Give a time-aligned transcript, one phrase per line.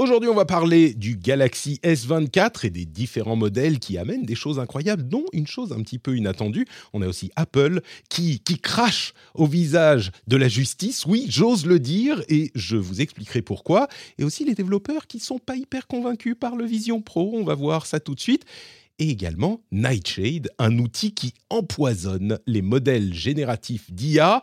[0.00, 4.60] Aujourd'hui, on va parler du Galaxy S24 et des différents modèles qui amènent des choses
[4.60, 6.66] incroyables, dont une chose un petit peu inattendue.
[6.92, 11.04] On a aussi Apple qui, qui crache au visage de la justice.
[11.04, 13.88] Oui, j'ose le dire et je vous expliquerai pourquoi.
[14.18, 17.32] Et aussi les développeurs qui sont pas hyper convaincus par le Vision Pro.
[17.34, 18.44] On va voir ça tout de suite
[19.00, 24.42] et également Nightshade, un outil qui empoisonne les modèles génératifs d'IA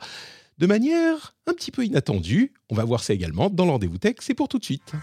[0.57, 2.53] de manière un petit peu inattendue.
[2.69, 4.93] On va voir ça également dans le rendez-vous tech, c'est pour tout de suite.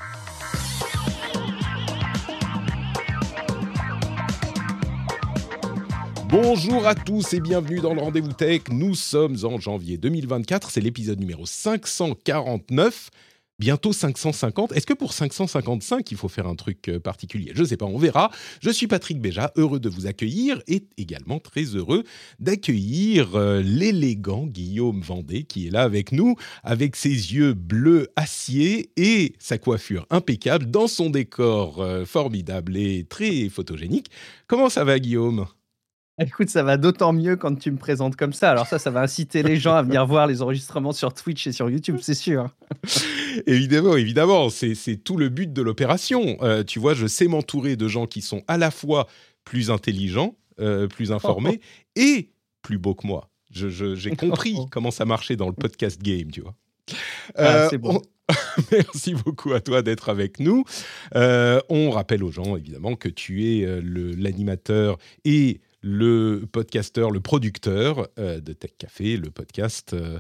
[6.29, 8.63] Bonjour à tous et bienvenue dans le rendez-vous tech.
[8.71, 13.11] Nous sommes en janvier 2024, c'est l'épisode numéro 549
[13.59, 14.73] bientôt 550.
[14.73, 17.53] Est-ce que pour 555, il faut faire un truc euh, particulier?
[17.55, 18.31] Je ne sais pas, on verra.
[18.61, 22.05] Je suis Patrick Béja, heureux de vous accueillir et également très heureux
[22.41, 28.91] d'accueillir euh, l'élégant Guillaume Vendée qui est là avec nous, avec ses yeux bleus acier
[28.97, 34.11] et sa coiffure impeccable dans son décor euh, formidable et très photogénique.
[34.47, 35.47] Comment ça va Guillaume?
[36.21, 38.51] Écoute, ça va d'autant mieux quand tu me présentes comme ça.
[38.51, 41.53] Alors ça, ça va inciter les gens à venir voir les enregistrements sur Twitch et
[41.53, 42.51] sur YouTube, c'est sûr.
[43.47, 46.37] évidemment, évidemment, c'est tout le but de l'opération.
[46.43, 49.07] Euh, tu vois, je sais m'entourer de gens qui sont à la fois
[49.45, 51.61] plus intelligents, euh, plus informés
[51.97, 53.31] et plus beaux que moi.
[53.51, 56.55] J'ai compris comment ça marchait dans le podcast game, tu vois.
[57.37, 58.03] Ah, c'est bon.
[58.71, 60.65] Merci beaucoup à toi d'être avec nous.
[61.15, 68.41] on rappelle aux gens, évidemment, que tu es l'animateur et le podcasteur, le producteur euh,
[68.41, 70.19] de Tech Café, le podcast, euh,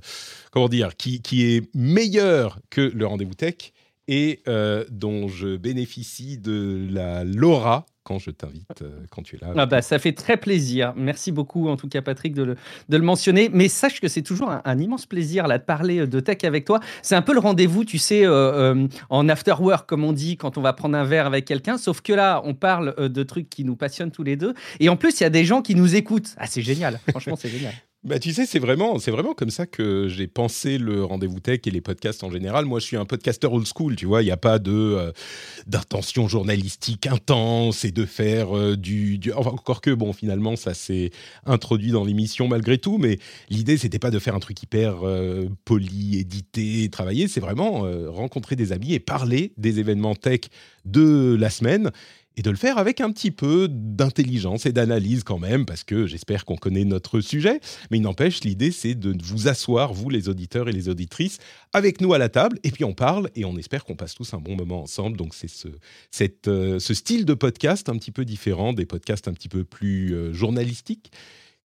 [0.51, 3.73] comment dire, qui, qui, est meilleur que le rendez-vous tech
[4.09, 9.39] et euh, dont je bénéficie de la Laura quand je t'invite, euh, quand tu es
[9.39, 9.53] là.
[9.57, 10.93] Ah bah, ça fait très plaisir.
[10.97, 12.57] Merci beaucoup, en tout cas, Patrick, de le,
[12.89, 13.49] de le mentionner.
[13.53, 16.65] Mais sache que c'est toujours un, immense plaisir là, de parler euh, de tech avec
[16.65, 16.81] toi.
[17.03, 20.59] C'est un peu le rendez-vous, tu sais, euh, en after work, comme on dit, quand
[20.59, 21.79] on va prendre un verre avec quelqu'un.
[21.79, 24.55] Sauf que là, on parle de trucs qui nous passionnent tous les deux.
[24.81, 26.35] Et en plus, il y a des gens qui nous écoutent.
[26.39, 26.99] Ah, c'est génial.
[27.11, 27.73] Franchement, c'est génial.
[28.05, 31.61] Bah, tu sais, c'est vraiment, c'est vraiment comme ça que j'ai pensé le rendez-vous tech
[31.67, 32.65] et les podcasts en général.
[32.65, 34.23] Moi, je suis un podcasteur old school, tu vois.
[34.23, 35.13] Il n'y a pas de euh,
[35.69, 41.13] d'intention journalistique intense et de faire euh, du, encore que bon, finalement, ça s'est
[41.47, 42.99] introduit dans l'émission malgré tout.
[42.99, 43.21] Mais
[43.51, 47.29] l'idée, c'était pas de faire un truc hyper euh, poli, édité, travaillé.
[47.29, 50.41] C'est vraiment rencontrer des amis et parler des événements tech
[50.85, 51.93] de la semaine
[52.37, 56.07] et de le faire avec un petit peu d'intelligence et d'analyse quand même, parce que
[56.07, 57.61] j'espère qu'on connaît notre sujet.
[57.91, 61.39] Mais il n'empêche, l'idée, c'est de vous asseoir, vous les auditeurs et les auditrices,
[61.73, 64.35] avec nous à la table, et puis on parle, et on espère qu'on passe tous
[64.35, 65.17] un bon moment ensemble.
[65.17, 65.69] Donc c'est ce,
[66.49, 70.33] euh, style de podcast un petit peu différent des podcasts un petit peu plus euh,
[70.33, 71.11] journalistiques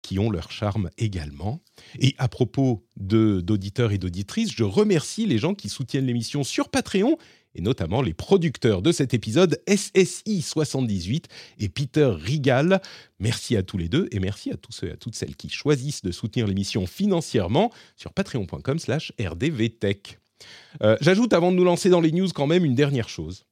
[0.07, 1.61] qui ont leur charme également.
[1.99, 7.19] Et à propos d'auditeurs et d'auditrices, je remercie les gens qui soutiennent l'émission sur Patreon
[7.57, 11.25] et notamment les producteurs de cet épisode, SSI78
[11.59, 12.81] et Peter Rigal.
[13.19, 15.49] Merci à tous les deux et merci à tous ceux et à toutes celles qui
[15.49, 20.21] choisissent de soutenir l'émission financièrement sur patreon.com slash rdvtech.
[20.83, 23.45] Euh, j'ajoute avant de nous lancer dans les news quand même une dernière chose.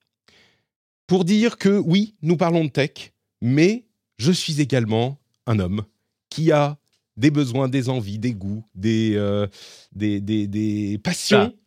[1.08, 3.86] Pour dire que oui, nous parlons de tech, mais
[4.18, 5.84] je suis également un homme
[6.34, 6.78] qui a
[7.16, 9.46] des besoins, des envies, des goûts, des, euh,
[9.92, 11.58] des, des, passions ah.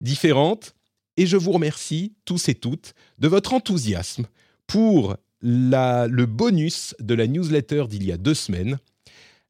[0.00, 0.74] différentes
[1.16, 4.26] et je vous remercie tous et toutes de votre enthousiasme
[4.66, 8.78] pour la, le bonus de la newsletter d'il y a deux semaines,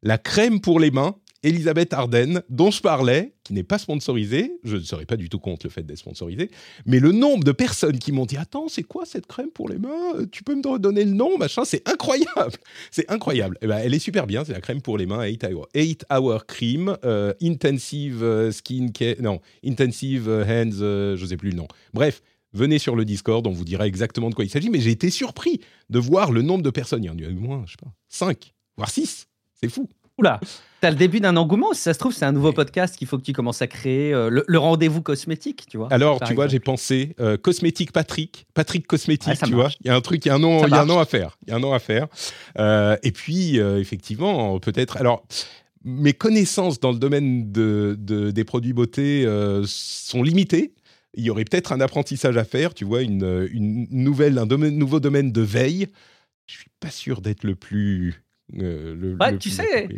[0.03, 4.77] la crème pour les mains Elisabeth Arden, dont je parlais, qui n'est pas sponsorisée, je
[4.77, 6.51] ne serais pas du tout contre le fait d'être sponsorisée,
[6.87, 9.79] mais le nombre de personnes qui m'ont dit Attends, c'est quoi cette crème pour les
[9.79, 10.25] mains?
[10.33, 12.53] Tu peux me donner le nom Machin, c'est incroyable
[12.91, 13.59] C'est incroyable.
[13.63, 16.07] Eh ben, elle est super bien, c'est la crème pour les mains 8 Hour, 8
[16.11, 18.89] hour Cream, euh, Intensive euh, Skin
[19.21, 21.69] non, Intensive Hands, euh, je ne sais plus le nom.
[21.95, 22.23] Bref,
[22.53, 25.11] venez sur le Discord, on vous dira exactement de quoi il s'agit, mais j'ai été
[25.11, 25.61] surpris
[25.91, 27.05] de voir le nombre de personnes.
[27.05, 29.29] Il y en a eu moins, je sais pas, 5, voire 6.
[29.61, 29.89] C'est fou.
[30.19, 30.41] Oula,
[30.87, 31.73] t'as le début d'un engouement.
[31.73, 34.15] Si ça se trouve, c'est un nouveau podcast qu'il faut que tu commences à créer.
[34.15, 35.89] Euh, le, rendez-vous cosmétique, tu vois.
[35.91, 39.71] Alors, tu vois, j'ai pensé euh, cosmétique Patrick, Patrick cosmétique, tu vois.
[39.81, 41.01] Il y a un truc, il y a un nom, il y a un nom
[41.01, 41.37] à faire.
[41.45, 42.07] Il y a un nom à faire.
[42.59, 44.97] Euh, et puis, effectivement, peut-être.
[44.97, 45.27] Alors.
[45.89, 47.97] Mes connaissances dans le domaine de,
[48.35, 49.25] des produits beauté
[49.67, 50.75] sont limitées.
[51.15, 54.99] Il y aurait peut-être un apprentissage à faire, tu vois, une, une nouvelle, un nouveau
[54.99, 55.87] domaine de veille.
[56.47, 59.89] Je suis pas sûr d'être le plus euh, bah, tu sais,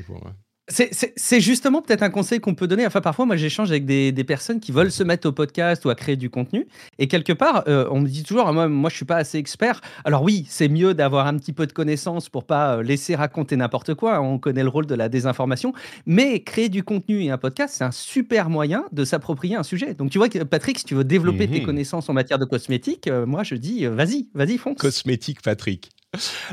[0.69, 2.87] C'est justement peut-être un conseil qu'on peut donner.
[2.87, 5.95] Enfin, parfois, moi, j'échange avec des, personnes qui veulent se mettre au podcast ou à
[5.95, 6.67] créer du contenu.
[6.99, 9.39] Et quelque part, euh, on me dit toujours, ah, moi, moi, je suis pas assez
[9.39, 9.81] expert.
[10.05, 13.57] Alors oui, c'est mieux d'avoir un petit peu de connaissances pour pas euh, laisser raconter
[13.57, 14.21] n'importe quoi.
[14.21, 15.73] On connaît le rôle de la désinformation.
[16.05, 19.95] Mais créer du contenu et un podcast, c'est un super moyen de s'approprier un sujet.
[19.95, 21.67] Donc, tu vois, Patrick, si tu veux développer tes mhm.
[21.67, 24.79] connaissances en matière de cosmétique, euh, moi, je dis, vas-y, vas-y, fonce.
[24.79, 25.91] Cosmétique, Patrick.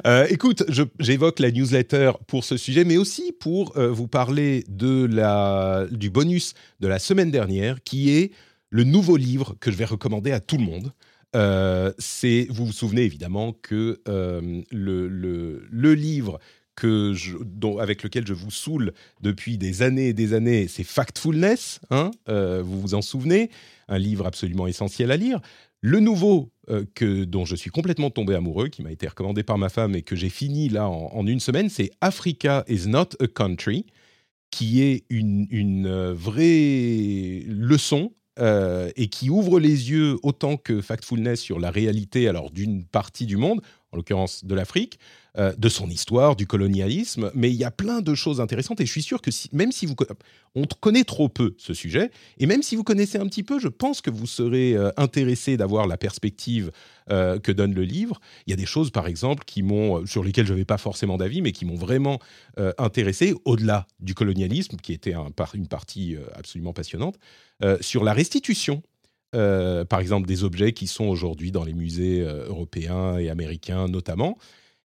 [0.05, 0.63] Euh, écoute,
[0.99, 6.09] j'évoque la newsletter pour ce sujet, mais aussi pour euh, vous parler de la, du
[6.09, 8.31] bonus de la semaine dernière, qui est
[8.69, 10.91] le nouveau livre que je vais recommander à tout le monde.
[11.35, 16.39] Euh, c'est, vous vous souvenez évidemment que le, le, livre
[16.75, 17.13] que
[17.79, 21.79] avec lequel je vous saoule depuis des années et des années, c'est Factfulness.
[21.89, 23.49] Hein vous vous en souvenez?
[23.87, 25.39] Un livre absolument essentiel à lire.
[25.85, 29.59] Le nouveau euh, que, dont je suis complètement tombé amoureux, qui m'a été recommandé par
[29.59, 33.27] ma femme et que j'ai fini là en, une semaine, c'est Africa is not a
[33.27, 33.85] country,
[34.49, 41.39] qui est une, euh, vraie leçon euh, et qui ouvre les yeux autant que Factfulness
[41.39, 43.61] sur la réalité alors d'une partie du monde,
[43.95, 44.99] en l'occurrence de l'Afrique,
[45.37, 48.85] euh, de son histoire, du colonialisme, mais il y a plein de choses intéressantes et
[48.85, 49.95] je suis sûr que même si vous
[50.53, 53.69] on connaît trop peu ce sujet et même si vous connaissez un petit peu, je
[53.69, 56.71] pense que vous serez euh, intéressé d'avoir la perspective
[57.09, 58.19] euh, que donne le livre.
[58.47, 61.17] Il y a des choses par exemple qui m'ont sur lesquelles je n'avais pas forcément
[61.17, 62.19] d'avis mais qui m'ont vraiment
[62.77, 67.17] intéressé au-delà du colonialisme qui était un, une partie absolument passionnante
[67.81, 68.81] sur la restitution
[69.31, 74.37] par exemple des objets qui sont aujourd'hui dans les musées européens et américains notamment.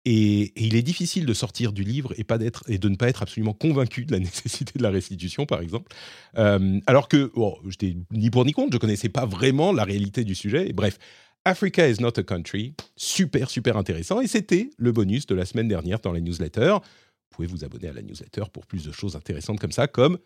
[0.08, 4.06] Et, il est difficile de sortir du livre et, de ne pas être absolument convaincu
[4.06, 5.92] de la nécessité de la restitution, par exemple.
[6.38, 10.22] Euh, alors que, bon, j'étais ni pour ni contre, je connaissais pas vraiment la réalité
[10.22, 10.70] du sujet.
[10.70, 10.98] Et bref,
[11.44, 14.20] Africa is not a country, super, super intéressant.
[14.20, 16.70] Et c'était le bonus de la semaine dernière dans la newsletter.
[16.70, 20.18] Vous pouvez vous abonner à la newsletter pour plus de choses intéressantes comme ça, comme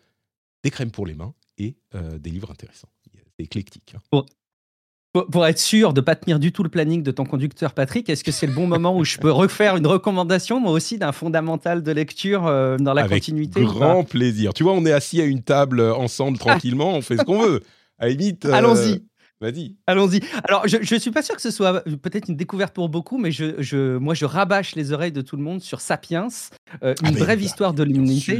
[0.63, 2.89] des crèmes pour les mains et euh, des livres intéressants.
[3.41, 3.95] Éclectique.
[3.95, 4.23] Hein.
[5.13, 8.07] Pour, être sûr de ne pas tenir du tout le planning de ton conducteur Patrick,
[8.07, 11.11] est-ce que c'est le bon moment où je peux refaire une recommandation, moi aussi, d'un
[11.11, 14.53] fondamental de lecture euh, dans la continuité Avec grand plaisir.
[14.53, 17.41] Tu vois, on est assis à une table euh, ensemble tranquillement, on fait ce qu'on
[17.41, 17.61] veut.
[17.99, 18.45] À la limite.
[18.45, 19.03] Euh, Allons-y.
[19.41, 19.75] Vas-y.
[19.85, 20.21] Allons-y.
[20.45, 23.33] Alors, je ne suis pas sûr que ce soit peut-être une découverte pour beaucoup, mais
[23.33, 26.29] je, je, moi, je rabâche les oreilles de tout le monde sur Sapiens,
[26.81, 28.39] une ah, brève histoire de l'humanité.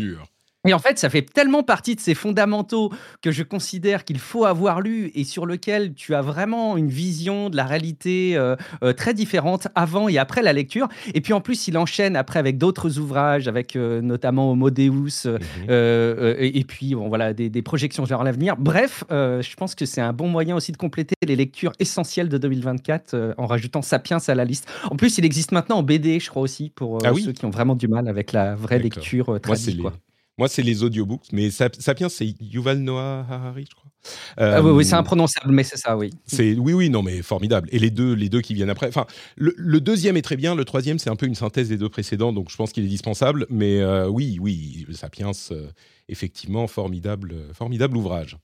[0.68, 2.92] Et en fait, ça fait tellement partie de ces fondamentaux
[3.24, 7.50] que je considère qu'il faut avoir lu et sur lequel tu as vraiment une vision
[7.50, 10.88] de la réalité euh, euh, très différente avant et après la lecture.
[11.16, 15.26] Et puis en plus, il enchaîne après avec d'autres ouvrages, avec euh, notamment Homo Deus,
[15.26, 18.56] mmh et, puis bon, voilà, des, des projections vers l'avenir.
[18.58, 22.38] Bref, je pense que c'est un bon moyen aussi de compléter les lectures essentielles de
[22.38, 24.70] 2024 en rajoutant Sapiens à la liste.
[24.90, 27.50] En plus, il existe maintenant en BD, je crois aussi, pour ah ceux qui ont
[27.50, 29.82] vraiment du mal avec la vraie lecture traduite.
[30.42, 33.92] Moi, c'est les audiobooks, mais Sapiens, c'est Yuval Noah Harari, je crois.
[34.38, 36.10] Ah oui, oui c'est euh, imprononçable, mais c'est ça, oui.
[36.26, 37.70] C'est oui, oui, non, mais formidable.
[37.72, 38.88] Et les deux, les deux qui viennent après.
[38.88, 39.06] Enfin,
[39.36, 40.56] le, deuxième est très bien.
[40.56, 42.88] Le troisième, c'est un peu une synthèse des deux précédents, donc je pense qu'il est
[42.88, 43.46] dispensable.
[43.52, 45.68] Mais euh, oui, oui, Sapiens, euh,
[46.10, 48.36] effectivement, formidable, formidable ouvrage.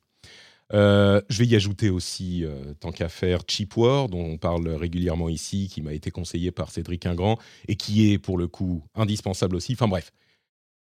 [0.71, 2.45] je vais y ajouter aussi,
[2.79, 6.69] tant qu'à faire, Cheap War, dont on parle régulièrement ici, qui m'a été conseillé par
[6.69, 9.73] Cédric Ingrand et qui est pour le coup indispensable aussi.
[9.73, 10.11] Enfin bref,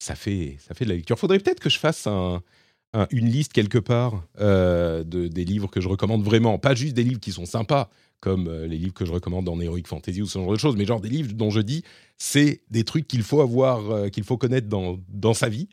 [0.01, 1.19] ça fait, ça fait de la lecture.
[1.19, 5.88] Faudrait peut-être que je fasse une liste quelque part euh, de, des livres que je
[5.88, 6.57] recommande vraiment.
[6.57, 7.88] Pas juste des livres qui sont sympas,
[8.19, 10.75] comme euh, les livres que je recommande en Heroic Fantasy ou ce genre de choses,
[10.75, 11.83] mais genre des livres dont je dis
[12.18, 15.69] c'est des trucs qu'il faut avoir, euh, qu'il faut connaître dans, dans sa vie.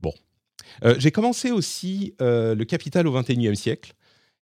[0.00, 0.12] Bon.
[0.98, 3.94] J'ai commencé aussi Le Capital au XXIe siècle.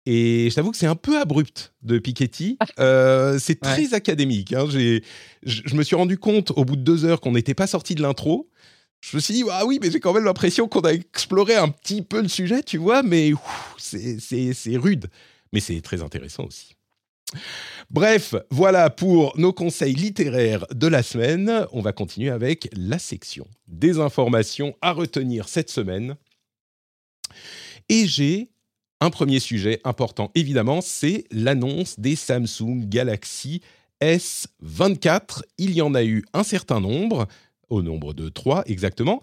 [0.07, 2.59] Et je t'avoue que c'est un peu abrupt de Piketty.
[2.77, 4.53] c'est très académique.
[4.53, 4.67] Hein.
[4.69, 8.03] Je me suis rendu compte au bout de deux heures qu'on n'était pas sorti de
[8.03, 8.51] l'intro
[9.01, 11.69] je me suis dit, ah oui, mais j'ai quand même l'impression qu'on a exploré un
[11.69, 13.33] petit peu le sujet, tu vois, mais
[13.79, 15.09] c'est rude.
[15.53, 16.77] Mais c'est très intéressant aussi.
[17.91, 21.67] Bref, voilà pour nos conseils littéraires de la semaine.
[21.73, 26.17] On va continuer avec la section des informations à retenir cette semaine.
[27.89, 28.51] Et j'ai
[29.01, 33.63] un premier sujet important, évidemment, c'est l'annonce des Samsung Galaxy
[34.03, 35.43] S24.
[35.57, 37.27] Il y en a eu un certain nombre
[37.71, 39.21] au nombre de trois exactement.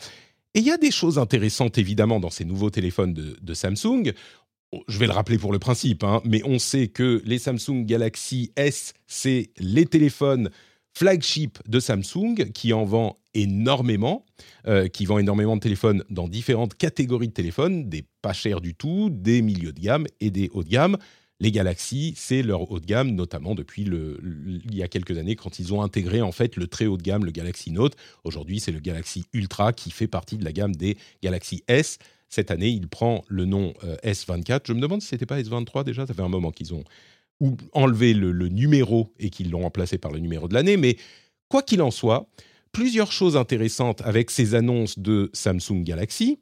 [0.53, 4.13] Et il y a des choses intéressantes évidemment dans ces nouveaux téléphones de, Samsung.
[4.71, 7.85] Oh, je vais le rappeler pour le principe, hein, mais on sait que les Samsung
[7.85, 10.49] Galaxy S, c'est les téléphones
[10.97, 14.25] flagship de Samsung qui en vend énormément,
[14.65, 18.73] euh, qui vend énormément de téléphones dans différentes catégories de téléphones, des pas chers du
[18.73, 20.97] tout, des milieux de gamme et des hauts de gamme.
[21.39, 25.59] Les Galaxy, c'est leur haut de gamme, notamment depuis il y a quelques années quand
[25.59, 27.95] ils ont intégré en fait le très haut de gamme, le Galaxy Note.
[28.23, 31.99] Aujourd'hui, c'est le Galaxy Ultra qui fait partie de la gamme des Galaxy S.
[32.29, 34.61] Cette année, il prend le nom euh, S24.
[34.65, 36.05] Je me demande si c'était pas S23 déjà.
[36.07, 36.83] Ça fait un moment qu'ils ont
[37.73, 40.75] enlevé le, numéro et qu'ils l'ont remplacé par le numéro de l'année.
[40.75, 40.97] Mais
[41.49, 42.27] quoi qu'il en soit,
[42.71, 46.39] plusieurs choses intéressantes avec ces annonces de Samsung Galaxy.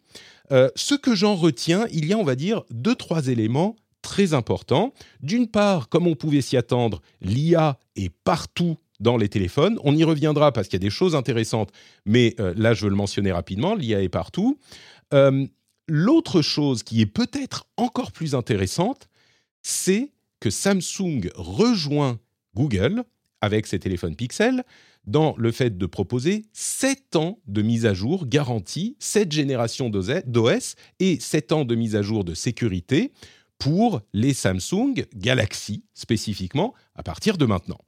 [0.51, 3.75] Euh, ce que j'en retiens, il y a, on va dire, deux, trois éléments
[4.05, 4.93] très importants.
[5.21, 9.79] D'une part, comme on pouvait s'y attendre, l'IA est partout dans les téléphones.
[9.83, 11.71] On y reviendra parce qu'il y a des choses intéressantes,
[12.05, 14.59] mais euh, là, je veux le mentionner rapidement, l'IA est partout.
[15.13, 15.47] Euh,
[15.88, 19.09] l'autre chose qui est peut-être encore plus intéressante,
[19.63, 22.19] c'est que Samsung rejoint
[22.55, 23.03] Google
[23.41, 24.63] avec ses téléphones Pixel
[25.07, 30.75] dans le fait de proposer 7 ans de mise à jour garantie, 7 générations d'OS
[31.00, 33.12] et 7 ans de mise à jour de sécurité
[33.59, 37.79] pour les Samsung Galaxy spécifiquement à partir de maintenant.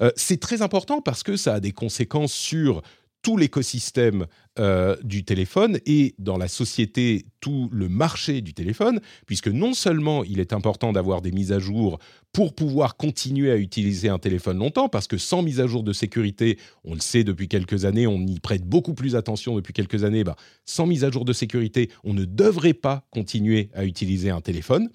[0.00, 2.82] Euh, c'est très important parce que ça a des conséquences sur
[3.22, 4.26] tout l'écosystème
[4.58, 10.24] euh, du téléphone et dans la société tout le marché du téléphone, puisque non seulement
[10.24, 11.98] il est important d'avoir des mises à jour
[12.32, 15.92] pour pouvoir continuer à utiliser un téléphone longtemps, parce que sans mise à jour de
[15.92, 20.04] sécurité, on le sait depuis quelques années, on y prête beaucoup plus attention depuis quelques
[20.04, 24.30] années, bah, sans mise à jour de sécurité, on ne devrait pas continuer à utiliser
[24.30, 24.90] un téléphone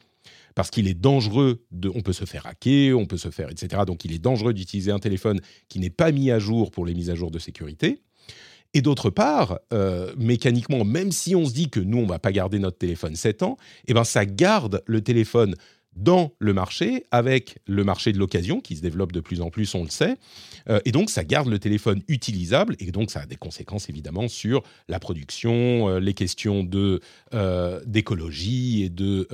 [0.58, 3.84] parce qu'il est dangereux, on peut se faire hacker, on peut se faire, etc.
[3.86, 6.96] Donc il est dangereux d'utiliser un téléphone qui n'est pas mis à jour pour les
[6.96, 8.02] mises à jour de sécurité.
[8.74, 12.32] Et d'autre part, euh, mécaniquement, même si on se dit que nous, on va pas
[12.32, 13.56] garder notre téléphone 7 ans,
[13.88, 15.54] eh ben, ça garde le téléphone
[15.98, 19.74] dans le marché, avec le marché de l'occasion qui se développe de plus en plus,
[19.76, 20.16] on le sait.
[20.70, 24.28] Euh, et donc, ça garde le téléphone utilisable, et donc ça a des conséquences évidemment
[24.28, 27.02] sur la production, euh, les questions de,
[27.86, 29.28] d'écologie et de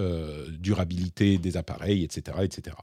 [0.59, 2.75] durabilité des appareils, etc., etc.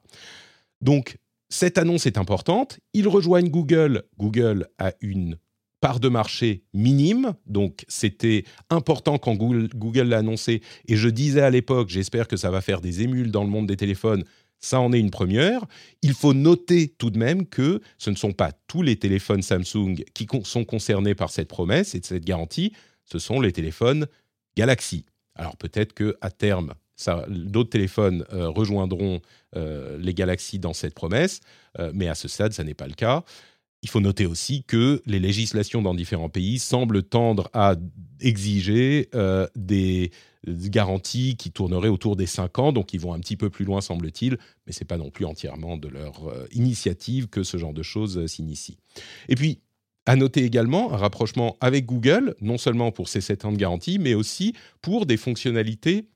[0.80, 1.18] Donc,
[1.48, 2.78] cette annonce est importante.
[2.94, 4.04] Ils rejoignent Google.
[4.18, 5.36] Google a une
[5.80, 11.50] part de marché minime, donc c'était important quand Google, l'a annoncé, et je disais à
[11.50, 14.24] l'époque, j'espère que ça va faire des émules dans le monde des téléphones,
[14.58, 15.64] ça en est une première.
[16.02, 20.04] Il faut noter tout de même que ce ne sont pas tous les téléphones Samsung
[20.12, 24.06] qui sont concernés par cette promesse et cette garantie, ce sont les téléphones
[24.56, 25.06] Galaxy.
[25.34, 26.74] Alors peut-être que à terme,
[27.28, 29.20] d'autres téléphones euh, rejoindront
[29.56, 31.40] euh, les Galaxy dans cette promesse,
[31.78, 33.24] euh, mais à ce stade, ça n'est pas le cas.
[33.82, 37.76] Il faut noter aussi que les législations dans différents pays semblent tendre à
[38.20, 40.10] exiger euh, des
[40.46, 43.80] garanties qui tourneraient autour des 5 ans, donc ils vont un petit peu plus loin
[43.80, 47.72] semble-t-il, mais ce n'est pas non plus entièrement de leur euh, initiative que ce genre
[47.72, 48.78] de choses euh, s'initie.
[49.28, 49.60] Et puis,
[50.06, 53.98] à noter également un rapprochement avec Google, non seulement pour ces 7 ans de garantie,
[53.98, 56.06] mais aussi pour des fonctionnalités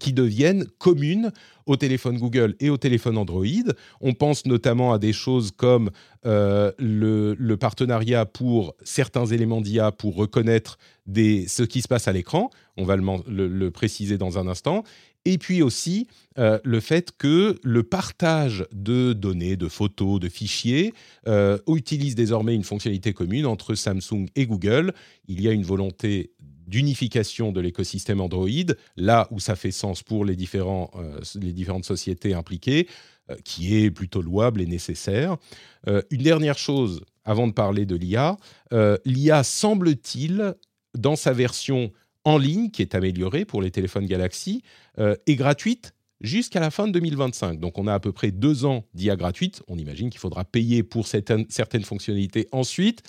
[0.00, 1.32] qui deviennent communes
[1.66, 3.44] au téléphone Google et au téléphone Android.
[4.00, 5.90] On pense notamment à des choses comme
[6.26, 12.50] euh, le, partenariat pour certains éléments d'IA pour reconnaître ce qui se passe à l'écran.
[12.76, 14.84] On va le, préciser dans un instant.
[15.24, 16.06] Et puis aussi
[16.38, 20.94] euh, le fait que le partage de données, de photos, de fichiers
[21.26, 24.94] euh, utilise désormais une fonctionnalité commune entre Samsung et Google.
[25.26, 26.30] Il y a une volonté
[26.68, 28.48] d'unification de l'écosystème Android,
[28.96, 32.86] là où ça fait sens pour les, différents, euh, les différentes sociétés impliquées,
[33.30, 35.36] euh, qui est plutôt louable et nécessaire.
[35.88, 38.36] Euh, une dernière chose, avant de parler de l'IA,
[39.04, 40.54] l'IA semble-t-il,
[40.96, 41.92] dans sa version
[42.24, 44.62] en ligne, qui est améliorée pour les téléphones Galaxy,
[44.98, 47.60] est gratuite jusqu'à la fin de 2025.
[47.60, 49.62] Donc on a à peu près deux ans d'IA gratuite.
[49.68, 53.02] On imagine qu'il faudra payer pour certaines, certaines fonctionnalités ensuite.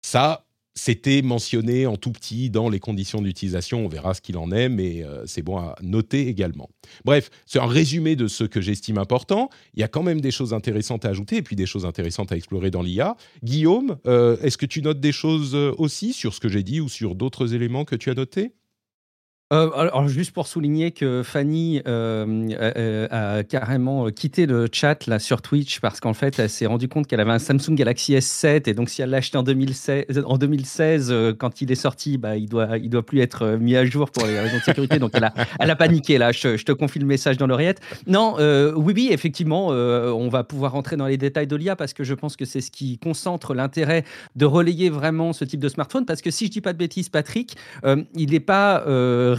[0.00, 3.84] Ça, c'était mentionné en tout petit dans les conditions d'utilisation.
[3.84, 6.70] On verra ce qu'il en est, mais euh, c'est bon à noter également.
[7.04, 9.50] Bref, c'est un résumé de ce que j'estime important.
[9.74, 12.32] Il y a quand même des choses intéressantes à ajouter et puis des choses intéressantes
[12.32, 13.16] à explorer dans l'IA.
[13.42, 16.80] Guillaume, euh, est-ce que tu notes des choses euh, aussi sur ce que j'ai dit
[16.80, 18.52] ou sur d'autres éléments que tu as notés?
[19.52, 25.42] Euh, alors, juste pour souligner que Fanny euh, a carrément quitté le chat là sur
[25.42, 28.74] Twitch parce qu'en fait, elle s'est rendue compte qu'elle avait un Samsung Galaxy S7 et
[28.74, 32.36] donc si elle l'a acheté en 2016, en 2016 euh, quand il est sorti, bah,
[32.36, 35.00] il doit, il doit plus être mis à jour pour les raisons de sécurité.
[35.00, 35.24] Donc elle
[35.70, 36.30] a, paniqué là.
[36.30, 37.80] Je, te confie le message dans l'oreillette.
[38.06, 38.36] Non,
[38.76, 42.14] oui, oui, effectivement, on va pouvoir rentrer dans les détails de l'IA parce que je
[42.14, 44.04] pense que c'est ce qui concentre l'intérêt
[44.36, 47.08] de relayer vraiment ce type de smartphone parce que si je dis pas de bêtises,
[47.08, 47.56] Patrick,
[48.14, 48.84] il n'est pas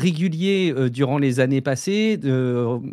[0.01, 2.19] régulier durant les années passées,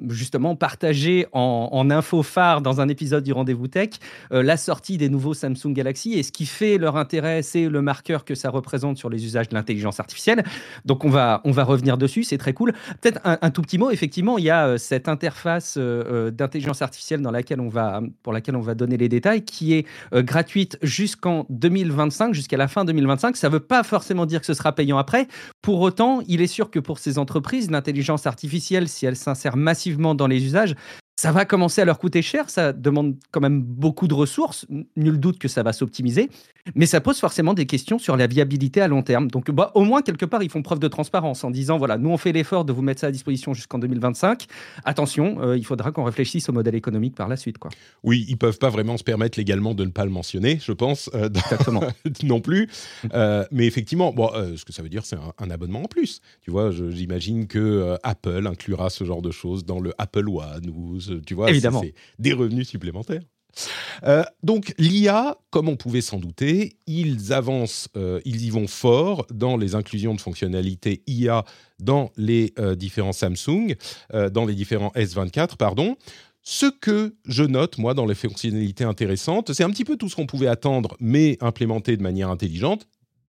[0.09, 3.91] justement partagé en, en info phare dans un épisode du Rendez-vous Tech
[4.31, 6.15] la sortie des nouveaux Samsung Galaxy.
[6.15, 9.49] Et ce qui fait leur intérêt, c'est le marqueur que ça représente sur les usages
[9.49, 10.45] de l'intelligence artificielle.
[10.85, 12.73] Donc on va, on va revenir dessus, c'est très cool.
[13.01, 17.61] Peut-être un, tout petit mot, effectivement, il y a cette interface d'intelligence artificielle dans laquelle
[17.61, 22.57] on va, pour laquelle on va donner les détails, qui est gratuite jusqu'en 2025, jusqu'à
[22.57, 23.37] la fin 2025.
[23.37, 25.29] Ça ne veut pas forcément dire que ce sera payant après.
[25.63, 30.15] Pour autant, il est sûr que pour ces entreprises, l'intelligence artificielle, si elle s'insère massivement
[30.15, 30.75] dans les usages,
[31.19, 35.19] ça va commencer à leur coûter cher, ça demande quand même beaucoup de ressources, nul
[35.19, 36.31] doute que ça va s'optimiser,
[36.77, 39.29] mais ça pose forcément des questions sur la viabilité à long terme.
[39.29, 42.11] Donc bah, au moins, quelque part, ils font preuve de transparence en disant, voilà, nous
[42.11, 44.47] on fait l'effort de vous mettre ça à disposition jusqu'en 2025.
[44.85, 47.59] Attention, euh, il faudra qu'on réfléchisse au modèle économique par la suite.
[47.59, 47.73] Quoi.
[48.05, 51.11] Oui, ils peuvent pas vraiment se permettre légalement de ne pas le mentionner, je pense,
[51.15, 51.83] euh, Exactement.
[52.23, 52.69] non plus.
[53.13, 56.21] Euh, mais effectivement, bon, ce que ça veut dire, c'est un, un, abonnement en plus.
[56.43, 61.01] Tu vois, j'imagine que Apple inclura ce genre de choses dans le Apple One ou
[61.25, 61.83] tu vois, Évidemment.
[61.83, 63.23] c'est des revenus supplémentaires.
[64.05, 69.27] Euh, donc l'IA, comme on pouvait s'en douter, ils avancent, euh, ils y vont fort
[69.31, 71.45] dans les inclusions de fonctionnalités IA
[71.81, 73.75] dans les euh, différents Samsung,
[74.13, 75.97] dans les différents S24, pardon.
[76.43, 80.17] Ce que je note, moi, dans les fonctionnalités intéressantes, c'est un petit peu tout ce
[80.17, 82.87] qu'on pouvait attendre, mais implémenté de manière intelligente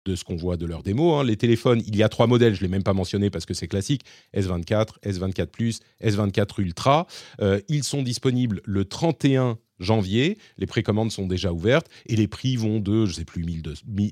[0.05, 1.15] de ce qu'on voit de leur démo.
[1.15, 1.23] Hein.
[1.23, 3.53] Les téléphones, il y a trois modèles, je ne l'ai même pas mentionné parce que
[3.53, 4.03] c'est classique,
[4.35, 7.07] S24, S24 Plus, S24 Ultra.
[7.41, 12.55] Euh, ils sont disponibles le 31 janvier, les précommandes sont déjà ouvertes et les prix
[12.55, 13.63] vont de, je ne sais plus, 1000,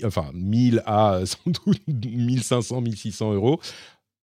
[0.04, 3.60] enfin, 1000 à sans doute 1500, 1600 euros.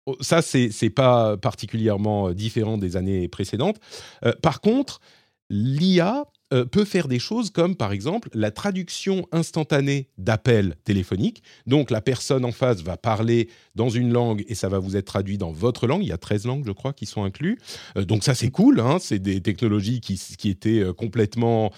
[0.06, 3.80] Oh, ça, c'est n'est pas particulièrement euh, différent des années précédentes.
[4.24, 5.00] Euh, par contre,
[5.48, 11.42] l'IA euh, peut faire des choses comme par exemple la traduction instantanée d'appels téléphoniques.
[11.66, 15.06] Donc la personne en face va parler dans une langue et ça va vous être
[15.06, 16.02] traduit dans votre langue.
[16.02, 17.58] Il y a 13 langues, je crois, qui sont inclus.
[17.96, 18.80] Euh, donc ça, c'est cool.
[18.80, 18.98] Hein.
[19.00, 21.72] c'est des technologies qui, qui étaient euh, complètement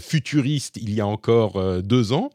[0.00, 2.30] futuristes il y a encore deux ans.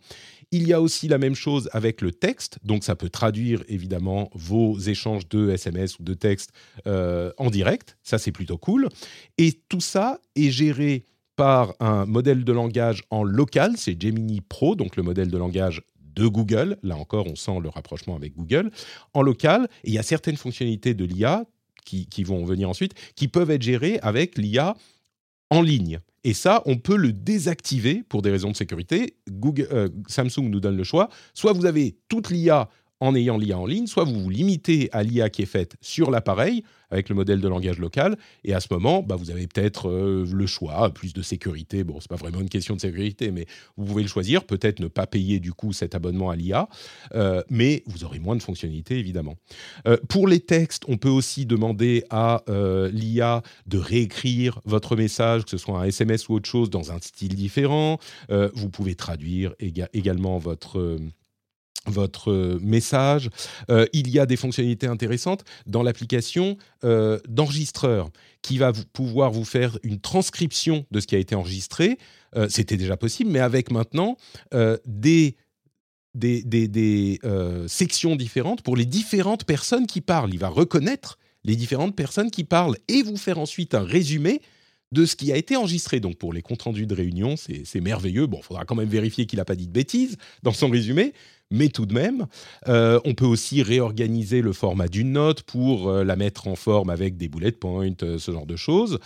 [0.52, 4.30] Il y a aussi la même chose avec le texte, donc ça peut traduire évidemment
[4.34, 6.52] vos échanges de SMS ou de texte
[6.86, 8.90] en direct, ça c'est plutôt cool.
[9.38, 14.76] Et tout ça est géré par un modèle de langage en local, c'est Gemini Pro,
[14.76, 15.82] donc le modèle de langage
[16.16, 16.78] de Google.
[16.84, 18.72] Là encore, on sent le rapprochement avec Google.
[19.14, 21.46] En local, et il y a certaines fonctionnalités de l'IA
[21.86, 24.76] qui, vont venir ensuite, qui peuvent être gérées avec l'IA
[25.50, 26.00] en ligne.
[26.24, 29.18] Et ça, on peut le désactiver pour des raisons de sécurité.
[29.30, 31.10] Google, euh, Samsung nous donne le choix.
[31.34, 32.70] Soit vous avez toute l'IA
[33.00, 36.12] en ayant l'IA en ligne, soit vous vous limitez à l'IA qui est faite sur
[36.12, 39.90] l'appareil avec le modèle de langage local, et à ce moment, bah, vous avez peut-être
[39.90, 41.84] euh, le choix, plus de sécurité.
[41.84, 43.48] Bon, c'est pas vraiment une question de sécurité, mais
[43.78, 44.46] vous pouvez le choisir.
[44.46, 46.70] Peut-être ne pas payer du coup cet abonnement à l'IA,
[47.16, 49.36] euh, mais vous aurez moins de fonctionnalités évidemment.
[49.88, 52.44] Euh, pour les textes, on peut aussi demander à
[52.92, 57.00] l'IA de réécrire votre message, que ce soit un SMS ou autre chose, dans un
[57.00, 57.98] style différent.
[58.30, 61.00] vous pouvez traduire également votre
[61.88, 63.30] votre euh, message.
[63.70, 68.10] Euh, il y a des fonctionnalités intéressantes dans l'application euh, d'enregistreur
[68.42, 71.98] qui va pouvoir vous faire une transcription de ce qui a été enregistré.
[72.50, 74.18] C'était déjà possible, mais avec maintenant
[74.86, 75.38] des
[76.16, 77.20] des, des
[77.68, 80.34] sections différentes pour les différentes personnes qui parlent.
[80.34, 84.42] Il va reconnaître les différentes personnes qui parlent et vous faire ensuite un résumé
[84.94, 86.00] de ce qui a été enregistré.
[86.00, 88.28] Donc pour les comptes rendus de réunion, c'est merveilleux.
[88.28, 91.14] Bon, il faudra quand même vérifier qu'il n'a pas dit de bêtises dans son résumé,
[91.54, 92.26] mais tout de même,
[92.68, 96.90] euh, on peut aussi réorganiser le format d'une note pour euh, la mettre en forme
[96.90, 98.98] avec des bullet points, euh, ce genre de choses.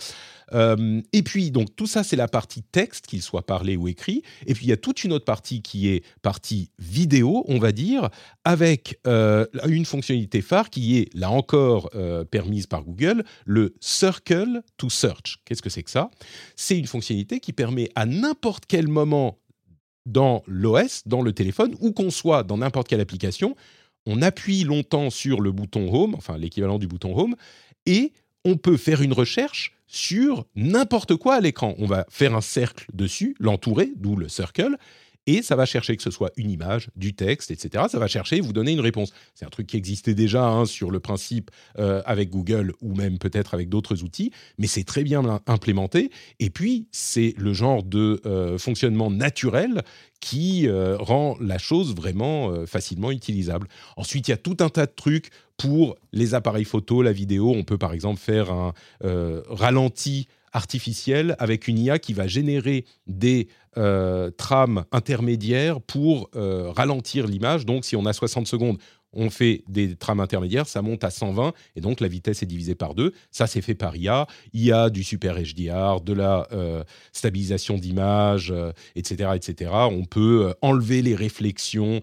[1.12, 4.22] et puis, donc, tout ça, c'est la partie texte, qu'il soit parlé ou écrit.
[4.46, 7.70] Et puis, il y a toute une autre partie qui est partie vidéo, on va
[7.70, 8.08] dire,
[8.44, 11.90] avec une fonctionnalité phare qui est, là encore,
[12.30, 15.36] permise par Google, le Circle to Search.
[15.44, 16.08] Qu'est-ce que c'est que ça?
[16.56, 19.36] C'est une fonctionnalité qui permet à n'importe quel moment
[20.08, 23.56] dans l'OS, dans le téléphone, ou qu'on soit dans n'importe quelle application,
[24.06, 27.36] on appuie longtemps sur le bouton Home, enfin l'équivalent du bouton Home,
[27.86, 28.12] et
[28.44, 31.74] on peut faire une recherche sur n'importe quoi à l'écran.
[31.78, 34.76] On va faire un cercle dessus, l'entourer, d'où le circle,
[35.28, 37.84] et ça va chercher que ce soit une image, du texte, etc.
[37.90, 39.12] Ça va chercher et vous donner une réponse.
[39.34, 43.18] C'est un truc qui existait déjà hein, sur le principe euh, avec Google ou même
[43.18, 46.10] peut-être avec d'autres outils, mais c'est très bien implémenté.
[46.40, 49.82] Et puis, c'est le genre de euh, fonctionnement naturel
[50.20, 53.68] qui euh, rend la chose vraiment facilement utilisable.
[53.98, 57.52] Ensuite, il y a tout un tas de trucs pour les appareils photo, la vidéo.
[57.54, 58.72] On peut par exemple faire un
[59.50, 67.28] ralenti artificielle avec une IA qui va générer des euh, trames intermédiaires pour euh, ralentir
[67.28, 67.64] l'image.
[67.64, 68.78] Donc, si on a 60 secondes,
[69.12, 72.74] on fait des trames intermédiaires, ça monte à 120 et donc la vitesse est divisée
[72.74, 73.12] par deux.
[73.30, 74.26] Ça, c'est fait par IA.
[74.52, 76.82] Il y a du super HDR, de la euh,
[77.12, 78.52] stabilisation d'image,
[78.96, 79.70] etc., etc.
[79.90, 82.02] On peut enlever les réflexions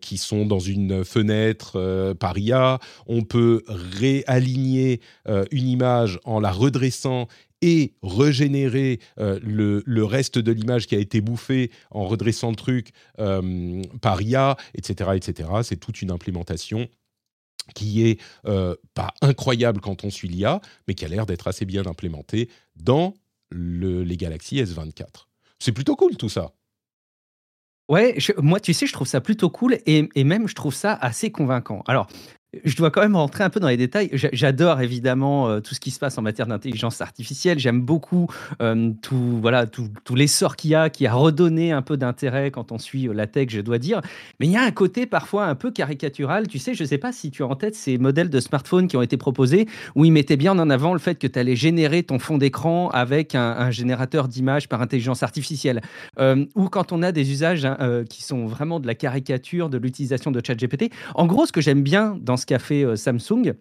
[0.00, 2.78] qui sont dans une fenêtre par IA.
[3.06, 5.00] On peut réaligner
[5.50, 7.28] une image en la redressant
[7.62, 12.90] et régénérer euh, le, reste de l'image qui a été bouffée en redressant le truc
[13.18, 15.48] euh, par IA, etc., etc.
[15.62, 16.88] C'est toute une implémentation
[17.74, 21.64] qui est euh, pas incroyable quand on suit l'IA, mais qui a l'air d'être assez
[21.64, 23.14] bien implémentée dans
[23.50, 25.26] le, les Galaxy S24.
[25.58, 26.52] C'est plutôt cool tout ça.
[27.88, 30.94] Ouais, moi, tu sais, je trouve ça plutôt cool et, et, même je trouve ça
[30.94, 31.82] assez convaincant.
[31.88, 32.06] Alors,
[32.64, 34.10] je dois quand même rentrer un peu dans les détails.
[34.12, 37.60] J'adore évidemment euh, tout ce qui se passe en matière d'intelligence artificielle.
[37.60, 38.28] J'aime beaucoup
[38.60, 42.72] euh, tout, voilà, tout, l'essor qu'il y a, qui a redonné un peu d'intérêt quand
[42.72, 44.00] on suit euh, la tech, je dois dire.
[44.40, 46.48] Mais il y a un côté parfois un peu caricatural.
[46.48, 48.88] Tu sais, je ne sais pas si tu as en tête ces modèles de smartphones
[48.88, 51.56] qui ont été proposés où ils mettaient bien en avant le fait que tu allais
[51.56, 55.80] générer ton fond d'écran avec un, générateur d'images par intelligence artificielle.
[56.18, 60.30] ou quand on a des usages hein, qui sont vraiment de la caricature de l'utilisation
[60.30, 60.90] de ChatGPT.
[61.14, 63.54] En gros, ce que j'aime bien dans ce qu'a fait euh, Samsung,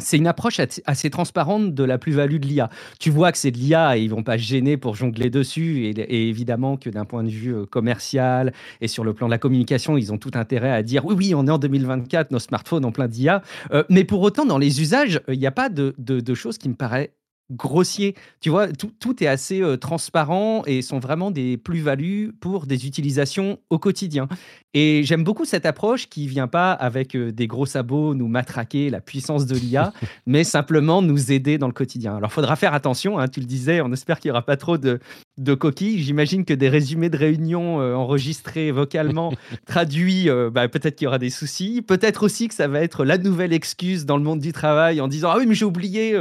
[0.00, 2.70] c'est une approche assez transparente de la plus-value de l'IA.
[2.98, 5.84] Tu vois que c'est de l'IA et ils vont pas se gêner pour jongler dessus.
[5.86, 9.38] Et, évidemment que d'un point de vue euh, commercial et sur le plan de la
[9.38, 12.84] communication, ils ont tout intérêt à dire oui, oui, on est en 2024, nos smartphones
[12.84, 13.42] en plein d'IA.
[13.72, 16.68] Euh, mais pour autant, dans les usages, il n'y a pas de, de, choses qui
[16.68, 17.10] me paraissent
[17.50, 18.14] grossier.
[18.40, 23.58] Tu vois, tout, tout est assez transparent et sont vraiment des plus-values pour des utilisations
[23.70, 24.28] au quotidien.
[24.72, 29.00] Et j'aime beaucoup cette approche qui vient pas avec des gros sabots nous matraquer la
[29.00, 29.92] puissance de l'IA,
[30.26, 32.16] mais simplement nous aider dans le quotidien.
[32.16, 34.56] Alors, il faudra faire attention, hein, tu le disais, on espère qu'il n'y aura pas
[34.56, 35.00] trop de,
[35.42, 36.02] de coquilles.
[36.02, 39.32] J'imagine que des résumés de réunions enregistrés vocalement,
[39.66, 41.82] traduits, bah, peut-être qu'il y aura des soucis.
[41.82, 45.08] Peut-être aussi que ça va être la nouvelle excuse dans le monde du travail en
[45.08, 46.16] disant Ah oui, mais j'ai oublié,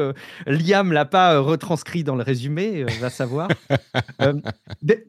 [0.47, 3.49] l'IA me l'a pas euh, retranscrit dans le résumé, euh, va savoir.
[4.21, 4.33] Euh,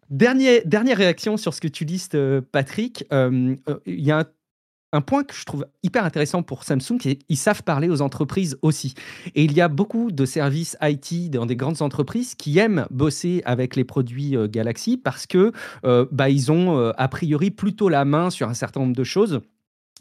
[0.09, 2.17] dernier, dernière réaction sur ce que tu listes,
[2.53, 3.05] Patrick.
[3.11, 4.25] Il y a un,
[5.01, 8.95] point que je trouve hyper intéressant pour Samsung, c'est qu'ils savent parler aux entreprises aussi.
[9.37, 13.43] Et il y a beaucoup de services IT dans des grandes entreprises qui aiment bosser
[13.45, 15.53] avec les produits Galaxy parce que
[16.11, 19.41] bah, ils ont a priori plutôt la main sur un certain nombre de choses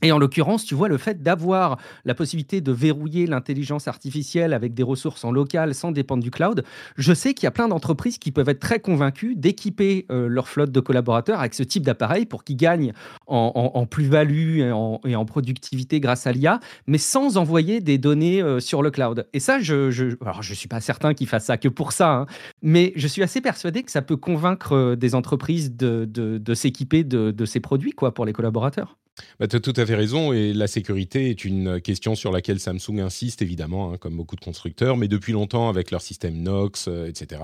[0.01, 4.73] et en l'occurrence, tu vois, le fait d'avoir la possibilité de verrouiller l'intelligence artificielle avec
[4.73, 6.63] des ressources en local sans dépendre du cloud,
[6.97, 10.47] je sais qu'il y a plein d'entreprises qui peuvent être très convaincues d'équiper euh, leur
[10.47, 12.93] flotte de collaborateurs avec ce type d'appareil pour qu'ils gagnent
[13.27, 14.71] en, plus-value et
[15.15, 19.27] en, productivité grâce à l'IA, mais sans envoyer des données euh, sur le cloud.
[19.33, 22.11] Et ça, je, je alors je suis pas certain qu'ils fassent ça que pour ça,
[22.11, 22.25] hein,
[22.61, 27.31] mais je suis assez persuadé que ça peut convaincre euh, des entreprises de, s'équiper de,
[27.31, 28.97] de ces produits quoi, pour les collaborateurs.
[29.39, 32.59] Bah, tu as tout à fait raison, et la sécurité est une question sur laquelle
[32.59, 36.87] Samsung insiste, évidemment, hein, comme beaucoup de constructeurs, mais depuis longtemps avec leur système Knox,
[36.87, 37.41] euh, etc.,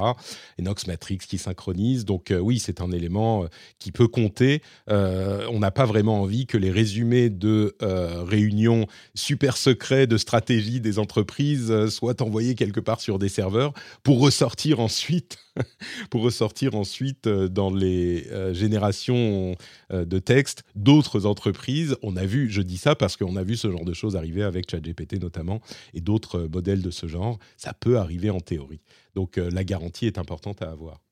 [0.58, 2.06] et Knox Matrix qui synchronise.
[2.06, 3.48] Donc euh, oui, c'est un élément euh,
[3.80, 4.62] qui peut compter.
[4.88, 11.00] on n'a pas vraiment envie que les résumés de réunions super secrets de stratégie des
[11.00, 15.38] entreprises soient envoyés quelque part sur des serveurs pour ressortir ensuite
[16.10, 19.56] pour ressortir ensuite dans les générations
[19.92, 21.65] de textes d'autres entreprises.
[22.02, 24.44] On a vu, je dis ça parce qu'on a vu ce genre de choses arriver
[24.44, 25.62] avec ChatGPT notamment
[25.94, 27.40] et d'autres modèles de ce genre.
[27.58, 28.82] Ça peut arriver en théorie.
[29.16, 31.05] Donc la garantie est importante à avoir.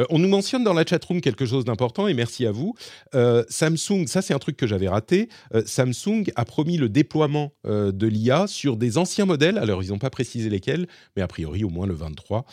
[0.00, 2.74] Euh, on nous mentionne dans la chatroom quelque chose d'important et merci à vous.
[3.14, 5.28] Euh, Samsung, ça c'est un truc que j'avais raté.
[5.54, 9.58] Euh, Samsung a promis le déploiement de l'IA sur des anciens modèles.
[9.58, 12.44] Alors ils n'ont pas précisé lesquels, mais a priori au moins le 23.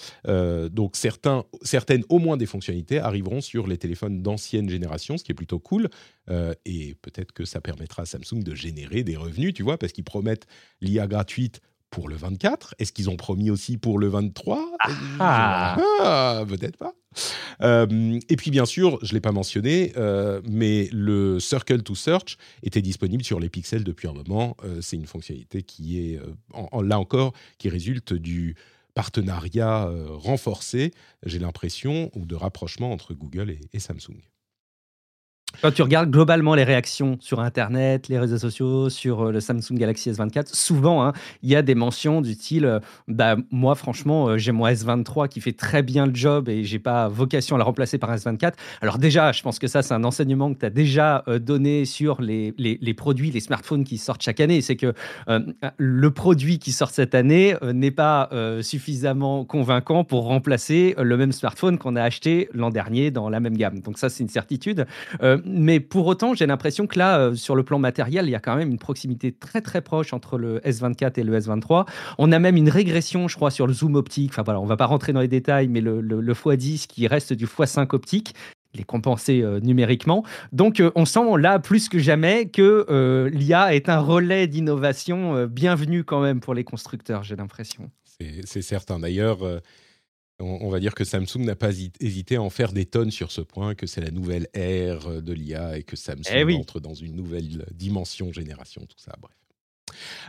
[0.71, 5.35] donc certaines, au moins des fonctionnalités arriveront sur les téléphones d'ancienne génération, ce qui est
[5.35, 5.89] plutôt cool.
[6.65, 10.03] et peut-être que ça permettra à Samsung de générer des revenus, tu vois, parce qu'ils
[10.03, 10.45] promettent
[10.81, 14.71] l'IA gratuite pour le 24 Est-ce qu'ils ont promis aussi pour le 23
[15.19, 15.77] ah.
[16.01, 16.93] ah, Peut-être pas.
[17.61, 21.95] Euh, et puis bien sûr, je ne l'ai pas mentionné, euh, mais le Circle to
[21.95, 24.55] Search était disponible sur les pixels depuis un moment.
[24.63, 26.19] Euh, c'est une fonctionnalité qui est,
[26.83, 28.55] là encore, qui résulte du
[28.93, 30.91] partenariat renforcé,
[31.25, 34.19] j'ai l'impression, ou de rapprochement entre Google et Samsung.
[35.61, 39.73] Quand tu regardes globalement les réactions sur Internet, les réseaux sociaux, sur euh, le Samsung
[39.73, 41.11] Galaxy S24, souvent, hein,
[41.43, 45.27] il y a des mentions du style euh, bah, Moi, franchement, euh, j'ai mon S23
[45.27, 48.15] qui fait très bien le job et j'ai pas vocation à le remplacer par un
[48.15, 48.53] S24.
[48.81, 52.21] Alors, déjà, je pense que ça, c'est un enseignement que tu as déjà donné sur
[52.21, 54.61] les, les, produits, les smartphones qui sortent chaque année.
[54.61, 54.93] C'est que
[55.77, 58.29] le produit qui sort cette année n'est pas
[58.61, 63.57] suffisamment convaincant pour remplacer le même smartphone qu'on a acheté l'an dernier dans la même
[63.57, 63.79] gamme.
[63.79, 64.85] Donc, ça, c'est une certitude
[65.45, 68.55] mais pour autant, j'ai l'impression que là, sur le plan matériel, il y a quand
[68.55, 71.85] même une proximité très très proche entre le S24 et le S23.
[72.17, 74.31] On a même une régression, je crois, sur le zoom optique.
[74.31, 77.33] Enfin voilà, on va pas rentrer dans les détails, mais le, le x10 qui reste
[77.33, 78.33] du x5 optique
[78.73, 80.23] il est compensé euh, numériquement.
[80.51, 85.45] Donc, euh, on sent là plus que jamais que euh, l'IA est un relais d'innovation
[85.45, 87.89] bienvenu quand même pour les constructeurs, j'ai l'impression.
[88.45, 88.99] C'est certain.
[88.99, 89.39] D'ailleurs,
[90.39, 93.41] on, va dire que Samsung n'a pas hésité à en faire des tonnes sur ce
[93.41, 97.15] point, que c'est la nouvelle ère de l'IA et que Samsung eh entre dans une
[97.15, 99.13] nouvelle dimension, génération, tout ça.
[99.21, 99.35] Bref.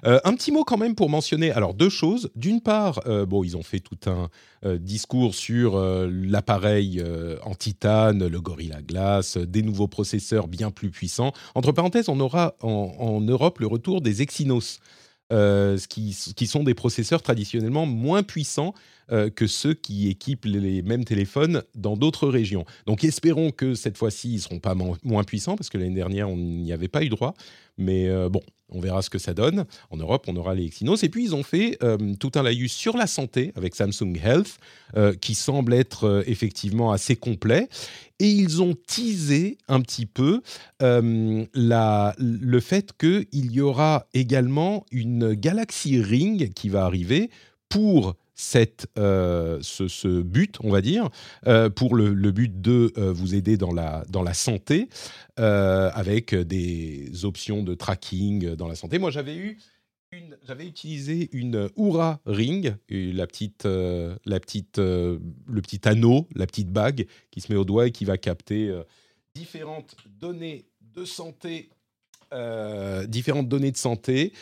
[0.06, 2.30] Euh, un petit mot quand même pour mentionner, alors deux choses.
[2.34, 4.28] D'une part, euh, bon, ils ont fait tout un
[4.64, 7.02] euh, discours sur l'appareil
[7.42, 11.32] en titane, le Gorilla Glass, des nouveaux processeurs bien plus puissants.
[11.54, 14.80] Entre parenthèses, on aura en, Europe le retour des Exynos.
[15.88, 18.74] Qui, qui, sont des processeurs traditionnellement moins puissants
[19.08, 22.64] que ceux qui équipent les mêmes téléphones dans d'autres régions.
[22.86, 26.28] Donc espérons que cette fois-ci, ils ne seront pas moins puissants, parce que l'année dernière,
[26.28, 27.34] on n'y avait pas eu droit.
[27.76, 29.64] Mais bon, on verra ce que ça donne.
[29.90, 31.02] En Europe, on aura les Exynos.
[31.02, 34.58] Et puis, ils ont fait euh, tout un laïus sur la santé avec Samsung Health,
[34.96, 37.68] euh, qui semble être euh, effectivement assez complet.
[38.18, 40.42] Et ils ont teasé un petit peu
[40.80, 47.30] le fait qu'il y aura également une Galaxy Ring qui va arriver
[47.70, 51.10] pour cette, euh, ce, but, on va dire,
[51.46, 54.88] euh, pour le, but de euh, vous aider dans la, dans la santé,
[55.36, 58.98] avec des options de tracking dans la santé.
[58.98, 59.58] Moi, j'avais eu
[60.46, 67.06] j'avais utilisé une Oura Ring, la petite, la petite, le petit anneau, la petite bague
[67.30, 68.74] qui se met au doigt et qui va capter
[69.34, 71.70] différentes données de santé,
[73.08, 74.34] différentes données de santé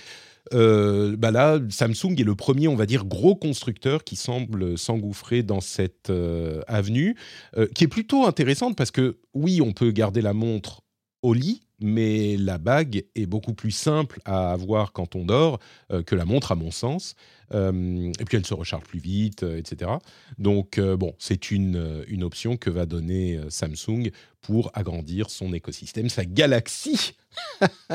[0.55, 5.43] euh, bah là, Samsung est le premier, on va dire, gros constructeur qui semble s'engouffrer
[5.43, 7.17] dans cette euh, avenue,
[7.57, 10.83] euh, qui est plutôt intéressante parce que oui, on peut garder la montre
[11.23, 15.59] au lit, mais la bague est beaucoup plus simple à avoir quand on dort
[16.07, 17.17] que la montre, à mon sens.
[17.53, 19.91] et puis elle se recharge plus vite, etc.
[20.39, 24.11] Donc bon, c'est une, une option que va donner Samsung
[24.43, 27.17] pour agrandir son écosystème, sa galaxie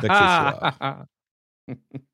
[0.00, 1.06] d'accessoires.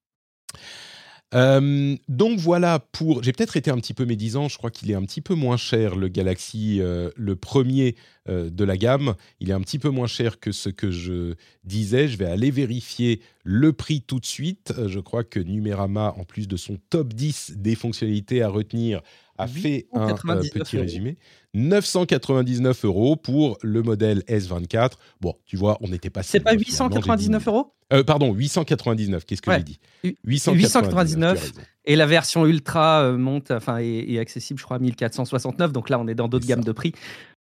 [1.34, 3.22] Euh, donc voilà pour.
[3.22, 4.48] J'ai peut-être été un petit peu médisant.
[4.48, 7.96] Je crois qu'il est un petit peu moins cher le Galaxy, euh, le premier
[8.28, 9.14] euh, de la gamme.
[9.40, 11.34] Il est un petit peu moins cher que ce que je
[11.64, 12.08] disais.
[12.08, 14.72] Je vais aller vérifier le prix tout de suite.
[14.87, 19.02] je crois que Numérama, en plus de son top 10 des fonctionnalités à retenir,
[19.38, 21.16] a fait un petit résumé.
[21.55, 24.92] 999 euros pour le modèle S24.
[25.20, 26.22] Bon, tu vois, on n'était pas.
[26.22, 27.72] C'est pas 899 euros?
[27.92, 29.24] Euh, Pardon, 899.
[29.24, 29.81] Qu'est-ce que j'ai dit
[30.24, 31.53] 899.
[31.87, 35.72] et la version ultra euh, monte, enfin, est, accessible, je crois, à 1469.
[35.72, 36.92] Donc là, on est dans d'autres gammes de prix.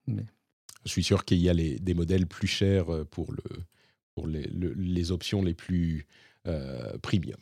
[0.06, 3.42] Je suis sûr qu'il y a des modèles plus chers euh, pour, le,
[4.14, 6.06] pour les, options les plus
[7.02, 7.38] premium.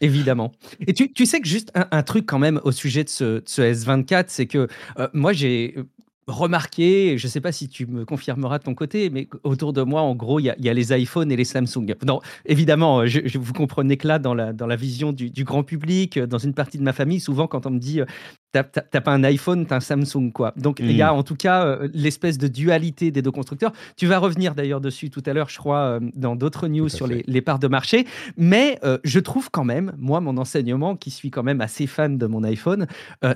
[0.00, 0.52] Évidemment.
[0.86, 4.46] Et tu, sais que juste un, truc quand même au sujet de ce, S24, c'est
[4.46, 5.76] que euh, moi j'ai
[6.26, 9.82] remarqué, je ne sais pas si tu me confirmeras de ton côté, mais autour de
[9.82, 11.94] moi, en gros, il y, a les iPhones et les Samsung.
[12.06, 16.38] Non, évidemment, je, vous comprenez que là, dans la, vision du, du, grand public, dans
[16.38, 18.00] une partie de ma famille, souvent quand on me dit
[18.62, 20.52] t'as pas un iPhone, t'as un Samsung, quoi.
[20.56, 21.16] Donc, il y a hmm.
[21.16, 23.72] en tout cas euh, l'espèce de dualité des deux constructeurs.
[23.96, 27.06] Tu vas revenir d'ailleurs dessus tout à l'heure, je crois, euh, dans d'autres news sur
[27.06, 28.06] les, les, parts de marché.
[28.36, 32.16] Mais euh, je trouve quand même, moi, mon enseignement, qui suis quand même assez fan
[32.16, 32.86] de mon iPhone,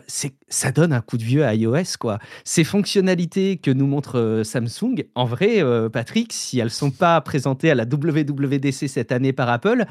[0.07, 2.19] c'est ça donne un coup de vieux à iOS, quoi.
[2.45, 7.75] Ces fonctionnalités que nous montre Samsung, en vrai, Patrick, si elles sont pas présentées à
[7.75, 9.87] la WWDC cette année par Apple,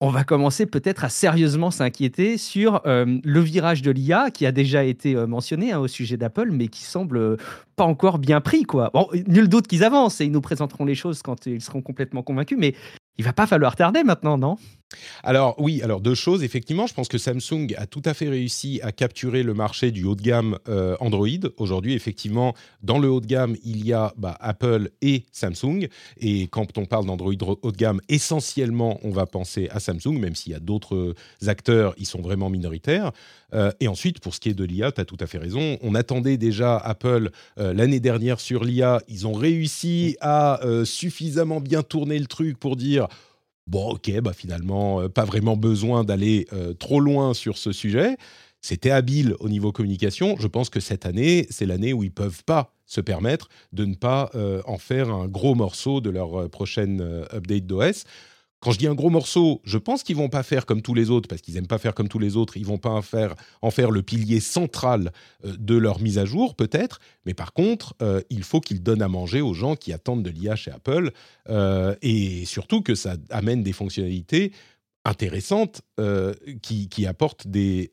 [0.00, 4.52] on va commencer peut-être à sérieusement s'inquiéter sur euh, le virage de l'IA qui a
[4.52, 7.36] déjà été euh, mentionné hein, au sujet d'Apple, mais qui semble euh,
[7.74, 8.62] pas encore bien pris.
[8.62, 8.92] Quoi.
[9.26, 12.58] Nul doute qu'ils avancent et ils nous présenteront les choses quand ils seront complètement convaincus,
[12.60, 12.74] mais
[13.18, 14.56] il va pas falloir tarder maintenant, non?
[15.22, 16.42] Alors oui, alors deux choses.
[16.42, 20.04] Effectivement, je pense que Samsung a tout à fait réussi à capturer le marché du
[20.04, 21.26] haut de gamme euh, Android.
[21.58, 25.88] Aujourd'hui, effectivement, dans le haut de gamme, il y a bah, Apple et Samsung.
[26.18, 30.34] Et quand on parle d'Android haut de gamme, essentiellement, on va penser à Samsung, même
[30.34, 31.14] s'il y a d'autres
[31.46, 33.12] acteurs, ils sont vraiment minoritaires.
[33.54, 35.78] Euh, et ensuite, pour ce qui est de l'IA, tu as tout à fait raison.
[35.82, 39.02] On attendait déjà Apple euh, l'année dernière sur l'IA.
[39.08, 43.07] Ils ont réussi à suffisamment bien tourner le truc pour dire
[43.68, 48.16] bon, ok, bah finalement, euh, pas vraiment besoin d'aller euh, trop loin sur ce sujet.
[48.60, 50.36] C'était habile au niveau communication.
[50.40, 53.94] Je pense que cette année, c'est l'année où ils peuvent pas se permettre de ne
[53.94, 57.00] pas euh, en faire un gros morceau de leur prochaine
[57.32, 58.04] update d'OS.
[58.60, 61.10] Quand je dis un gros morceau, je pense qu'ils vont pas faire comme tous les
[61.10, 62.56] autres, parce qu'ils aiment pas faire comme tous les autres.
[62.56, 65.12] Ils vont pas en faire, en faire le pilier central
[65.44, 66.98] euh, de leur mise à jour, peut-être.
[67.24, 70.30] Mais par contre, euh, il faut qu'ils donnent à manger aux gens qui attendent de
[70.30, 71.12] l'IA chez Apple,
[71.48, 74.52] euh, et surtout que ça amène des fonctionnalités
[75.04, 75.80] intéressantes
[76.60, 77.90] qui, qui, apportent des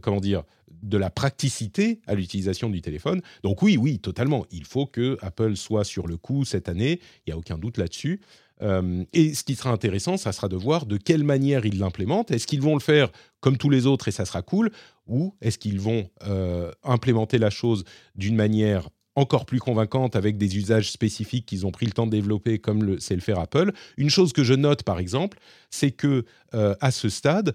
[0.00, 0.44] comment dire
[0.82, 3.20] de la praticité à l'utilisation du téléphone.
[3.42, 4.46] Donc oui, oui, totalement.
[4.50, 7.00] Il faut que Apple soit sur le coup cette année.
[7.26, 8.20] Il y a aucun doute là-dessus.
[8.62, 12.30] Euh, et ce qui sera intéressant, ça sera de voir de quelle manière ils l'implémentent.
[12.30, 14.70] Est-ce qu'ils vont le faire comme tous les autres et ça sera cool
[15.06, 20.56] Ou est-ce qu'ils vont euh, implémenter la chose d'une manière encore plus convaincante avec des
[20.56, 23.72] usages spécifiques qu'ils ont pris le temps de développer comme c'est le faire Apple?
[23.96, 25.38] Une chose que je note par exemple,
[25.70, 27.54] c'est que euh, à ce stade,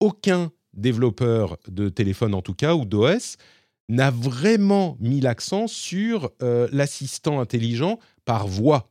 [0.00, 3.36] aucun développeur de téléphone en tout cas ou d'OS
[3.88, 8.90] n'a vraiment mis l'accent sur l'assistant intelligent par voix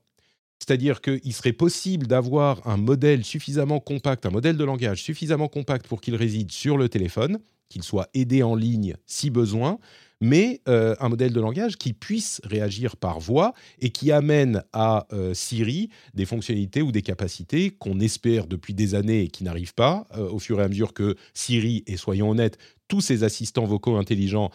[0.66, 5.88] c'est-à-dire qu'il serait possible d'avoir un modèle suffisamment compact, un modèle de langage suffisamment compact
[5.88, 7.38] pour qu'il réside sur le téléphone,
[7.70, 9.78] qu'il soit aidé en ligne si besoin,
[10.22, 15.06] mais euh, un modèle de langage qui puisse réagir par voix et qui amène à
[15.14, 19.76] euh, Siri des fonctionnalités ou des capacités qu'on espère depuis des années et qui n'arrivent
[19.76, 23.66] pas euh, au fur et à mesure que Siri, et soyons honnêtes, tous ces assistants
[23.66, 24.52] vocaux intelligents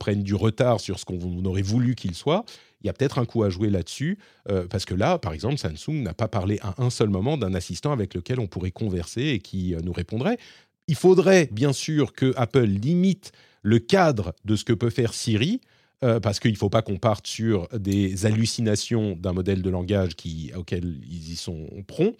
[0.00, 2.44] prennent du retard sur ce qu'on aurait voulu qu'ils soient
[2.82, 4.18] il y a peut-être un coup à jouer là-dessus,
[4.50, 7.54] euh, parce que là, par exemple, Samsung n'a pas parlé à un seul moment d'un
[7.54, 10.38] assistant avec lequel on pourrait converser et qui euh, nous répondrait.
[10.88, 15.60] Il faudrait bien sûr que Apple limite le cadre de ce que peut faire Siri,
[16.02, 20.12] euh, parce qu'il ne faut pas qu'on parte sur des hallucinations d'un modèle de langage
[20.56, 22.16] auquel ils y sont prompts,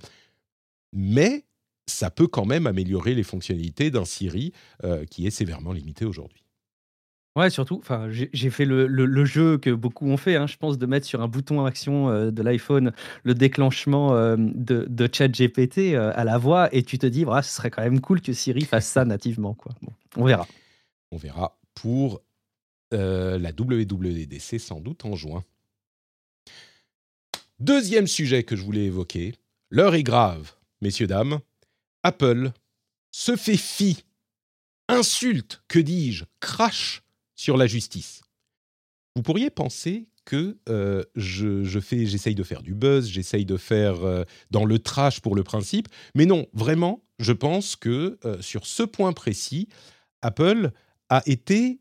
[0.93, 1.45] mais
[1.89, 4.53] ça peut quand même améliorer les fonctionnalités d'un Siri
[5.11, 6.42] qui est sévèrement limité aujourd'hui.
[7.35, 11.07] Ouais, surtout, j'ai fait le, jeu que beaucoup ont fait, hein, je pense, de mettre
[11.07, 12.93] sur un bouton action euh, de l'iPhone
[13.23, 17.41] le déclenchement euh, de, de ChatGPT euh, à la voix, et tu te dis, voilà,
[17.41, 19.73] ce serait quand même cool que Siri fasse ça nativement, quoi.
[20.17, 20.47] On verra.
[21.11, 22.21] On verra pour
[22.91, 25.43] la WWDC sans doute en juin.
[27.59, 29.35] Deuxième sujet que je voulais évoquer,
[29.71, 31.39] l'heure est grave, messieurs, dames.
[32.03, 32.53] Apple
[33.11, 34.05] se fait fi,
[34.89, 37.03] insulte, que dis-je, crache
[37.35, 38.23] sur la justice.
[39.17, 44.05] Vous pourriez penser que euh, je, fais, j'essaye de faire du buzz, j'essaye de faire
[44.05, 48.67] euh, dans le trash pour le principe, mais non, vraiment, je pense que euh, sur
[48.67, 49.69] ce point précis,
[50.23, 50.71] Apple
[51.09, 51.81] a été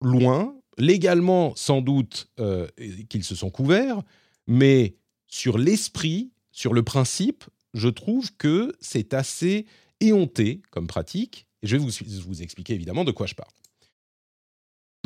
[0.00, 2.30] loin, légalement sans doute
[3.08, 4.00] qu'ils se sont couverts,
[4.46, 9.66] mais sur l'esprit, sur le principe, je trouve que c'est assez
[10.00, 11.46] éhonté comme pratique.
[11.62, 11.90] Et je vais vous,
[12.26, 13.50] vous expliquer évidemment de quoi je parle.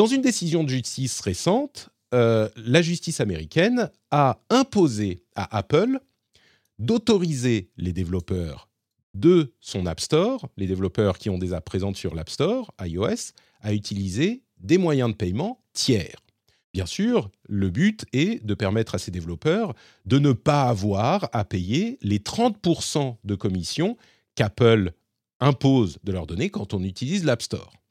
[0.02, 6.00] Dans une décision de justice récente, euh, la justice américaine a imposé à Apple
[6.80, 8.68] d'autoriser les développeurs
[9.14, 13.30] de son App Store, les développeurs qui ont des apps présentes sur l'App Store, iOS,
[13.60, 16.18] à utiliser des moyens de paiement tiers.
[16.74, 19.72] Bien sûr, le but est de permettre à ces développeurs
[20.04, 23.96] de ne pas avoir à payer les 30% de commission
[24.34, 24.94] qu'Apple
[25.38, 27.81] impose de leur donner quand on utilise l'App Store.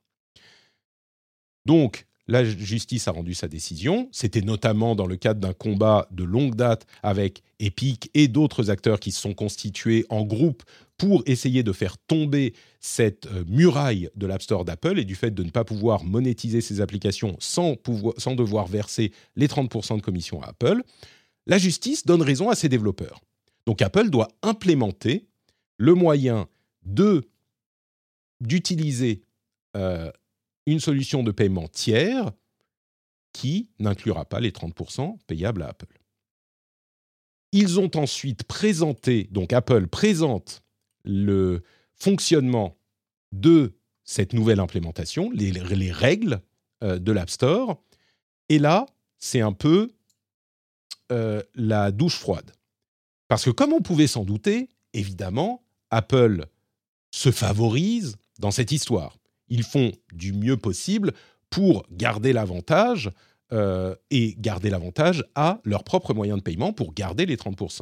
[1.66, 4.08] Donc, la justice a rendu sa décision.
[4.12, 9.00] C'était notamment dans le cadre d'un combat de longue date avec Epic et d'autres acteurs
[9.00, 10.64] qui se sont constitués en groupe
[10.98, 15.32] pour essayer de faire tomber cette euh, muraille de l'App Store d'Apple et du fait
[15.32, 17.76] de ne pas pouvoir monétiser ses applications sans,
[18.36, 20.84] devoir verser les 30% de commission à Apple.
[21.48, 23.20] La justice donne raison à ses développeurs.
[23.66, 25.26] Donc Apple doit implémenter
[25.78, 26.48] le moyen
[26.86, 27.24] de
[28.40, 29.22] d'utiliser
[29.76, 30.12] euh,
[30.66, 32.32] une solution de paiement tiers
[33.34, 36.00] qui n'inclura pas les 30% payables à Apple.
[37.52, 40.64] Ils ont ensuite présenté, donc Apple présente
[41.04, 41.64] le
[41.96, 42.78] fonctionnement
[43.32, 45.52] de cette nouvelle implémentation, les,
[45.92, 46.42] règles
[46.84, 47.82] euh, de l'App Store.
[48.50, 48.86] Et là,
[49.18, 49.92] c'est un peu
[51.12, 52.52] euh, la douche froide.
[53.28, 56.46] Parce que comme on pouvait s'en douter, évidemment, Apple
[57.12, 59.18] se favorise dans cette histoire
[59.52, 61.14] ils font du mieux possible
[61.52, 63.12] pour garder l'avantage
[63.52, 67.82] euh, et garder l'avantage à leurs propres moyens de paiement pour garder les 30%.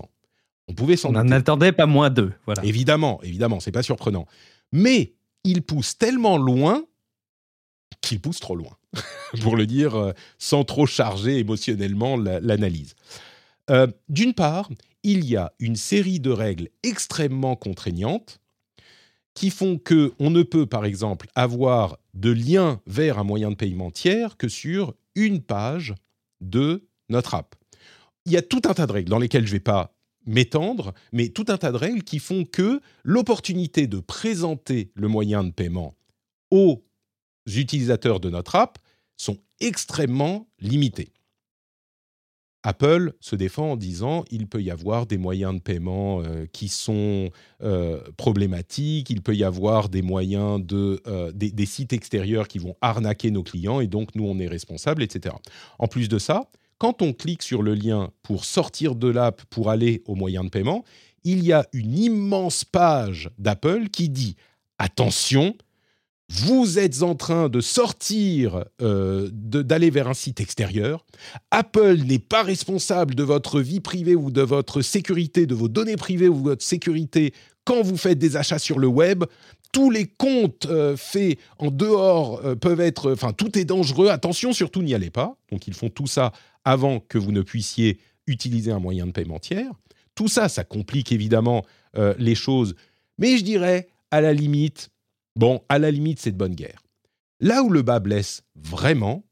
[0.68, 2.34] On pouvait s'en On n'en attendait pas moins d'eux.
[2.46, 2.66] Voilà.
[2.66, 4.26] Évidemment, évidemment, c'est pas surprenant.
[4.72, 6.84] Mais ils poussent tellement loin
[8.02, 8.76] qu'ils poussent trop loin,
[9.42, 12.96] pour le dire euh, sans trop charger émotionnellement l'analyse.
[13.70, 14.70] Euh, d'une part,
[15.04, 18.40] il y a une série de règles extrêmement contraignantes
[19.40, 23.56] qui font que on ne peut, par exemple, avoir de lien vers un moyen de
[23.56, 25.96] paiement tiers que sur une page
[26.42, 27.56] de notre app.
[28.26, 30.94] Il y a tout un tas de règles dans lesquelles je ne vais pas m'étendre,
[31.14, 35.52] mais tout un tas de règles qui font que l'opportunité de présenter le moyen de
[35.52, 35.96] paiement
[36.52, 36.84] aux
[37.48, 38.78] utilisateurs de notre app
[39.16, 41.14] sont extrêmement limitées.
[42.64, 46.68] Apple se défend en disant il peut y avoir des moyens de paiement euh, qui
[46.68, 47.30] sont
[47.64, 52.76] euh, problématiques, il peut y avoir des moyens de euh, des, sites extérieurs qui vont
[52.82, 55.36] arnaquer nos clients et donc nous on est responsable, etc.
[55.78, 59.70] En plus de ça, quand on clique sur le lien pour sortir de l'app pour
[59.70, 60.84] aller aux moyens de paiement,
[61.24, 64.36] il y a une immense page d'Apple qui dit
[64.78, 65.56] attention,
[66.30, 71.06] vous êtes en train de sortir, euh, d'aller vers un site extérieur.
[71.50, 75.96] Apple n'est pas responsable de votre vie privée ou de votre sécurité, de vos données
[75.96, 77.34] privées ou de votre sécurité
[77.66, 79.24] quand vous faites des achats sur le web.
[79.72, 83.12] Tous les comptes euh, faits en dehors euh, peuvent être...
[83.12, 84.10] Enfin, tout est dangereux.
[84.10, 85.36] Attention, surtout n'y allez pas.
[85.52, 86.32] Donc, ils font tout ça
[86.64, 89.72] avant que vous ne puissiez utiliser un moyen de paiement tiers.
[90.14, 91.64] Tout ça, ça complique évidemment
[92.18, 92.76] les choses.
[93.18, 94.92] Mais je dirais, à la limite,
[95.40, 96.84] Bon, à la limite, c'est de bonne guerre.
[97.40, 99.24] Là où le bas blesse vraiment,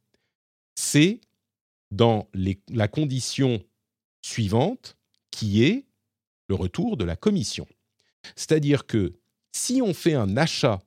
[0.73, 1.19] c'est
[1.91, 2.29] dans
[2.69, 3.61] la condition
[4.21, 4.95] suivante,
[5.31, 5.85] qui est
[6.47, 7.67] le retour de la commission.
[8.37, 9.19] C'est-à-dire que
[9.51, 10.79] si on fait un achat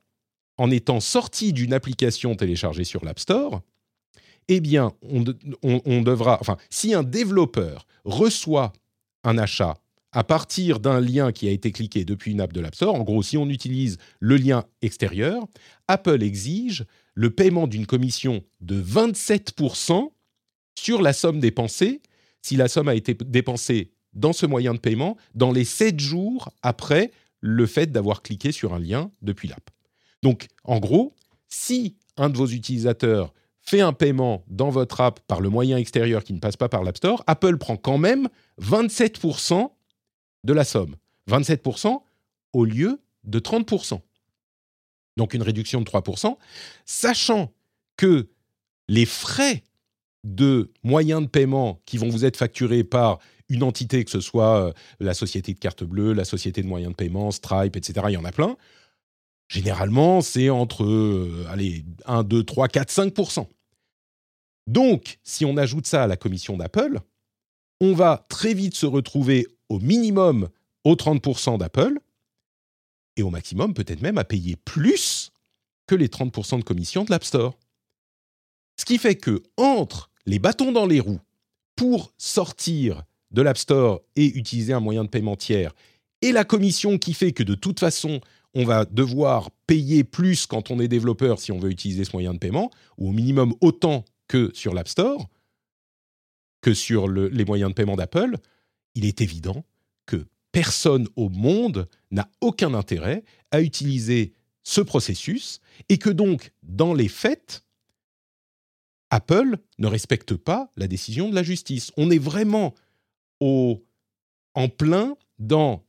[0.57, 3.61] en étant sorti d'une application téléchargée sur l'App Store,
[4.47, 5.23] eh bien, on,
[5.61, 8.73] on, devra, enfin, si un développeur reçoit
[9.23, 9.77] un achat
[10.11, 12.95] à partir d'un lien qui a été cliqué depuis une app de l'App Store.
[12.95, 15.45] En gros, si on utilise le lien extérieur,
[15.87, 20.11] Apple exige le paiement d'une commission de 27%
[20.77, 22.01] sur la somme dépensée,
[22.41, 26.49] si la somme a été dépensée dans ce moyen de paiement, dans les 7 jours
[26.61, 29.69] après le fait d'avoir cliqué sur un lien depuis l'app.
[30.23, 31.15] Donc, en gros,
[31.47, 36.23] si un de vos utilisateurs fait un paiement dans votre app par le moyen extérieur
[36.23, 38.27] qui ne passe pas par l'App Store, Apple prend quand même
[38.61, 39.69] 27%
[40.43, 40.95] de la somme.
[41.29, 42.01] 27%
[42.53, 44.01] au lieu de 30%.
[45.17, 46.37] Donc une réduction de 3%,
[46.85, 47.53] sachant
[47.97, 48.29] que
[48.87, 49.63] les frais
[50.23, 53.19] de moyens de paiement qui vont vous être facturés par
[53.49, 56.91] une entité, que ce soit euh, la société de carte bleue, la société de moyens
[56.91, 58.55] de paiement, Stripe, etc., il y en a plein,
[59.49, 63.47] généralement c'est entre euh, allez, 1, 2, 3, 4, 5%.
[64.67, 66.99] Donc, si on ajoute ça à la commission d'Apple,
[67.81, 70.49] on va très vite se retrouver au minimum
[70.83, 71.97] aux 30% d'Apple
[73.15, 75.31] et au maximum peut-être même à payer plus
[75.87, 77.57] que les 30% de commission de l'App Store.
[78.77, 81.21] Ce qui fait que entre les bâtons dans les roues
[81.77, 85.73] pour sortir de l'App Store et utiliser un moyen de paiement tiers
[86.21, 88.19] et la commission qui fait que de toute façon
[88.53, 92.33] on va devoir payer plus quand on est développeur si on veut utiliser ce moyen
[92.33, 95.29] de paiement, ou au minimum autant que sur l'App Store,
[96.61, 98.35] que sur les moyens de paiement d'Apple,
[98.95, 99.65] il est évident
[100.05, 104.33] que personne au monde n'a aucun intérêt à utiliser
[104.63, 107.65] ce processus et que donc, dans les faits,
[109.09, 111.91] Apple ne respecte pas la décision de la justice.
[111.97, 112.73] On est vraiment
[113.41, 115.83] en plein dans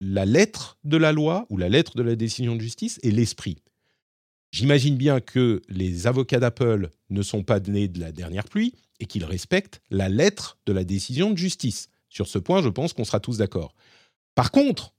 [0.00, 3.62] la lettre de la loi ou la lettre de la décision de justice et l'esprit.
[4.52, 9.06] J'imagine bien que les avocats d'Apple ne sont pas nés de la dernière pluie et
[9.06, 11.88] qu'ils respectent la lettre de la décision de justice.
[12.16, 13.74] Sur ce point, je pense qu'on sera tous d'accord.
[14.34, 14.94] Par contre,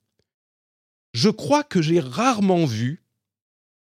[1.15, 3.03] je crois que j'ai rarement vu,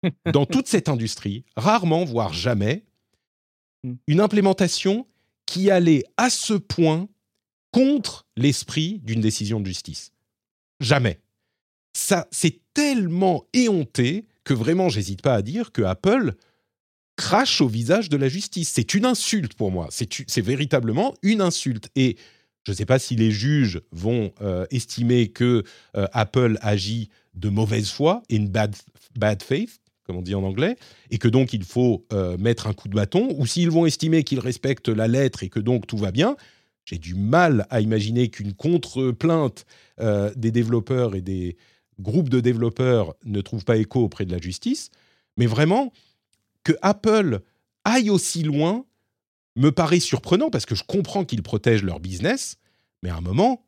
[0.35, 2.85] dans toute cette industrie, rarement, voire jamais,
[3.83, 3.95] hmm.
[4.09, 5.07] une implémentation
[5.47, 7.09] qui allait à ce point
[7.73, 10.13] contre l'esprit d'une décision de justice.
[10.81, 11.19] Jamais.
[11.95, 16.35] Ça, c'est tellement éhonté que vraiment, j'hésite pas à dire que Apple
[17.17, 18.71] crache au visage de la justice.
[18.75, 19.89] C'est une insulte pour moi.
[19.91, 21.89] C'est véritablement une insulte.
[21.97, 22.19] Et
[22.65, 25.65] je ne sais pas si les juges vont euh, estimer que
[25.97, 30.77] euh, Apple agit de mauvaise foi, in bad, faith, comme on dit en anglais,
[31.11, 34.25] et que donc il faut euh, mettre un coup de bâton, ou s'ils vont estimer
[34.25, 36.37] qu'ils respectent la lettre et que donc tout va bien.
[36.85, 39.65] J'ai du mal à imaginer qu'une contre-plainte
[40.37, 41.57] des développeurs et des
[41.99, 44.91] groupes de développeurs ne trouve pas écho auprès de la justice.
[45.39, 45.95] Mais vraiment,
[46.63, 47.41] que Apple
[47.85, 48.85] aille aussi loin
[49.57, 52.59] me paraît surprenant parce que je comprends qu'ils protègent leur business,
[53.03, 53.65] mais à un moment,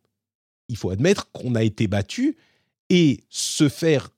[0.68, 2.36] il faut admettre qu'on a été battu
[2.90, 4.10] et se faire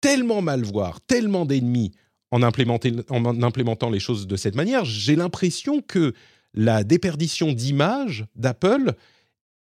[0.00, 1.92] tellement mal voir, tellement d'ennemis
[2.30, 6.12] en, en implémentant les choses de cette manière, j'ai l'impression que
[6.54, 8.94] la déperdition d'image d'Apple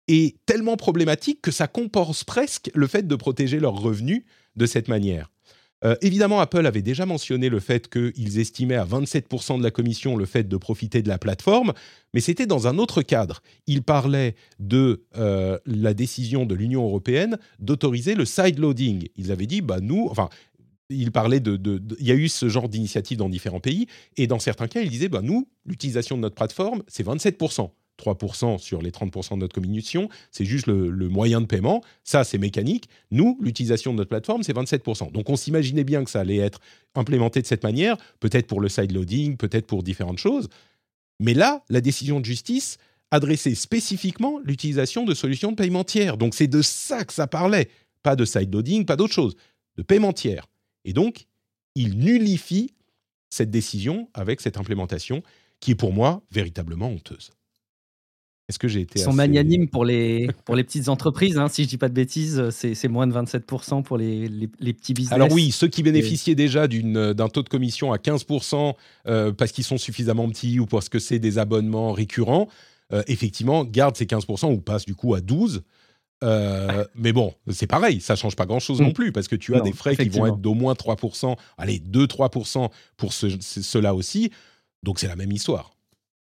[0.07, 4.23] est tellement problématique que ça compense presque le fait de protéger leurs revenus
[4.55, 5.31] de cette manière.
[5.85, 10.15] Euh, évidemment, Apple avait déjà mentionné le fait qu'ils estimaient à 27% de la commission
[10.15, 11.73] le fait de profiter de la plateforme,
[12.13, 13.41] mais c'était dans un autre cadre.
[13.67, 19.07] Ils parlaient de euh, la décision de l'Union européenne d'autoriser le sideloading.
[19.15, 20.29] Ils avaient dit, bah nous, enfin,
[20.89, 21.59] ils parlaient de,
[21.99, 24.89] il y a eu ce genre d'initiative dans différents pays, et dans certains cas, ils
[24.89, 27.69] disaient, bah nous, l'utilisation de notre plateforme, c'est 27%.
[27.97, 31.83] 3% sur les 30% de notre communication, c'est juste le, moyen de paiement.
[32.03, 32.89] Ça, c'est mécanique.
[33.11, 35.11] Nous, l'utilisation de notre plateforme, c'est 27%.
[35.11, 36.59] Donc, on s'imaginait bien que ça allait être
[36.95, 40.47] implémenté de cette manière, peut-être pour le sideloading, peut-être pour différentes choses.
[41.19, 42.77] Mais là, la décision de justice
[43.11, 46.17] adressait spécifiquement l'utilisation de solutions de paiement tiers.
[46.17, 47.69] Donc, c'est de ça que ça parlait.
[48.03, 49.35] Pas de sideloading, pas d'autre chose.
[49.77, 50.47] De paiement tiers.
[50.85, 51.25] Et donc,
[51.75, 52.73] il nullifie
[53.29, 55.21] cette décision avec cette implémentation
[55.59, 57.31] qui est pour moi véritablement honteuse.
[58.49, 58.99] Est-ce que j'ai été.
[58.99, 61.89] Ils sont magnanimes pour les, pour les petites entreprises, hein, si je ne dis pas
[61.89, 65.11] de bêtises, c'est moins de 27% pour les, les, petits business.
[65.11, 68.73] Alors oui, ceux qui bénéficiaient déjà d'un taux de commission à 15%
[69.07, 72.47] euh, parce qu'ils sont suffisamment petits ou parce que c'est des abonnements récurrents,
[72.93, 75.59] euh, effectivement, gardent ces 15% ou passent du coup à 12%.
[76.23, 78.93] Euh, mais bon, c'est pareil, ça change pas grand-chose non mm.
[78.93, 82.69] plus parce que tu as des frais qui vont être d'au moins 3%, allez, 2-3%
[82.95, 84.31] pour ceux-là aussi.
[84.83, 85.76] Donc c'est la même histoire.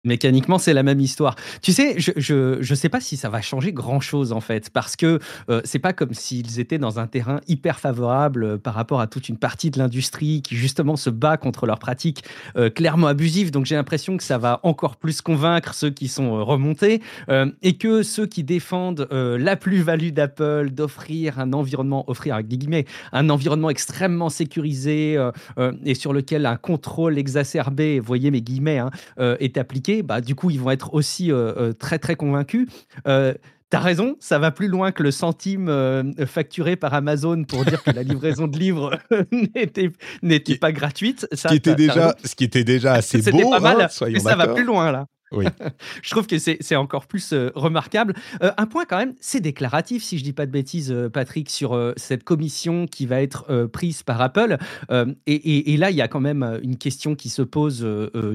[0.05, 1.35] Mécaniquement, c'est la même histoire.
[1.61, 5.19] Tu sais, je ne sais pas si ça va changer grand-chose en fait, parce que
[5.49, 9.07] euh, c'est pas comme s'ils étaient dans un terrain hyper favorable euh, par rapport à
[9.07, 12.23] toute une partie de l'industrie qui justement se bat contre leurs pratiques
[12.55, 13.51] euh, clairement abusives.
[13.51, 17.01] Donc j'ai l'impression que ça va encore plus convaincre ceux qui sont remontés
[17.61, 23.29] et que ceux qui défendent la plus-value d'Apple d'offrir un environnement, offrir avec guillemets, un
[23.29, 25.17] environnement extrêmement sécurisé
[25.85, 30.49] et sur lequel un contrôle exacerbé, voyez mes guillemets, hein, est appliqué bah, du coup,
[30.49, 32.67] ils vont être aussi euh, euh, très, très convaincus.
[33.07, 33.33] Euh,
[33.69, 37.83] T'as raison, ça va plus loin que le centime euh, facturé par Amazon pour dire
[37.83, 38.97] que la livraison de livres
[40.23, 41.27] n'était pas gratuite.
[41.33, 44.19] Ça, ce, qui était déjà, ce qui était déjà assez beau, pas mal, hein, mais
[44.19, 45.05] ça va plus loin là.
[45.31, 45.45] Oui.
[46.01, 48.13] je trouve que c'est encore plus euh, remarquable.
[48.41, 51.49] Euh, un point quand même, c'est déclaratif, si je dis pas de bêtises, euh, Patrick,
[51.49, 54.57] sur cette commission qui va être prise par Apple.
[55.27, 57.85] Et, là, il y a quand même une question qui se pose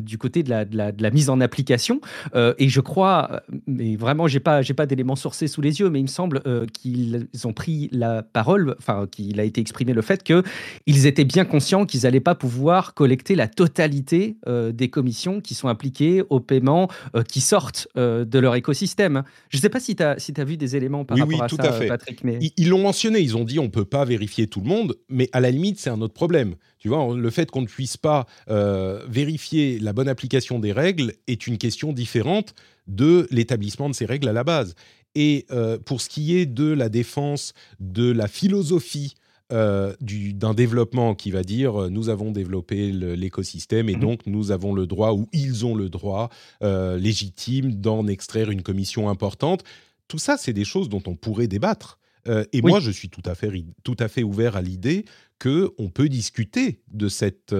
[0.03, 2.01] du côté de la, mise en application.
[2.35, 6.05] et je crois, mais vraiment, j'ai pas, pas d'éléments sourcés sous les yeux, mais il
[6.05, 6.43] me semble
[6.73, 11.45] qu'ils ont pris la parole, enfin, qu'il a été exprimé le fait qu'ils étaient bien
[11.45, 16.84] conscients qu'ils n'allaient pas pouvoir collecter la totalité des commissions qui sont appliquées au paiement
[17.15, 19.23] euh, qui sortent euh, de leur écosystème.
[19.51, 21.49] Je ne sais pas si tu as, si as vu des éléments par rapport à
[21.49, 21.89] tout ça, à fait.
[21.89, 22.25] Patrick.
[22.25, 22.39] Mais...
[22.57, 25.29] Ils l'ont mentionné, ils ont dit on ne peut pas vérifier tout le monde, mais
[25.33, 26.55] à la limite, c'est un autre problème.
[26.79, 31.15] Tu vois, le fait qu'on ne puisse pas euh, vérifier la bonne application des règles
[31.27, 32.55] est une question différente
[32.87, 34.75] de l'établissement de ces règles à la base.
[35.15, 35.47] Et
[35.85, 39.15] pour ce qui est de la défense de la philosophie
[39.53, 44.01] euh, d'un développement qui va dire euh, nous avons développé l'écosystème et mhm.
[44.01, 46.31] donc nous avons le droit ou ils ont le droit
[46.63, 49.63] euh, légitime d'en extraire une commission importante.
[50.09, 51.99] Tout ça, c'est des choses dont on pourrait débattre.
[52.27, 53.51] et moi, je suis tout à fait,
[53.83, 55.05] tout à fait ouvert à l'idée
[55.39, 57.55] qu'on peut discuter de cette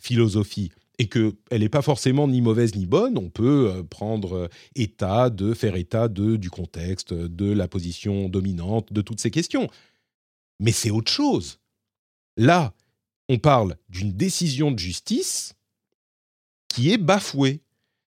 [0.00, 3.16] philosophie et qu'elle n'est pas forcément ni mauvaise ni bonne.
[3.16, 9.02] On peut prendre état de, faire état de, du contexte, de la position dominante, de
[9.02, 9.68] toutes ces questions
[10.60, 11.58] mais c'est autre chose.
[12.36, 12.72] Là,
[13.28, 15.54] on parle d'une décision de justice
[16.68, 17.60] qui est bafouée.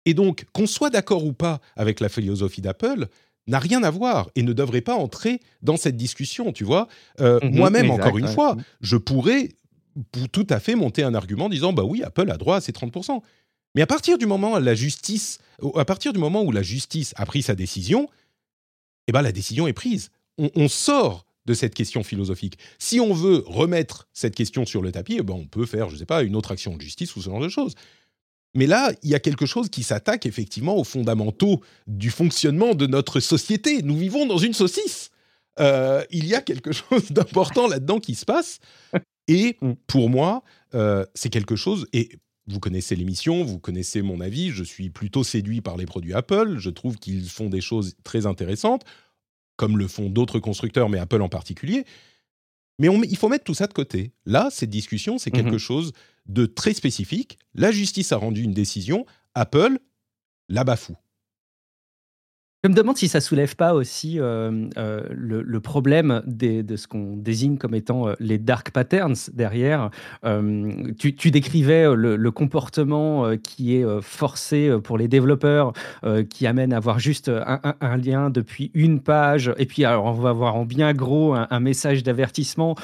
[0.06, 3.08] Et donc, qu'on soit d'accord ou pas avec la philosophie d'Apple,
[3.48, 6.88] n'a rien à voir et ne devrait pas entrer dans cette discussion, tu vois.
[7.20, 9.50] Euh, mhm, moi-même, encore une fois, je pourrais
[10.32, 13.22] tout à fait monter un argument disant, bah oui, Apple a droit à ses 30%.
[13.76, 15.40] Mais à partir du moment où la justice,
[15.76, 18.10] à partir du moment où la justice a pris sa décision,
[19.08, 20.10] eh ben la décision est prise.
[20.38, 22.58] on sort de cette question philosophique.
[22.78, 25.96] Si on veut remettre cette question sur le tapis, eh ben on peut faire, je
[25.96, 27.76] ne sais pas, une autre action de justice ou ce genre de choses.
[28.54, 32.86] Mais là, il y a quelque chose qui s'attaque effectivement aux fondamentaux du fonctionnement de
[32.86, 33.82] notre société.
[33.82, 35.10] Nous vivons dans une saucisse.
[35.60, 38.60] Euh, il y a quelque chose d'important là-dedans qui se passe.
[39.28, 39.74] Et mm.
[39.88, 40.44] pour moi,
[40.76, 42.10] euh, c'est quelque chose, et
[42.48, 46.58] vous connaissez l'émission, vous connaissez mon avis, je suis plutôt séduit par les produits Apple,
[46.58, 48.84] je trouve qu'ils font des choses très intéressantes
[49.62, 51.86] comme le font d'autres constructeurs, mais Apple en particulier.
[52.80, 54.12] Mais il faut mettre tout ça de côté.
[54.26, 55.60] Là, cette discussion, c'est quelque mhm.
[55.60, 55.94] chose
[56.26, 57.38] de très spécifique.
[57.54, 59.06] La justice a rendu une décision,
[59.36, 59.78] Apple
[60.50, 60.98] la bafoue.
[62.64, 67.16] Je me demande si ça soulève pas aussi euh, euh, le, problème de ce qu'on
[67.16, 69.90] désigne comme étant euh, les dark patterns derrière.
[71.00, 75.74] Tu, décrivais le, comportement qui est forcé pour les développeurs,
[76.30, 80.56] qui amène à avoir juste un, lien depuis une page, et puis on va avoir
[80.56, 82.76] en bien gros un, message d'avertissement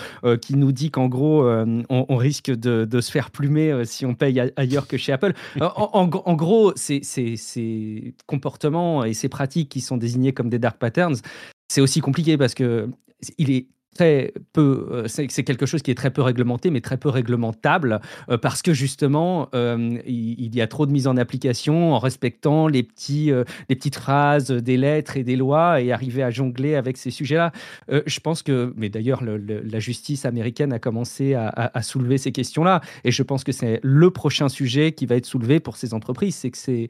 [0.42, 1.48] qui nous dit qu'en gros
[1.90, 5.34] on, risque de, se faire plumer si on paye ailleurs que chez Apple.
[5.62, 11.18] En gros, ces comportements et ces pratiques qui sont désignés comme des dark patterns,
[11.68, 12.90] c'est aussi compliqué parce que
[13.38, 16.98] il est très peu, euh, c'est quelque chose qui est très peu réglementé, mais très
[16.98, 18.00] peu réglementable,
[18.30, 22.68] euh, parce que justement, euh, il, y a trop de mise en application en respectant
[22.68, 23.32] les, petits,
[23.70, 27.52] les petites phrases des lettres et des lois et arriver à jongler avec ces sujets-là.
[27.90, 32.82] je pense que, mais d'ailleurs, la justice américaine a commencé à, à soulever ces questions-là,
[33.04, 36.36] et je pense que c'est le prochain sujet qui va être soulevé pour ces entreprises,
[36.36, 36.90] c'est que c'est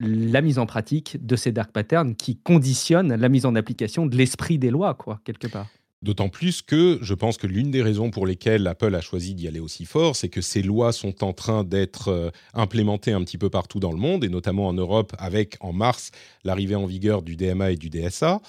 [0.00, 4.16] la mise en pratique de ces dark patterns qui conditionnent la mise en application de
[4.16, 5.68] l'esprit des lois, quoi, quelque part.
[6.00, 9.48] D'autant plus que je pense que l'une des raisons pour lesquelles Apple a choisi d'y
[9.48, 13.38] aller aussi fort, c'est que ces lois sont en train d'être euh, implémentées un petit
[13.38, 16.12] peu partout dans le monde, et notamment en Europe, avec en mars
[16.44, 18.40] l'arrivée en vigueur du DMA et du DSA.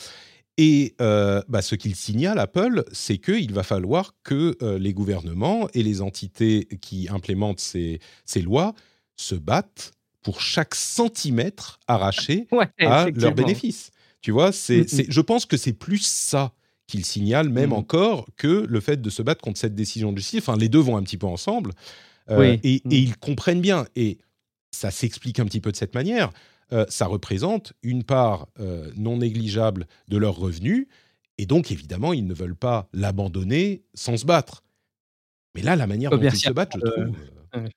[0.57, 5.69] Et euh, bah, ce qu'il signale, Apple, c'est qu'il va falloir que euh, les gouvernements
[5.73, 8.75] et les entités qui implémentent ces, ces lois
[9.15, 12.47] se battent pour chaque centimètre arraché
[12.79, 13.91] à leur bénéfice.
[14.21, 15.05] Tu vois, c'est, mm, mm.
[15.09, 16.53] je pense que c'est plus ça
[16.87, 17.73] qu'il signale, même mm.
[17.73, 20.41] encore, que le fait de se battre contre cette décision de justice.
[20.41, 21.71] Enfin, les deux vont un petit peu ensemble.
[22.29, 23.85] Euh, et, ils comprennent bien.
[23.95, 24.17] Et
[24.71, 26.31] ça s'explique un petit peu de cette manière.
[26.71, 30.87] Euh, ça représente une part euh, non négligeable de leurs revenus.
[31.37, 34.63] Et donc, évidemment, ils ne veulent pas l'abandonner sans se battre.
[35.55, 37.69] Mais là, la manière dont ils se battent, je trouve.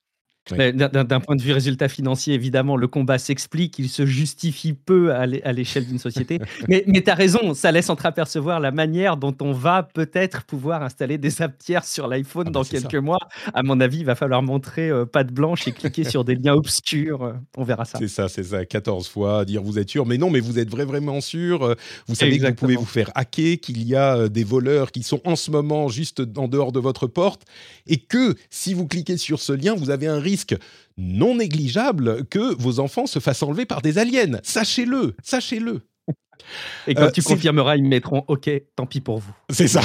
[0.51, 5.27] D'un point de vue résultat financier, évidemment, le combat s'explique, il se justifie peu à
[5.27, 6.41] l'échelle d'une société.
[6.69, 10.83] mais, mais tu as raison, ça laisse entreapercevoir la manière dont on va peut-être pouvoir
[10.83, 13.21] installer des apps tiers sur l'iPhone ah bah, dans quelques mois.
[13.55, 16.55] À mon avis, il va falloir montrer euh, patte blanche et cliquer sur des liens
[16.55, 17.23] obscurs.
[17.23, 17.99] Euh, on verra ça.
[17.99, 18.65] C'est ça, c'est ça.
[18.65, 20.07] 14 fois, dire vous êtes sûr.
[20.07, 21.63] Mais non, mais vous êtes vraiment sûr.
[21.63, 21.75] Euh,
[22.09, 25.21] vous savez que vous pouvez vous faire hacker, qu'il y a des voleurs qui sont
[25.25, 27.43] en ce moment juste en dehors de votre porte
[27.87, 30.57] et que si vous cliquez sur ce lien, vous avez un risque risque
[30.97, 34.41] non négligeable que vos enfants se fassent enlever par des aliens.
[34.43, 35.83] Sachez-le, sachez-le.
[36.87, 39.35] Et quand euh, tu confirmeras, ils mettront OK, tant pis pour vous.
[39.51, 39.83] C'est ça.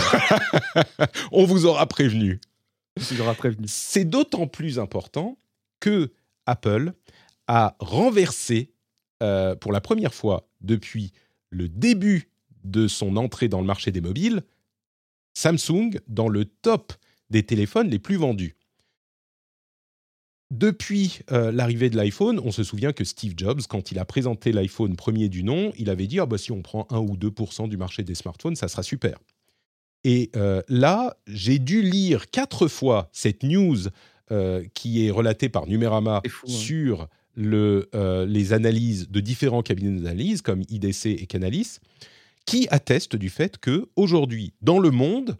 [1.32, 2.39] On vous aura prévenu.
[3.36, 3.66] prévenu.
[3.68, 5.38] C'est d'autant plus important
[5.80, 6.12] que
[6.45, 6.93] Apple
[7.48, 8.72] a renversé
[9.22, 11.12] euh, pour la première fois depuis
[11.50, 12.30] le début
[12.64, 14.43] de son entrée dans le marché des mobiles
[15.38, 16.93] Samsung dans le top
[17.30, 18.56] des téléphones les plus vendus.
[20.50, 24.54] Depuis euh, l'arrivée de l'iPhone, on se souvient que Steve Jobs, quand il a présenté
[24.54, 27.68] l'iPhone premier du nom, il avait dit ah bah, si on prend 1 ou 2%
[27.68, 29.20] du marché des smartphones, ça sera super.
[30.06, 33.78] Et euh, là, j'ai dû lire quatre fois cette news
[34.32, 36.30] euh, qui est relatée par Numérama hein.
[36.45, 37.89] sur le,
[38.28, 41.78] les analyses de différents cabinets d'analyse comme IDC et Canalis,
[42.45, 45.38] qui attestent du fait que aujourd'hui, dans le monde,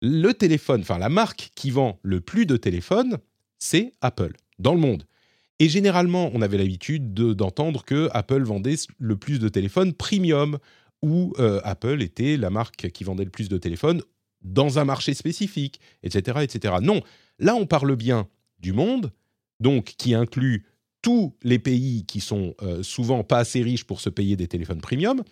[0.00, 3.18] le téléphone, enfin la marque qui vend le plus de téléphones,
[3.64, 5.06] c'est Apple, dans le monde.
[5.58, 10.58] Et généralement, on avait l'habitude d'entendre que Apple vendait le plus de téléphones premium,
[11.00, 14.02] ou euh, Apple était la marque qui vendait le plus de téléphones
[14.42, 16.74] dans un marché spécifique, etc., etc.
[16.82, 17.00] Non,
[17.38, 19.12] là, on parle bien du monde,
[19.60, 20.66] donc qui inclut
[21.00, 24.82] tous les pays qui sont euh, souvent pas assez riches pour se payer des téléphones
[24.82, 25.22] premium,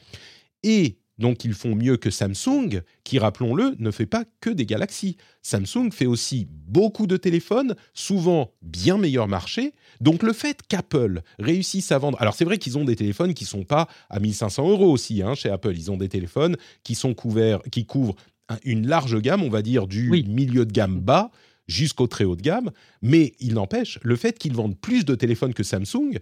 [0.63, 5.17] et donc ils font mieux que Samsung, qui, rappelons-le, ne fait pas que des Galaxies.
[5.43, 9.75] Samsung fait aussi beaucoup de téléphones, souvent bien meilleur marché.
[10.01, 12.21] Donc le fait qu'Apple réussisse à vendre...
[12.21, 15.23] Alors c'est vrai qu'ils ont des téléphones qui ne sont pas à 1500 euros aussi
[15.23, 15.75] hein, chez Apple.
[15.77, 18.17] Ils ont des téléphones qui sont couverts, qui couvrent
[18.65, 21.31] une large gamme, on va dire, du milieu de gamme bas
[21.69, 22.71] jusqu'au très haut de gamme.
[23.01, 26.19] Mais il n'empêche, le fait qu'ils vendent plus de téléphones que Samsung,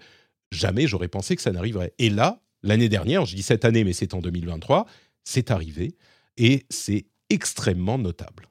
[0.53, 1.95] jamais j'aurais pensé que ça n'arriverait.
[1.99, 4.87] Et là, l'année dernière, je dis cette année, mais c'est en 2023,
[5.25, 5.97] c'est arrivé
[6.37, 8.51] et c'est extrêmement notable.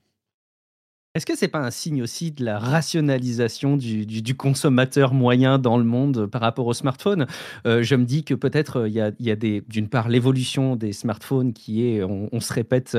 [1.16, 5.78] Est-ce que ce n'est pas un signe aussi de la rationalisation du, consommateur moyen dans
[5.78, 7.26] le monde par rapport au smartphone?
[7.66, 11.54] Euh, Je me dis que peut-être euh, il y a, d'une part l'évolution des smartphones
[11.54, 12.96] qui est, on, se répète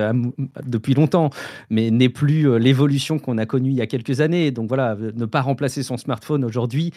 [0.67, 1.31] depuis longtemps,
[1.71, 4.51] mais n'est plus euh, l'évolution qu'on a connue il y a quelques années.
[4.51, 6.93] Donc voilà, ne pas remplacer son smartphone aujourd'hui,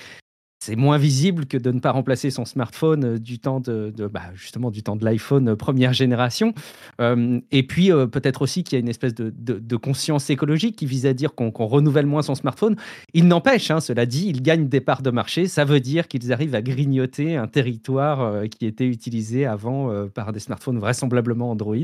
[0.64, 4.22] c'est moins visible que de ne pas remplacer son smartphone euh, du temps de, bah,
[4.34, 6.54] justement du temps de l'iPhone euh, première génération.
[7.02, 11.06] Euh, et puis peut-être aussi qu'il y a une espèce de, conscience écologique qui vise
[11.06, 12.78] à dire qu'on renouvelle moins son smartphone.
[13.14, 15.48] Il n'empêche, hein, cela dit, ils gagnent des parts de marché.
[15.48, 20.40] Ça veut dire qu'ils arrivent à grignoter un territoire qui était utilisé avant par des
[20.40, 21.76] smartphones vraisemblablement Android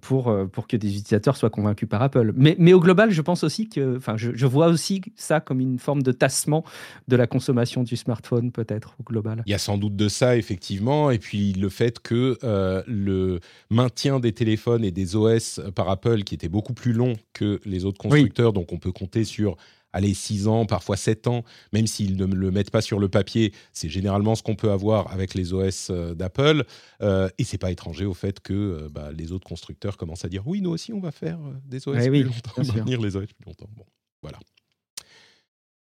[0.00, 2.32] pour, pour que des utilisateurs soient convaincus par Apple.
[2.36, 6.02] Mais, au global, je pense aussi que, enfin, je vois aussi ça comme une forme
[6.02, 6.64] de tassement
[7.08, 9.42] de la consommation du smartphone peut-être au global.
[9.46, 13.40] Il y a sans doute de ça effectivement, et puis le fait que euh, le
[13.70, 17.84] maintien des téléphones et des OS par Apple qui était beaucoup plus long que les
[17.84, 19.56] autres constructeurs, donc on peut compter sur
[19.92, 23.52] allez, 6 ans, parfois 7 ans, même s'ils ne le mettent pas sur le papier,
[23.72, 26.64] c'est généralement ce qu'on peut avoir avec les OS euh, d'Apple.
[27.02, 30.28] Euh, et c'est pas étranger au fait que euh, bah, les autres constructeurs commencent à
[30.28, 33.26] dire oui, nous aussi, on va faire des OS eh plus longtemps, maintenir les OS
[33.26, 33.68] plus longtemps.
[33.76, 33.84] Bon,
[34.22, 34.38] voilà.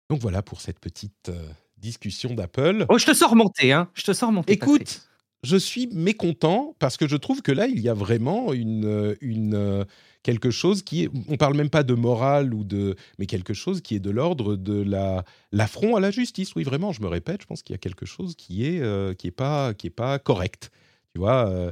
[0.09, 1.33] Donc voilà pour cette petite
[1.79, 2.87] discussion d'Apple.
[2.89, 3.89] Oh, je te sors remonter, hein.
[3.95, 4.53] Je te sors remonter.
[4.53, 5.09] Écoute,
[5.43, 9.85] je suis mécontent parce que je trouve que là, il y a vraiment une, une
[10.23, 13.81] quelque chose qui est, on parle même pas de morale ou de, mais quelque chose
[13.81, 16.55] qui est de l'ordre de la l'affront à la justice.
[16.57, 19.15] Oui, vraiment, je me répète, je pense qu'il y a quelque chose qui est euh,
[19.15, 20.71] qui est pas qui est pas correct.
[21.15, 21.71] Tu vois, euh,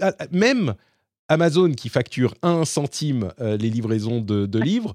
[0.00, 0.74] ah, ah, même
[1.28, 4.94] Amazon qui facture un centime euh, les livraisons de, de livres,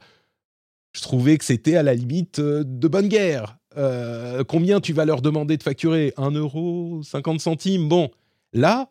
[0.93, 3.58] je trouvais que c'était à la limite de bonne guerre.
[3.77, 6.13] Euh, combien tu vas leur demander de facturer?
[6.17, 7.87] 1 euro, 50 centimes?
[7.87, 8.09] Bon,
[8.53, 8.89] là,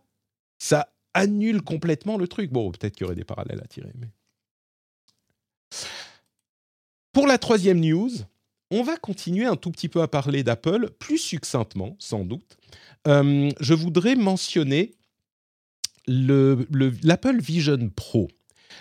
[0.59, 2.53] ça annule complètement le truc.
[2.53, 3.93] Bon, peut-être qu'il y aurait des parallèles à tirer.
[3.99, 4.09] Mais...
[7.13, 8.11] Pour la troisième news,
[8.71, 12.57] on va continuer un tout petit peu à parler d'Apple, plus succinctement, sans doute.
[13.07, 14.95] Euh, je voudrais mentionner
[16.07, 18.29] l'Apple Vision Pro.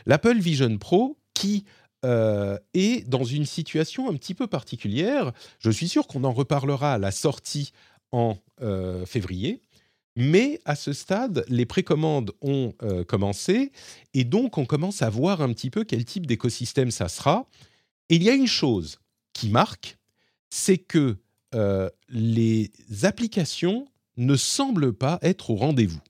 [0.06, 1.66] L'Apple Vision Pro qui
[2.06, 5.32] euh, est dans une situation un petit peu particulière.
[5.58, 7.72] Je suis sûr qu'on en reparlera à la sortie
[8.12, 9.62] en euh, février.
[10.16, 13.72] Mais à ce stade, les précommandes ont euh, commencé
[14.14, 17.48] et donc on commence à voir un petit peu quel type d'écosystème ça sera.
[18.10, 19.00] Et il y a une chose
[19.34, 19.98] qui marque,
[20.52, 21.18] c'est que
[22.10, 22.72] les
[23.02, 23.88] applications
[24.18, 26.02] ne semblent pas être au rendez-vous.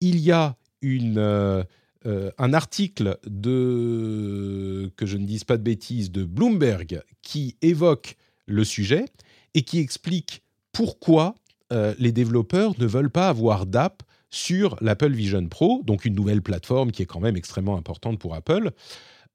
[0.00, 1.64] Il y a une
[2.06, 8.16] euh, un article de, que je ne dise pas de bêtises, de Bloomberg qui évoque
[8.46, 9.06] le sujet
[9.54, 10.42] et qui explique
[10.72, 11.34] pourquoi
[11.72, 16.42] euh, les développeurs ne veulent pas avoir d'app sur l'Apple Vision Pro, donc une nouvelle
[16.42, 18.72] plateforme qui est quand même extrêmement importante pour Apple.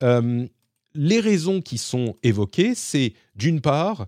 [0.04, 0.46] Euh,
[0.94, 4.08] les raisons qui sont évoquées, c'est d'une part,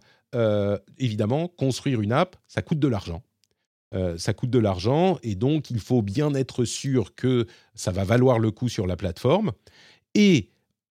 [0.98, 3.22] évidemment, construire une app, ça coûte de l'argent.
[3.94, 8.06] Euh, ça coûte de l'argent et donc il faut bien être sûr que ça va
[8.06, 9.52] valoir le coup sur la plateforme.
[10.16, 10.50] Et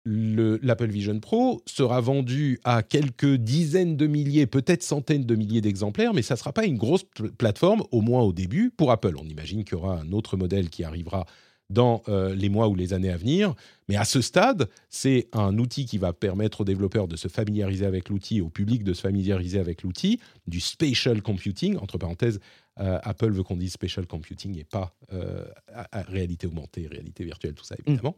[0.06, 6.14] l'Apple Vision Pro sera vendu à quelques dizaines de milliers, peut-être centaines de milliers d'exemplaires,
[6.14, 7.04] mais ça ne sera pas une grosse
[7.38, 9.14] plateforme, au moins au début, pour Apple.
[9.18, 11.26] On imagine qu'il y aura un autre modèle qui arrivera
[11.70, 13.54] dans euh, les mois ou les années à venir.
[13.88, 17.86] Mais à ce stade, c'est un outil qui va permettre aux développeurs de se familiariser
[17.86, 22.38] avec l'outil, au public de se familiariser avec l'outil, du spatial computing, entre parenthèses,
[22.80, 25.44] euh, Apple veut qu'on dise spatial computing et pas euh,
[25.92, 27.90] réalité augmentée, réalité virtuelle, tout ça mm.
[27.90, 28.16] évidemment.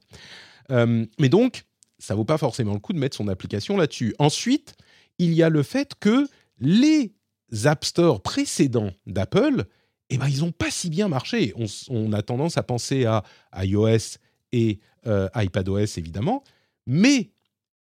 [1.19, 1.65] mais donc,
[1.99, 4.15] ça vaut pas forcément le coup de mettre son application là-dessus.
[4.19, 4.75] Ensuite,
[5.19, 6.29] il y a le fait que
[6.61, 7.13] les
[7.65, 9.65] App Store précédents d'Apple
[10.11, 11.53] eh ben, ils n'ont pas si bien marché.
[11.91, 13.23] On, a tendance à penser à
[13.63, 14.19] iOS
[14.53, 16.43] et euh, iPadOS, évidemment,
[16.87, 17.31] mais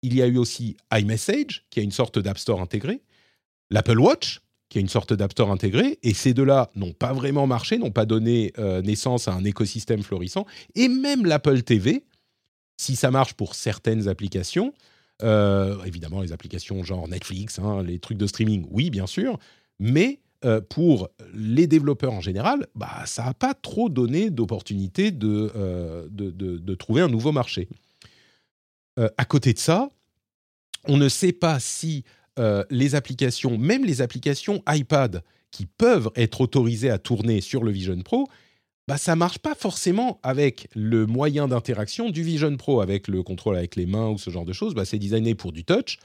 [0.03, 3.03] il y a eu aussi iMessage, qui a une sorte d'App Store intégré,
[3.71, 7.47] l'Apple Watch, qui a une sorte d'App Store intégré, et ces deux-là n'ont pas vraiment
[7.47, 12.05] marché, n'ont pas donné euh, naissance à un écosystème florissant, et même l'Apple TV,
[12.77, 14.73] si ça marche pour certaines applications,
[15.23, 19.39] euh, évidemment les applications genre Netflix, hein, les trucs de streaming, oui bien sûr,
[19.81, 25.51] mais euh, pour les développeurs en général, bah, ça n'a pas trop donné d'opportunité de,
[25.57, 27.69] euh, de, trouver un nouveau marché.
[29.17, 29.91] À côté de ça,
[30.85, 32.03] on ne sait pas si
[32.71, 38.01] les applications, même les applications iPad qui peuvent être autorisées à tourner sur le Vision
[38.03, 38.29] Pro,
[38.89, 43.57] bah, ça marche pas forcément avec le moyen d'interaction du Vision Pro, avec le contrôle
[43.57, 44.75] avec les mains ou ce genre de choses.
[44.75, 45.99] Bah, c'est designé pour du touch.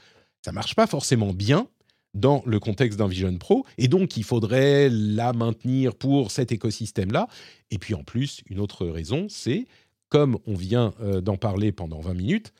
[0.44, 1.66] Ça marche pas forcément bien
[2.12, 7.26] dans le contexte d'un Vision Pro, et donc il faudrait la maintenir pour cet écosystème-là.
[7.70, 9.64] Et puis en plus, une autre raison, c'est,
[10.10, 12.52] comme on vient euh, d'en parler pendant 20 minutes,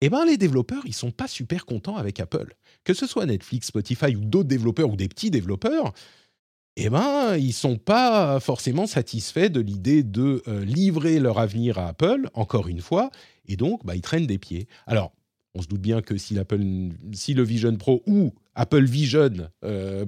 [0.00, 2.54] eh ben, les développeurs, ils sont pas super contents avec Apple.
[2.88, 5.92] Que ce soit Netflix, Spotify ou d'autres développeurs ou des petits développeurs,
[6.76, 11.88] eh ben, ils sont pas forcément satisfaits de l'idée de euh, livrer leur avenir à
[11.88, 13.10] Apple, encore une fois,
[13.46, 14.68] et donc bah, ils traînent des pieds.
[14.86, 15.12] Alors,
[15.54, 16.38] on se doute bien que si,
[17.12, 19.50] si le Vision Pro ou Apple Vision,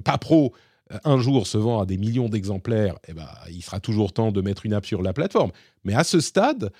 [0.03, 0.55] pas pro,
[1.03, 4.41] un jour se vend à des millions d'exemplaires, eh ben, il sera toujours temps de
[4.41, 5.51] mettre une app sur la plateforme.
[5.83, 6.71] Mais à ce stade,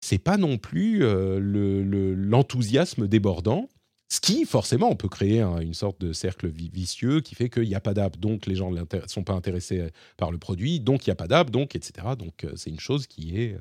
[0.00, 3.68] c'est pas non plus l'enthousiasme le, débordant.
[4.14, 7.80] Ce qui, forcément, peut créer une sorte de cercle vicieux qui fait qu'il n'y a
[7.80, 11.12] pas d'app, donc les gens ne sont pas intéressés par le produit, donc il n'y
[11.14, 12.06] a pas d'app, donc etc.
[12.16, 13.56] Donc c'est une chose qui est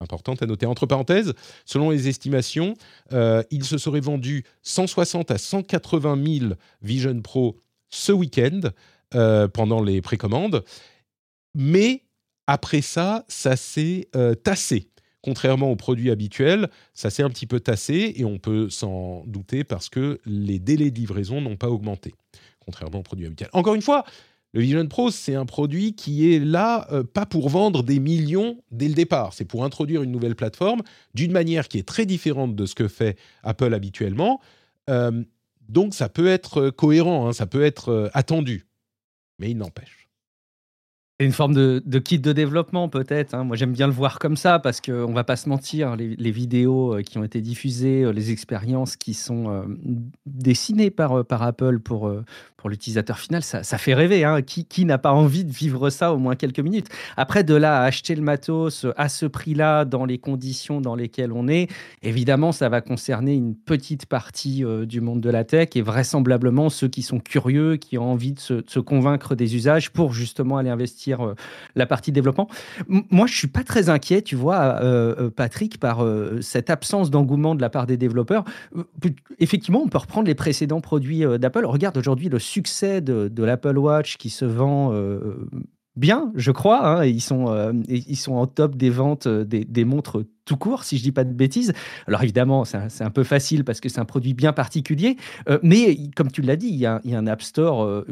[0.00, 0.66] importante à noter.
[0.66, 1.34] Entre parenthèses,
[1.64, 2.74] selon les estimations,
[3.12, 8.60] euh, il se serait vendu 160 à 180 000 Vision Pro ce week-end
[9.14, 10.64] euh, pendant les précommandes.
[11.54, 12.02] Mais
[12.48, 14.88] après ça, ça s'est euh, tassé.
[15.22, 19.62] Contrairement aux produits habituels, ça s'est un petit peu tassé et on peut s'en douter
[19.62, 22.14] parce que les délais de livraison n'ont pas augmenté,
[22.58, 23.50] contrairement aux produits habituels.
[23.52, 24.04] Encore une fois,
[24.52, 28.58] le Vision Pro, c'est un produit qui est là, euh, pas pour vendre des millions
[28.70, 30.82] dès le départ, c'est pour introduire une nouvelle plateforme
[31.14, 34.40] d'une manière qui est très différente de ce que fait Apple habituellement.
[34.90, 35.22] Euh,
[35.68, 38.66] donc ça peut être cohérent, hein, ça peut être euh, attendu,
[39.38, 40.01] mais il n'empêche
[41.24, 43.34] une forme de, kit de développement peut-être.
[43.34, 43.44] Hein.
[43.44, 46.30] Moi j'aime bien le voir comme ça parce qu'on ne va pas se mentir, les,
[46.30, 49.62] vidéos euh, qui ont été diffusées, euh, les expériences qui sont euh,
[50.26, 52.12] dessinées par, Apple pour,
[52.64, 54.24] l'utilisateur final, ça, fait rêver.
[54.24, 54.40] Hein.
[54.42, 56.86] Qui n'a pas envie de vivre ça au moins quelques minutes?
[57.16, 61.32] Après de là à acheter le matos à ce prix-là, dans les conditions dans lesquelles
[61.32, 61.68] on est,
[62.02, 66.88] évidemment ça va concerner une petite partie du monde de la tech et vraisemblablement ceux
[66.88, 71.11] qui sont curieux, qui ont envie de se convaincre des usages pour justement aller investir
[71.20, 71.34] euh,
[71.74, 72.48] la partie développement.
[72.88, 76.04] moi, je suis pas très inquiet, tu vois, euh, euh, Patrick, par
[76.40, 78.44] cette absence d'engouement de la part des développeurs.
[79.38, 81.64] Effectivement, on peut reprendre les précédents produits d'Apple.
[81.64, 84.92] Regarde aujourd'hui le succès de, de l'Apple Watch qui se vend
[85.96, 86.86] bien, je crois.
[86.86, 90.84] Hein, ils, sont, euh, ils sont en top des ventes euh, des, montres tout court,
[90.84, 91.72] si je dis pas de bêtises.
[92.06, 95.16] Alors évidemment, c'est un, peu facile parce que c'est un produit bien particulier,
[95.48, 98.04] euh, mais comme tu l'as dit, il y, a, un App Store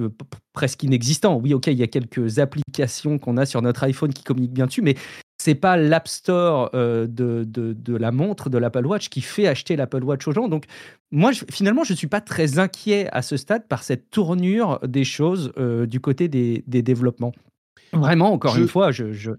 [0.53, 1.37] presque inexistant.
[1.37, 4.67] Oui, ok, il y a quelques applications qu'on a sur notre iPhone qui communiquent bien
[4.67, 4.95] dessus, mais
[5.39, 10.05] c'est pas l'App Store de, de, la montre de l'Apple Watch qui fait acheter l'Apple
[10.05, 10.49] Watch aux gens.
[10.49, 10.67] Donc
[11.11, 15.05] moi, finalement, je ne suis pas très inquiet à ce stade par cette tournure des
[15.05, 15.53] choses
[15.89, 17.33] du côté des, des développements.
[17.93, 19.33] Vraiment, encore une fois, je.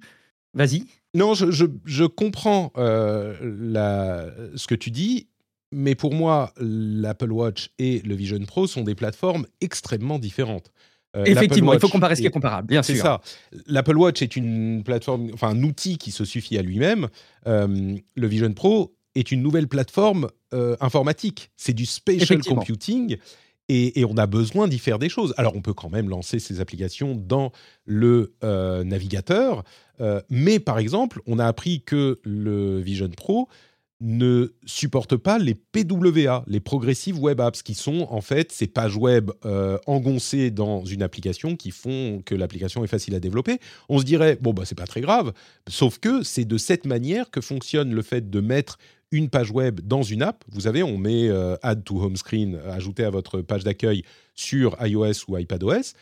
[0.53, 0.83] Vas-y.
[1.13, 5.27] Non, je, je, comprends euh, la, ce que tu dis,
[5.71, 10.71] mais pour moi, l'Apple Watch et le Vision Pro sont des plateformes extrêmement différentes.
[11.17, 12.95] Euh, Effectivement, il faut comparer ce qui est comparable, bien sûr.
[12.95, 13.19] C'est ça.
[13.67, 17.09] L'Apple Watch est une plateforme, enfin un outil qui se suffit à lui-même.
[17.47, 20.29] Euh, le Vision Pro est une nouvelle plateforme
[20.81, 21.49] informatique.
[21.55, 23.17] C'est du spatial computing
[23.71, 25.33] et, on a besoin d'y faire des choses.
[25.37, 27.51] Alors on peut quand même lancer ces applications dans
[27.85, 29.63] le euh, navigateur,
[29.99, 33.47] euh, mais par exemple, on a appris que le Vision Pro
[34.01, 38.97] ne supporte pas les PWA, les Progressive Web Apps, qui sont en fait ces pages
[38.97, 43.59] web euh, engoncées dans une application qui font que l'application est facile à développer.
[43.89, 45.33] On se dirait, bon, bah, c'est pas très grave,
[45.69, 48.79] sauf que c'est de cette manière que fonctionne le fait de mettre
[49.11, 50.43] une page web dans une app.
[50.49, 54.03] Vous savez, on met euh, Add to Home Screen, ajouter à votre page d'accueil
[54.35, 55.93] sur iOS ou iPadOS.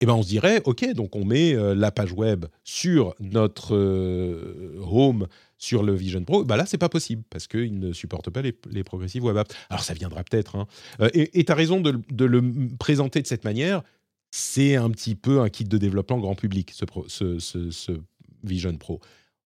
[0.00, 3.74] Eh ben on se dirait, ok, donc on met euh, la page web sur notre
[3.74, 5.26] euh, home
[5.56, 6.44] sur le Vision Pro.
[6.44, 9.54] Bah là, c'est pas possible parce qu'il ne supporte pas les, les progressives web apps.
[9.70, 10.56] Alors ça viendra peut-être.
[10.56, 10.66] Hein.
[11.14, 13.82] et tu as raison de, le présenter de cette manière.
[14.30, 18.00] C'est un petit peu un kit de développement grand public, ce,
[18.44, 19.00] Vision Pro.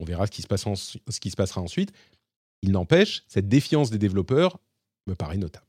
[0.00, 1.92] On verra ce qui se passera ensuite.
[2.62, 4.58] Il n'empêche, cette défiance des développeurs
[5.06, 5.66] me paraît notable.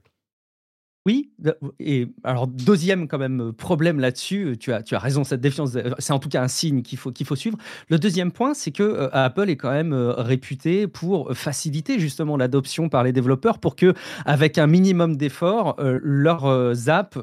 [1.05, 1.33] Oui,
[1.81, 6.13] et alors deuxième quand même problème là-dessus, tu as, tu as raison, cette défiance, c'est
[6.13, 7.57] en tout cas un signe qu'il faut, qu'il faut suivre.
[7.89, 12.37] Le deuxième point, c'est que euh, Apple est quand même euh, réputé pour faciliter justement
[12.37, 13.93] l'adoption par les développeurs pour que,
[14.25, 17.17] avec un minimum d'efforts, euh, leurs apps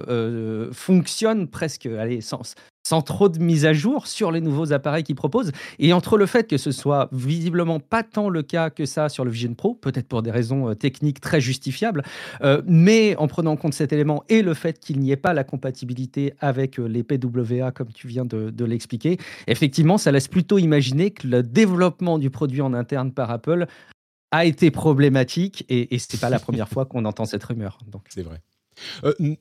[0.72, 2.42] fonctionnent presque, allez, sans,
[2.86, 5.52] sans trop de mise à jour sur les nouveaux appareils qu'ils proposent.
[5.78, 9.24] Et entre le fait que ce soit visiblement pas tant le cas que ça sur
[9.24, 12.02] le Vision Pro, peut-être pour des raisons euh, techniques très justifiables,
[12.42, 15.34] euh, mais en prenant en compte cet élément et le fait qu'il n'y ait pas
[15.34, 20.58] la compatibilité avec euh, les PWA comme tu viens de, l'expliquer, effectivement, ça laisse plutôt
[20.58, 23.66] imaginer que le développement du produit en interne par Apple
[24.30, 27.78] a été problématique et, et ce n'est pas la première fois qu'on entend cette rumeur.
[28.08, 28.40] C'est vrai.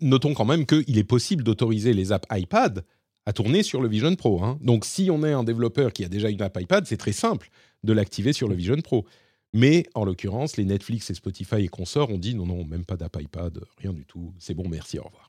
[0.01, 2.83] notons quand même qu'il est possible d'autoriser les apps iPad
[3.29, 4.43] à tourner sur le Vision Pro.
[4.43, 4.57] Hein.
[4.59, 7.49] Donc si on est un développeur qui a déjà une app iPad, c'est très simple
[7.83, 9.05] de l'activer sur le Vision Pro.
[9.53, 12.97] Mais en l'occurrence, les Netflix et Spotify et consorts ont dit non, non, même pas
[12.97, 14.33] d'app iPad, rien du tout.
[14.39, 15.28] C'est bon, merci, au revoir.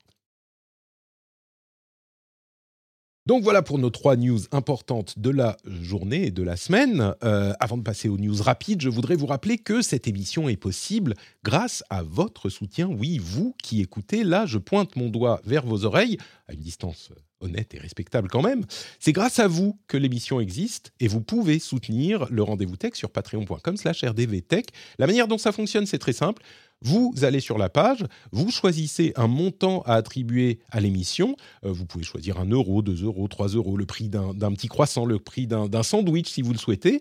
[3.27, 7.15] Donc voilà pour nos trois news importantes de la journée et de la semaine.
[7.23, 10.57] Euh, avant de passer aux news rapides, je voudrais vous rappeler que cette émission est
[10.57, 11.15] possible
[11.45, 12.89] grâce à votre soutien.
[12.89, 16.17] Oui, vous qui écoutez, là, je pointe mon doigt vers vos oreilles,
[16.49, 17.11] à une distance
[17.41, 18.65] honnête et respectable quand même.
[18.99, 23.11] C'est grâce à vous que l'émission existe et vous pouvez soutenir le rendez-vous tech sur
[23.11, 24.69] patreon.com slash rdvtech.
[24.99, 26.43] La manière dont ça fonctionne, c'est très simple.
[26.83, 31.37] Vous allez sur la page, vous choisissez un montant à attribuer à l'émission.
[31.65, 35.05] Euh, vous pouvez choisir un euro, deux euros, trois euros, le prix d'un petit croissant,
[35.05, 37.01] le prix d'un sandwich si vous le souhaitez,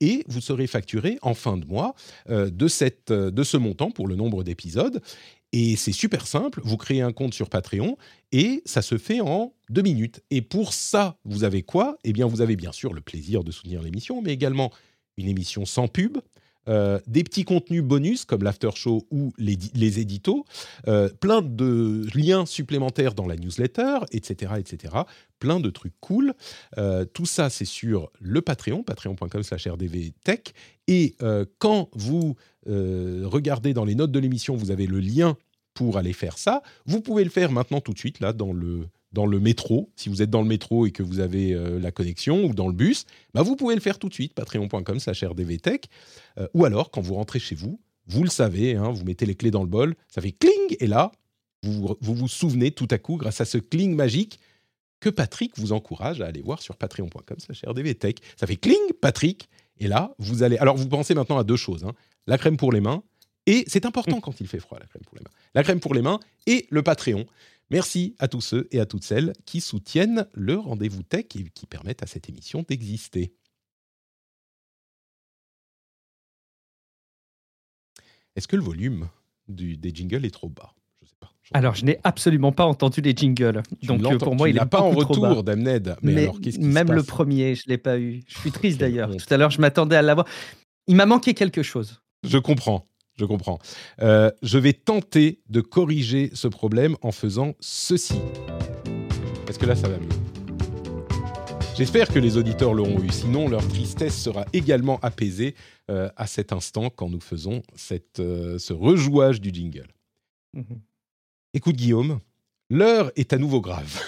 [0.00, 1.94] et vous serez facturé en fin de mois
[2.28, 5.00] euh, de, cette, de ce montant pour le nombre d'épisodes.
[5.52, 7.96] Et c'est super simple, vous créez un compte sur Patreon
[8.30, 10.22] et ça se fait en deux minutes.
[10.30, 11.98] Et pour ça, vous avez quoi?
[12.04, 14.70] Eh bien, vous avez bien sûr le plaisir de soutenir l'émission, mais également
[15.16, 16.18] une émission sans pub,
[16.68, 20.44] euh, des petits contenus bonus comme l'after show ou les, les éditos,
[20.88, 24.94] euh, plein de liens supplémentaires dans la newsletter, etc., etc.
[25.38, 26.34] Plein de trucs cool.
[26.78, 30.54] Euh, tout ça, c'est sur le Patreon, patreon.com/rdvtech.
[30.86, 31.14] Et
[31.58, 32.34] quand vous
[32.66, 35.36] regardez dans les notes de l'émission, vous avez le lien
[35.72, 36.62] pour aller faire ça.
[36.84, 40.08] Vous pouvez le faire maintenant tout de suite là dans le dans le métro, si
[40.08, 42.72] vous êtes dans le métro et que vous avez euh, la connexion, ou dans le
[42.72, 45.88] bus, bah vous pouvez le faire tout de suite, patreon.com slash rdvtech,
[46.38, 49.34] euh, ou alors quand vous rentrez chez vous, vous le savez, hein, vous mettez les
[49.34, 51.12] clés dans le bol, ça fait cling, et là,
[51.62, 54.38] vous, vous vous souvenez tout à coup, grâce à ce cling magique,
[55.00, 58.20] que Patrick vous encourage à aller voir sur patreon.com slash rdvtech.
[58.36, 59.48] Ça fait cling, Patrick,
[59.78, 60.58] et là, vous allez...
[60.58, 61.92] Alors, vous pensez maintenant à deux choses, hein.
[62.26, 63.02] la crème pour les mains,
[63.46, 64.20] et c'est important mmh.
[64.20, 65.30] quand il fait froid, la crème pour les mains.
[65.54, 67.26] La crème pour les mains et le Patreon.
[67.70, 71.66] Merci à tous ceux et à toutes celles qui soutiennent le rendez-vous tech et qui
[71.66, 73.32] permettent à cette émission d'exister.
[78.34, 79.08] Est-ce que le volume
[79.48, 80.74] du, des jingles est trop bas?
[81.00, 81.32] Je sais pas.
[81.52, 83.62] Alors, je n'ai absolument pas entendu les jingles.
[83.82, 85.96] Donc, pour moi, il n'est pas en retour, Damned.
[86.02, 88.22] Mais, alors, qui Même le premier, je ne l'ai pas eu.
[88.26, 89.14] Je suis triste d'ailleurs.
[89.16, 90.26] Tout à l'heure, je m'attendais à l'avoir.
[90.86, 92.02] Il m'a manqué quelque chose.
[92.24, 92.89] Je comprends
[93.20, 93.58] je comprends.
[94.00, 98.18] Euh, je vais tenter de corriger ce problème en faisant ceci.
[99.46, 100.08] Est-ce que là, ça va mieux?
[101.76, 105.54] J'espère que les auditeurs l'auront eu, sinon leur tristesse sera également apaisée
[105.90, 109.88] euh, à cet instant quand nous faisons cette, euh, ce rejouage du jingle.
[110.54, 110.80] Mhm.
[111.52, 112.20] Écoute Guillaume,
[112.70, 114.02] l'heure est à nouveau grave.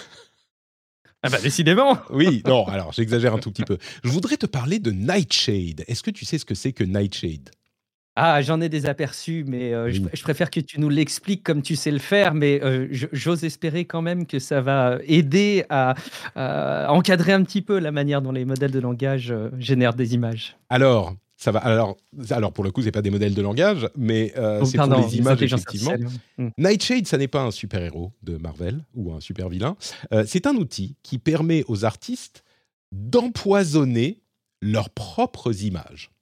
[1.21, 3.77] Ah bah décidément Oui, non, alors j'exagère un tout petit peu.
[4.03, 5.83] Je voudrais te parler de Nightshade.
[5.87, 7.49] Est-ce que tu sais ce que c'est que Nightshade?
[8.15, 11.75] Ah, j'en ai des aperçus, mais euh, je, préfère que tu nous l'expliques comme tu
[11.75, 15.95] sais le faire, mais euh, j'ose espérer quand même que ça va aider à,
[16.89, 20.57] encadrer un petit peu la manière dont les modèles de langage euh, génèrent des images.
[20.69, 21.59] Alors, ça va.
[21.59, 21.97] Alors,
[22.29, 25.17] alors pour le coup, c'est pas des modèles de langage, mais oh, c'est pour les
[25.17, 25.95] images effectivement.
[26.37, 26.49] Hmm.
[26.59, 29.75] Nightshade, ça n'est pas un super héros de Marvel ou un super vilain.
[30.25, 32.43] c'est un outil qui permet aux artistes
[32.91, 34.21] d'empoisonner
[34.61, 36.12] leurs propres images.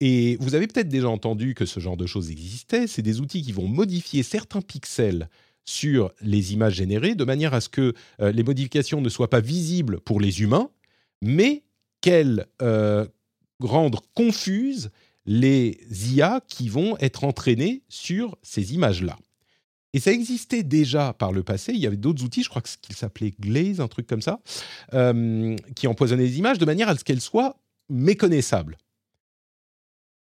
[0.00, 2.86] Et vous avez peut-être déjà entendu que ce genre de choses existait.
[2.86, 5.28] C'est des outils qui vont modifier certains pixels
[5.64, 9.40] sur les images générées de manière à ce que euh, les modifications ne soient pas
[9.40, 10.70] visibles pour les humains,
[11.22, 11.64] mais
[12.00, 13.06] qu'elles euh,
[13.60, 14.90] rendent confuses
[15.24, 19.18] les IA qui vont être entraînées sur ces images-là.
[19.92, 21.72] Et ça existait déjà par le passé.
[21.72, 24.40] Il y avait d'autres outils, je crois qu'il s'appelait Glaze, un truc comme ça,
[24.94, 27.56] euh, qui empoisonnaient les images de manière à ce qu'elles soient
[27.88, 28.76] méconnaissables.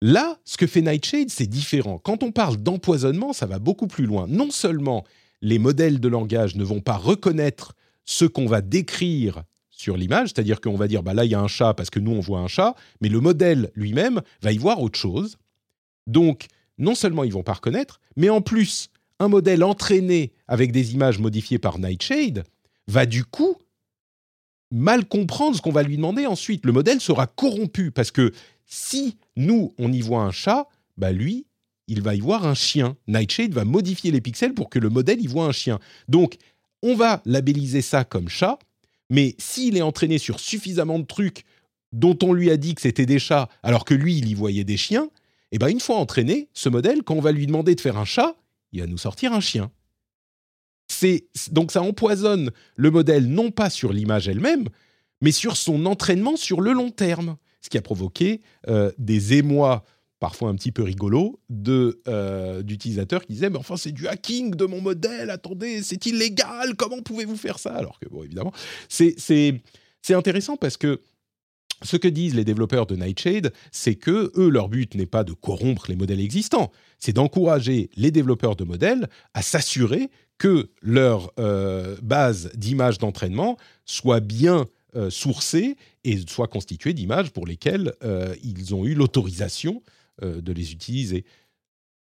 [0.05, 2.01] Là, ce que fait Nightshade, c'est différent.
[2.01, 4.27] Quand on parle d'empoisonnement, ça va beaucoup plus loin.
[4.27, 5.05] Non seulement
[5.43, 7.75] les modèles de langage ne vont pas reconnaître
[8.05, 11.41] ce qu'on va décrire sur l'image, c'est-à-dire qu'on va dire bah là il y a
[11.41, 14.59] un chat parce que nous on voit un chat, mais le modèle lui-même va y
[14.59, 15.37] voir autre chose.
[16.09, 16.47] Donc
[16.79, 18.91] non seulement ils vont pas reconnaître, mais en plus
[19.21, 22.43] un modèle entraîné avec des images modifiées par Nightshade
[22.89, 23.57] va du coup
[24.73, 26.67] mal comprendre ce qu'on va lui demander ensuite.
[26.67, 28.33] Le modèle sera corrompu parce que
[28.67, 31.47] si nous, on y voit un chat, bah lui,
[31.89, 32.97] il va y voir un chien.
[33.09, 35.79] Nightshade va modifier les pixels pour que le modèle y voit un chien.
[36.09, 36.37] Donc,
[36.83, 38.59] on va labelliser ça comme chat,
[39.11, 41.45] mais s'il est entraîné sur suffisamment de trucs
[41.93, 44.65] dont on lui a dit que c'était des chats, alors que lui, il y voyait
[44.65, 45.05] des chiens,
[45.53, 47.99] et eh ben une fois entraîné, ce modèle, quand on va lui demander de faire
[47.99, 48.37] un chat,
[48.73, 49.71] il va nous sortir un chien.
[50.89, 54.69] C'est donc ça empoisonne le modèle non pas sur l'image elle-même,
[55.21, 59.85] mais sur son entraînement sur le long terme ce qui a provoqué euh, des émois
[60.21, 61.41] parfois un petit peu rigolos
[62.07, 66.77] euh, d'utilisateurs qui disaient mais enfin c'est du hacking de mon modèle attendez c'est illégal
[66.77, 67.75] comment pouvez-vous faire ça?
[67.75, 68.53] Alors que bon évidemment
[68.89, 71.01] c'est c'est intéressant parce que
[71.83, 75.33] ce que disent les développeurs de Nightshade, c'est que eux, leur but n'est pas de
[75.33, 80.09] corrompre les modèles existants, c'est d'encourager les développeurs de modèles à s'assurer
[80.39, 81.33] que leur
[82.03, 84.67] base d'images d'entraînement soit bien
[85.09, 87.95] sourcée et soit constituée d'images pour lesquelles
[88.43, 89.83] ils ont eu l'autorisation
[90.21, 91.25] de les utiliser.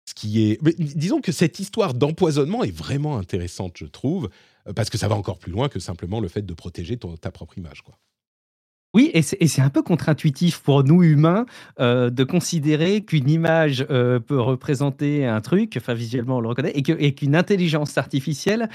[0.06, 4.30] Ce qui est, disons que cette histoire d'empoisonnement est vraiment intéressante, je trouve,
[4.76, 7.58] parce que ça va encore plus loin que simplement le fait de protéger ta propre
[7.58, 7.98] image, quoi.
[8.94, 11.46] Oui, et c'est un peu contre-intuitif pour nous humains
[11.80, 16.72] euh, de considérer qu'une image euh, peut représenter un truc, enfin visuellement on le reconnaît,
[16.74, 18.70] et qu'une intelligence artificielle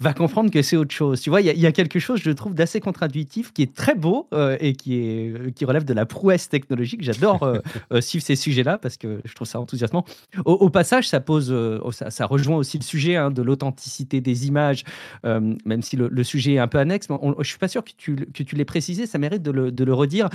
[0.00, 1.20] va comprendre que c'est autre chose.
[1.20, 4.28] Tu vois, il y, a quelque chose, je trouve, d'assez contre-intuitif, qui est très beau
[4.32, 7.02] euh, et qui, est, qui relève de la prouesse technologique.
[7.02, 7.58] J'adore euh,
[7.92, 10.04] euh, suivre ces sujets-là parce que je trouve ça enthousiasmant.
[10.44, 11.52] Au, passage, ça pose,
[11.90, 14.84] ça, rejoint aussi le sujet hein, de l'authenticité des images,
[15.24, 17.08] même si le, sujet est un peu annexe.
[17.08, 19.72] Mais je suis pas sûr que tu, que tu l'aies précisé, ça mérite de le,
[19.72, 20.28] de le redire.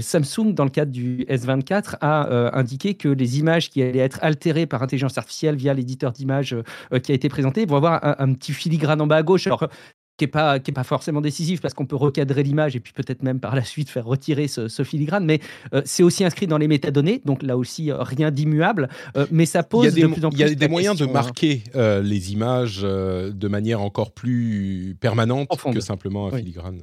[0.00, 4.66] Samsung, dans le cadre du S24, a indiqué que les images qui allaient être altérées
[4.66, 6.54] par intelligence artificielle via l'éditeur d'images
[7.02, 9.68] qui a été présenté vont avoir un, un petit filigrane en bas à gauche, alors
[10.16, 12.92] qui n'est pas, qui est pas forcément décisif parce qu'on peut recadrer l'image et puis
[12.92, 15.40] peut-être même par la suite faire retirer ce, filigrane, mais
[15.74, 19.46] euh, c'est aussi inscrit dans les métadonnées, donc là aussi euh, rien d'immuable, euh, mais
[19.46, 20.38] ça pose de plus en plus.
[20.38, 25.80] Il y a des moyens de marquer les images de manière encore plus permanente que
[25.80, 26.82] simplement un filigrane.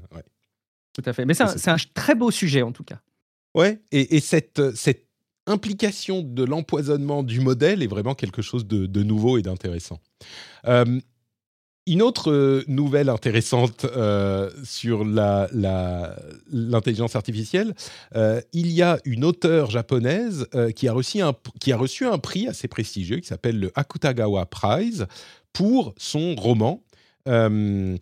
[0.93, 2.99] Tout à fait, mais c'est un, très beau sujet en tout cas.
[3.55, 5.07] Ouais, et, cette, cette
[5.47, 9.99] implication de l'empoisonnement du modèle est vraiment quelque chose de, de nouveau et d'intéressant.
[11.87, 17.73] Une autre euh, nouvelle intéressante euh, sur l'intelligence artificielle,
[18.15, 22.19] euh, il y a une auteure japonaise qui, a reçu un, qui a reçu un
[22.19, 25.07] prix assez prestigieux qui s'appelle le Akutagawa Prize
[25.53, 26.83] pour son roman.
[27.25, 27.99] elle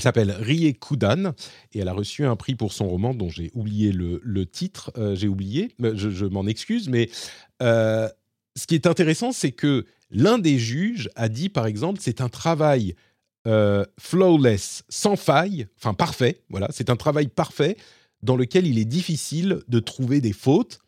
[0.00, 1.32] s'appelle Rie Kudan
[1.72, 4.92] et elle a reçu un prix pour son roman dont j'ai oublié le, titre.
[5.14, 7.10] j'ai oublié, je m'en excuse, mais
[7.60, 12.28] ce qui est intéressant, c'est que L'un des juges a dit, par exemple, c'est un
[12.28, 12.94] travail
[13.46, 17.76] euh, flawless, sans faille, enfin parfait, voilà, c'est un travail parfait
[18.22, 20.80] dans lequel il est difficile de trouver des fautes,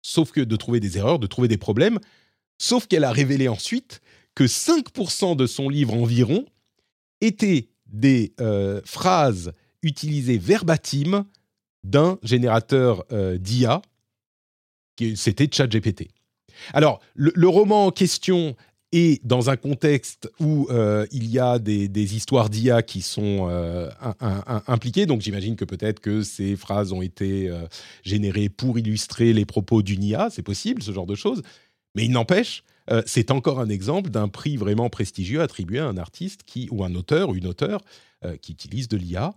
[0.00, 1.98] sauf que de trouver des erreurs, de trouver des problèmes,
[2.58, 4.00] sauf qu'elle a révélé ensuite
[4.34, 6.46] que 5% de son livre environ
[7.20, 11.26] étaient des euh, phrases utilisées verbatim
[11.84, 13.82] d'un générateur euh, d'IA,
[15.16, 16.08] c'était ChatGPT.
[16.72, 18.56] Alors, le, roman en question
[18.92, 23.88] est dans un contexte où euh, il y a des, histoires d'IA qui sont euh,
[24.66, 25.06] impliquées.
[25.06, 27.66] Donc j'imagine que peut-être que ces phrases ont été euh,
[28.04, 30.28] générées pour illustrer les propos d'une IA.
[30.30, 31.42] C'est possible, ce genre de choses.
[31.94, 32.64] Mais il n'empêche,
[33.04, 36.94] c'est encore un exemple d'un prix vraiment prestigieux attribué à un artiste qui, ou un
[36.94, 37.82] auteur ou une auteure
[38.40, 39.34] qui utilise de l'IA.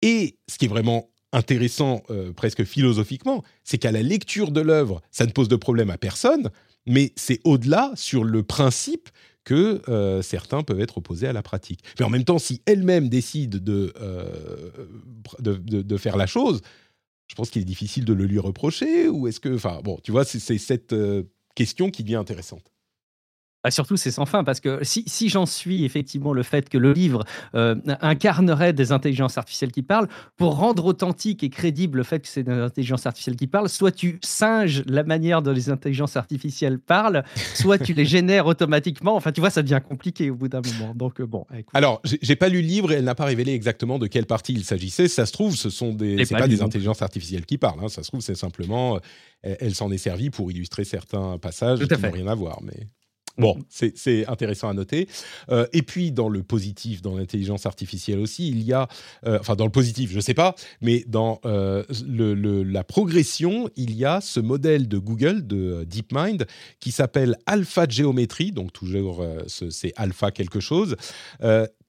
[0.00, 5.02] Et ce qui est vraiment intéressant euh, presque philosophiquement, c'est qu'à la lecture de l'œuvre,
[5.10, 6.50] ça ne pose de problème à personne,
[6.86, 9.08] mais c'est au-delà sur le principe
[9.44, 11.80] que euh, certains peuvent être opposés à la pratique.
[11.98, 14.70] Mais en même temps, si elle-même décide euh,
[15.38, 16.60] de, de, faire la chose,
[17.28, 19.54] je pense qu'il est difficile de le lui reprocher, ou est-ce que...
[19.54, 20.94] Enfin, bon, tu vois, c'est cette
[21.54, 22.72] question qui devient intéressante.
[23.64, 26.78] Bah, surtout, c'est sans fin, parce que si, si j'en suis effectivement le fait que
[26.78, 27.24] le livre
[27.56, 30.06] euh, incarnerait des intelligences artificielles qui parlent,
[30.36, 33.90] pour rendre authentique et crédible le fait que c'est des intelligences artificielles qui parlent, soit
[33.90, 39.16] tu singes la manière dont les intelligences artificielles parlent, soit tu les génères automatiquement.
[39.16, 40.94] Enfin, tu vois, ça devient compliqué au bout d'un moment.
[40.94, 41.44] Donc, euh, bon.
[41.52, 41.74] Écoute.
[41.74, 44.52] Alors, j'ai pas lu le livre et elle n'a pas révélé exactement de quelle partie
[44.52, 45.08] il s'agissait.
[45.08, 47.80] Ça se trouve, ce sont des, c'est pas, des intelligences artificielles qui parlent.
[47.82, 47.88] Hein.
[47.88, 49.00] Ça se trouve, c'est simplement,
[49.44, 52.60] euh, elle, s'en est servie pour illustrer certains passages qui n'ont rien à voir.
[52.62, 52.86] Mais
[53.38, 55.08] Bon, c'est intéressant à noter.
[55.50, 58.88] Euh, et puis, dans le positif, dans l'intelligence artificielle aussi, il y a,
[59.26, 63.94] euh, enfin, dans le positif, je ne sais pas, mais dans euh, la progression, il
[63.94, 66.46] y a ce modèle de Google, de DeepMind,
[66.80, 70.96] qui s'appelle Alpha Geometry, donc toujours, c'est Alpha quelque chose,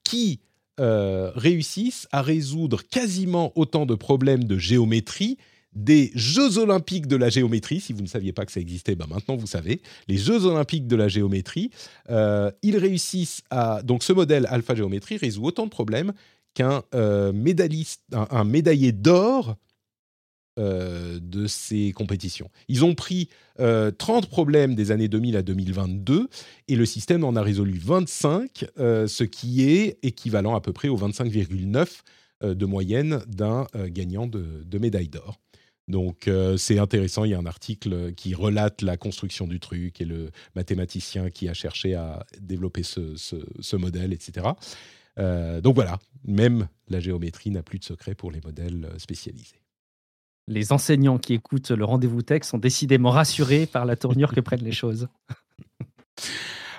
[0.03, 0.41] qui
[0.77, 5.37] réussissent à résoudre quasiment autant de problèmes de géométrie
[5.73, 7.79] des Jeux olympiques de la géométrie.
[7.79, 9.81] Si vous ne saviez pas que ça existait, ben maintenant vous savez.
[10.07, 11.69] Les Jeux olympiques de la géométrie,
[12.09, 13.81] euh, ils réussissent à...
[13.83, 16.13] Donc ce modèle Alpha Géométrie résout autant de problèmes
[16.53, 19.55] qu'un euh, médaillé d'or
[20.57, 22.49] euh, de ces compétitions.
[22.67, 26.29] Ils ont pris 30 problèmes des années 2000 à 2022
[26.69, 30.97] et le système en a résolu 25, ce qui est équivalent à peu près au
[30.97, 35.41] 25,9 de moyenne d'un gagnant de médaille d'or.
[35.89, 39.99] Donc euh, c'est intéressant, il y a un article qui relate la construction du truc
[39.99, 44.49] et le mathématicien qui a cherché à développer ce, modèle, etc.
[45.17, 49.61] Euh, donc voilà, même la géométrie n'a plus de secret pour les modèles euh, spécialisés.
[50.47, 54.63] Les enseignants qui écoutent le rendez-vous tech sont décidément rassurés par la tournure que prennent
[54.63, 55.07] les choses.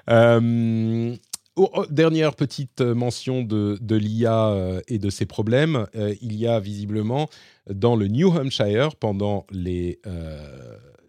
[0.08, 0.40] oh,
[1.72, 5.86] oh, dernière petite mention de, de l'IA et de ses problèmes.
[5.94, 7.28] il y a visiblement
[7.68, 10.00] dans le New Hampshire pendant les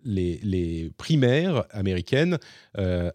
[0.03, 2.37] les, primaires américaines,
[2.77, 3.11] euh,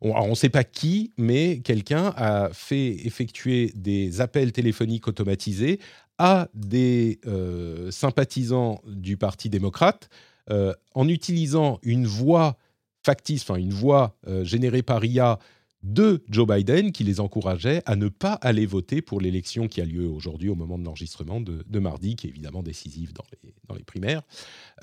[0.00, 5.80] on ne sait pas qui, mais quelqu'un a fait effectuer des appels téléphoniques automatisés
[6.18, 10.08] à des euh, sympathisants du Parti démocrate
[10.50, 12.56] euh, en utilisant une voix
[13.04, 15.38] factice, enfin une voix générée par IA
[15.82, 19.84] de Joe Biden qui les encourageait à ne pas aller voter pour l'élection qui a
[19.84, 24.22] lieu aujourd'hui au moment de l'enregistrement de, mardi, qui est évidemment décisive dans les, primaires.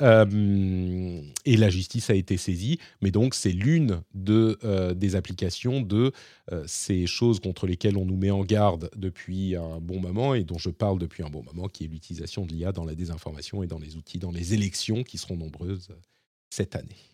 [0.01, 6.11] Euh, et la justice a été saisie, mais donc c'est l'une euh, des applications de
[6.51, 10.43] euh, ces choses contre lesquelles on nous met en garde depuis un bon moment et
[10.43, 13.63] dont je parle depuis un bon moment, qui est l'utilisation de l'IA dans la désinformation
[13.63, 15.89] et dans les outils, dans les élections qui seront nombreuses
[16.49, 17.12] cette année.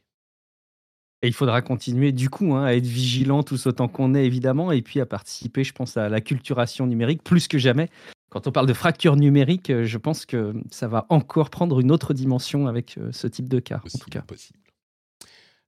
[1.22, 4.72] Et il faudra continuer du coup hein, à être vigilant tous autant qu'on est évidemment
[4.72, 7.90] et puis à participer, je pense, à la culturation numérique plus que jamais.
[8.30, 11.92] Quand on parle de fracture numérique, euh, je pense que ça va encore prendre une
[11.92, 14.22] autre dimension avec euh, ce type de cas, en tout cas.
[14.22, 14.60] Possible.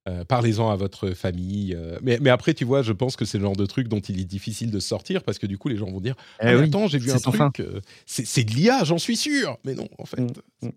[0.07, 1.77] Euh, parlez-en à votre famille.
[2.01, 4.19] mais, mais, après, tu vois, je pense que c'est le genre de truc dont il
[4.19, 6.87] est difficile de sortir parce que du coup, les gens vont dire eh ah, Attends,
[6.87, 7.61] j'ai vu un truc.
[8.05, 9.57] c'est de l'IA, j'en suis sûr.
[9.63, 10.21] Mais non, en fait.
[10.21, 10.31] Mmh,
[10.63, 10.69] mmh.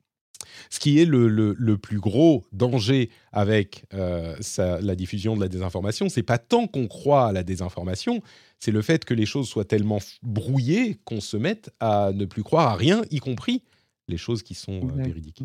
[0.70, 6.22] Ce qui est le, plus gros danger avec euh, la diffusion de la désinformation, c'est
[6.22, 8.22] pas tant qu'on croit à la désinformation,
[8.58, 12.42] c'est le fait que les choses soient tellement brouillées qu'on se mette à ne plus
[12.42, 13.62] croire à rien, y compris
[14.08, 15.42] les choses qui sont euh, véridiques.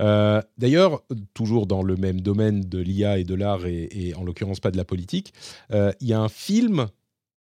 [0.00, 1.02] Euh, d'ailleurs,
[1.34, 4.76] toujours dans le même domaine de l'IA et de l'art, et, en l'occurrence pas de
[4.76, 5.32] la politique,
[5.70, 6.86] il y a un film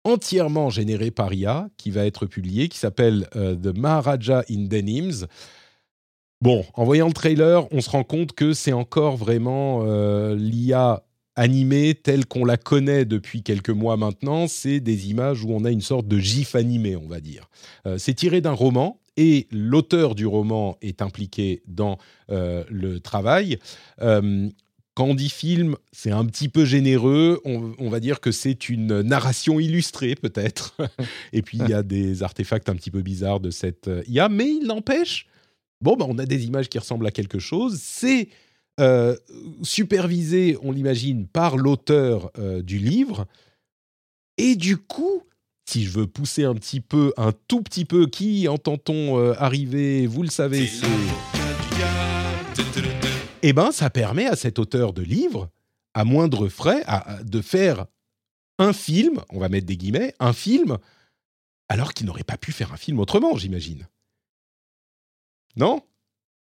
[0.04, 5.28] entièrement généré par IA qui va être publié, qui s'appelle The Maharaja in Denims.
[6.42, 11.04] Bon, en voyant le trailer, on se rend compte que c'est encore vraiment euh, l'IA
[11.36, 14.48] animée telle qu'on la connaît depuis quelques mois maintenant.
[14.48, 17.48] C'est des images où on a une sorte de gif animé, on va dire.
[17.86, 22.00] Euh, c'est tiré d'un roman et l'auteur du roman est impliqué dans
[22.32, 23.60] euh, le travail.
[24.00, 27.40] quand on dit film, c'est un petit peu généreux.
[27.46, 30.76] On, on va dire que c'est une narration illustrée, peut-être.
[31.34, 34.50] et puis, il y a des artefacts un petit peu bizarres de cette IA, mais
[34.50, 35.28] il n'empêche
[35.82, 37.80] Bon, ben, on a des images qui ressemblent à quelque chose.
[37.82, 38.30] C'est
[38.80, 39.16] euh,
[39.64, 43.26] supervisé, on l'imagine, par l'auteur euh, du livre.
[44.38, 45.24] Et du coup,
[45.66, 50.08] si je veux pousser un petit peu, un tout petit peu, qui entend-on euh, arriver?
[50.08, 50.86] Vous le savez, c'est...
[53.44, 55.50] Eh ben, ça permet à cet auteur de livre,
[55.96, 56.84] à moindre frais,
[57.24, 57.86] de faire
[58.60, 60.78] un film, on va mettre des guillemets, un film,
[61.70, 63.88] alors qu'il n'aurait pas pu faire un film autrement, j'imagine.
[65.56, 65.82] Non?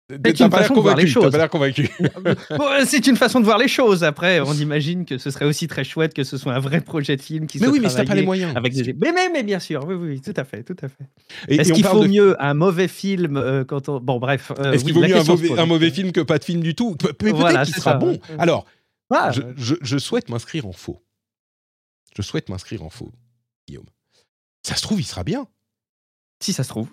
[0.10, 1.32] C'est une façon de voir les choses.
[2.86, 4.04] c'est une façon de voir les choses.
[4.04, 7.16] Après, on imagine que ce serait aussi très chouette que ce soit un vrai projet
[7.16, 8.56] de film qui mais oui, mais t'as pas les moyens.
[8.56, 11.06] Avec mais, mais, bien sûr, oui, oui, tout à fait, tout à fait.
[11.48, 14.94] Est-ce qu'il faut mieux un mauvais film euh, quand on bon bref euh, Est-ce qu'il
[14.94, 16.96] vaut mieux un mauvais, film que pas de film du tout?
[16.96, 18.20] Peut-être qu'il sera bon.
[18.40, 18.66] Alors,
[19.12, 19.32] ah.
[19.32, 21.04] je, je souhaite m'inscrire en faux.
[22.16, 23.12] Je souhaite m'inscrire en faux,
[23.68, 23.86] Guillaume.
[24.64, 25.48] Ça se trouve, il sera bien.
[26.42, 26.90] Si ça se trouve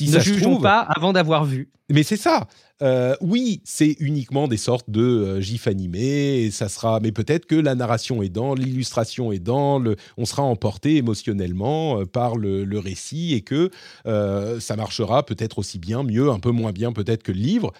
[0.00, 1.70] ne jugeons pas avant d'avoir vu.
[1.90, 2.46] Mais c'est ça.
[2.82, 7.00] Euh, oui, c'est uniquement des sortes de euh, gifs animés, et ça sera.
[7.00, 12.00] Mais peut-être que la narration est dans, l'illustration est dans, le, on sera emporté émotionnellement
[12.00, 13.70] euh, par le, récit et que
[14.04, 17.72] ça marchera peut-être aussi bien, mieux, un peu moins bien peut-être que le livre,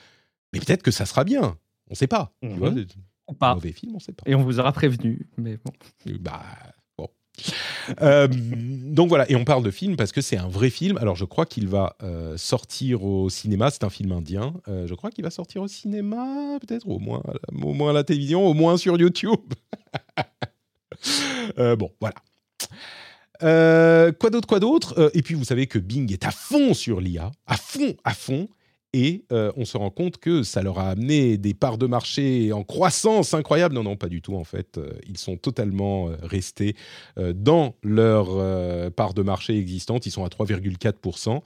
[0.53, 1.57] mais peut-être que ça sera bien.
[1.89, 2.33] On ne sait pas.
[2.43, 2.87] Tu vois, mhm.
[3.39, 3.55] pas.
[3.55, 4.25] mauvais film, on sait pas.
[4.27, 5.73] Et on vous aura prévenu, mais bon.
[6.21, 6.43] Bah
[8.03, 10.99] euh, donc voilà, et on parle de film parce que c'est un vrai film.
[10.99, 14.55] Alors je crois qu'il va euh, sortir au cinéma, c'est un film indien.
[14.69, 17.23] Euh, je crois qu'il va sortir au cinéma, peut-être au moins,
[17.63, 19.41] au moins à la télévision, au moins sur YouTube.
[21.57, 22.15] bon, voilà.
[24.13, 25.11] quoi d'autre, quoi d'autre?
[25.15, 28.49] Et puis vous savez que Bing est à fond sur l'IA, à fond, à fond.
[28.93, 32.53] Et euh, on se rend compte que ça leur a amené des parts de marché
[32.53, 33.75] en croissance incroyable.
[33.75, 34.79] Non, non, pas du tout en fait.
[34.79, 36.75] Euh, ils sont totalement euh, restés
[37.17, 40.07] dans leur part de marché existante.
[40.07, 41.41] Ils sont à 3,4%.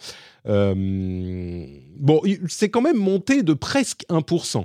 [1.96, 4.64] bon, c'est quand même monté de presque 1%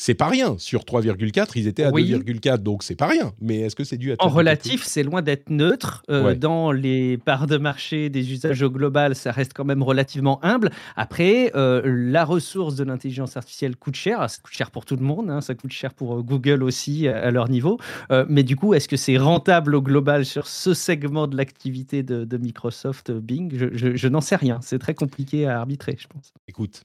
[0.00, 0.56] c'est pas rien.
[0.56, 3.34] Sur 3,4, ils étaient à 2,4, donc c'est pas rien.
[3.38, 4.16] Mais est-ce que c'est dû à...
[4.20, 6.02] En relatif, c'est loin d'être neutre.
[6.08, 10.42] Euh, dans les parts de marché des usages au global, ça reste quand même relativement
[10.42, 10.70] humble.
[10.96, 14.30] Après, euh, la ressource de l'intelligence artificielle coûte cher.
[14.30, 15.28] Ça coûte cher pour tout le monde.
[15.28, 15.42] Hein.
[15.42, 17.78] Ça coûte cher pour euh, Google aussi, à leur niveau.
[18.26, 22.36] mais du coup, est-ce que c'est rentable au global sur ce segment de l'activité de,
[22.38, 23.52] Microsoft, Bing?
[23.54, 24.60] Je, je n'en sais rien.
[24.62, 26.32] C'est très compliqué à arbitrer, je pense.
[26.48, 26.84] Écoute,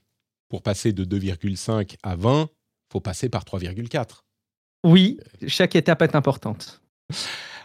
[0.50, 2.50] pour passer de 2,5 à 20
[2.90, 4.22] faut passer par 3,4.
[4.84, 6.80] Oui, chaque étape est importante.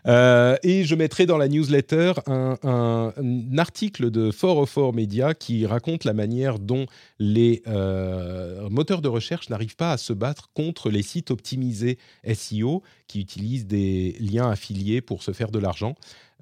[0.08, 3.12] Euh, et je mettrai dans la newsletter un,
[3.58, 6.86] article de 404 Media qui raconte la manière dont
[7.20, 11.98] les euh, moteurs de recherche n'arrivent pas à se battre contre les sites optimisés
[12.34, 15.96] SEO qui utilisent des liens affiliés pour se faire de l'argent,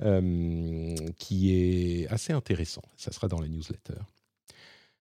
[0.03, 2.83] euh, qui est assez intéressant.
[2.95, 3.99] Ça sera dans la newsletter.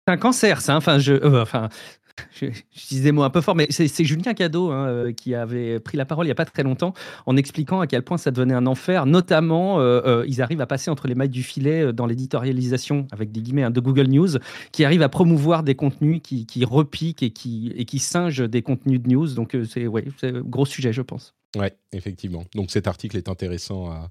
[0.07, 0.75] C'est un cancer, ça.
[0.75, 0.77] Hein.
[0.77, 1.71] Enfin, je, enfin,
[2.41, 2.47] je,
[2.89, 5.97] dis des mots un peu forts, mais c'est Julien Cadeau hein, euh, qui avait pris
[5.97, 6.95] la parole il n'y a pas très longtemps
[7.27, 9.07] en expliquant à quel point ça devenait un enfer.
[9.07, 13.32] Notamment, euh, euh, ils arrivent à passer entre les mailles du filet dans l'éditorialisation, avec
[13.32, 14.39] des guillemets, hein, de Google News,
[14.73, 19.09] qui arrivent à promouvoir des contenus qui, repiquent et qui, et singent des contenus de
[19.09, 19.28] news.
[19.35, 21.35] Donc, c'est un gros sujet, je pense.
[21.57, 22.45] Oui, effectivement.
[22.55, 24.09] Donc, cet article est intéressant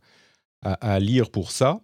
[0.61, 1.81] à lire pour ça.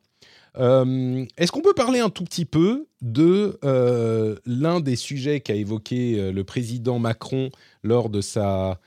[0.58, 5.56] Euh, est-ce qu'on peut parler un tout petit peu de euh, l'un des sujets qu'a
[5.56, 7.50] évoqué euh, le président Macron
[7.84, 8.80] lors de sa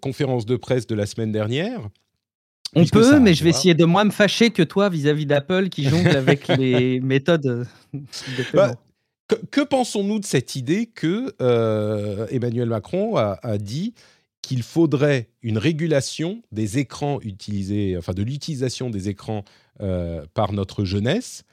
[0.00, 1.80] conférence de presse de la semaine dernière?
[2.76, 5.82] On peut, mais je vais essayer de moins me fâcher que toi vis-à-vis d'Apple qui
[5.88, 7.66] jongle avec les méthodes
[8.54, 8.76] bah,
[9.50, 11.34] que, pensons-nous de cette idée que
[12.32, 13.94] Emmanuel Macron a, a dit
[14.42, 19.44] qu'il faudrait une régulation des écrans utilisés, enfin de l'utilisation des écrans
[20.34, 21.44] par notre jeunesse.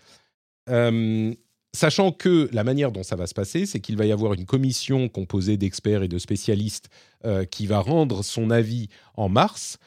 [0.70, 1.34] Euh,
[1.74, 4.46] sachant que la manière dont ça va se passer, c'est qu'il va y avoir une
[4.46, 6.90] commission composée d'experts et de spécialistes
[7.26, 9.78] euh, qui va rendre son avis en mars.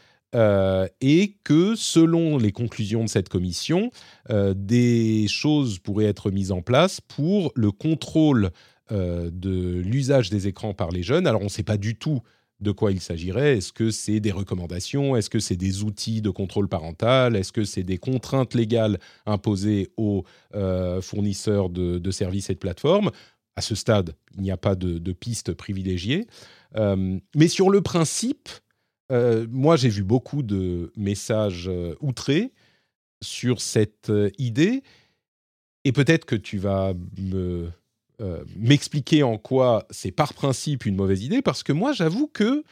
[1.01, 3.91] et que selon les conclusions de cette commission,
[4.29, 8.51] des choses pourraient être mises en place pour le contrôle
[8.91, 11.27] de l'usage des écrans par les jeunes.
[11.27, 12.21] Alors on ne sait pas du tout
[12.61, 13.59] de quoi il s'agirait.
[13.59, 15.17] Est-ce que c'est des recommandations?
[15.17, 17.37] Est-ce que c'est des outils de contrôle parental?
[17.37, 20.25] Est-ce que c'est des contraintes légales imposées aux
[20.55, 23.11] euh, fournisseurs de, services et de plateformes?
[23.57, 26.27] À ce stade, il n'y a pas de, piste privilégiée.
[26.77, 28.49] Euh, mais sur le principe,
[29.11, 31.71] euh, moi j'ai vu beaucoup de messages
[32.01, 32.53] outrés
[33.23, 34.83] sur cette idée.
[35.85, 37.71] Et peut-être que tu vas me
[38.21, 42.65] euh, m'expliquer en quoi c'est par principe une mauvaise idée, parce que moi, j'avoue que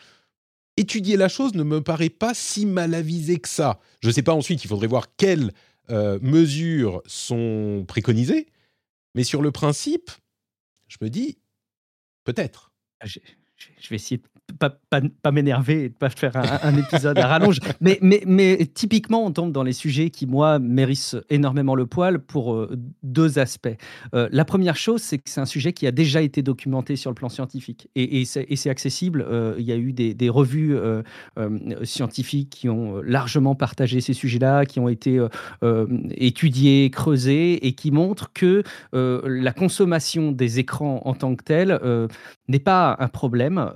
[0.77, 3.81] étudier la chose ne me paraît pas si mal avisé que ça.
[4.01, 5.53] Je ne sais pas ensuite, il faudrait voir quelles
[5.91, 8.47] euh, mesures sont préconisées,
[9.15, 10.11] mais sur le principe,
[10.89, 11.39] je me dis,
[12.25, 12.73] peut-être.
[13.01, 13.21] Ah, je,
[13.89, 17.59] vais essayer de pas, pas, m'énerver et de pas faire un, épisode à rallonge.
[17.81, 22.19] Mais, mais, mais typiquement, on tombe dans les sujets qui, moi, mérissent énormément le poil
[22.19, 23.69] pour euh, deux aspects.
[24.15, 27.11] Euh, la première chose, c'est que c'est un sujet qui a déjà été documenté sur
[27.11, 29.25] le plan scientifique et, et c'est accessible.
[29.29, 30.77] Euh, il y a eu des, des revues
[31.83, 35.25] scientifiques qui ont largement partagé ces sujets-là, qui ont été
[36.13, 38.63] étudiés, creusés et qui montrent que
[38.93, 41.79] la consommation des écrans en tant que telle
[42.49, 43.71] n'est pas un problème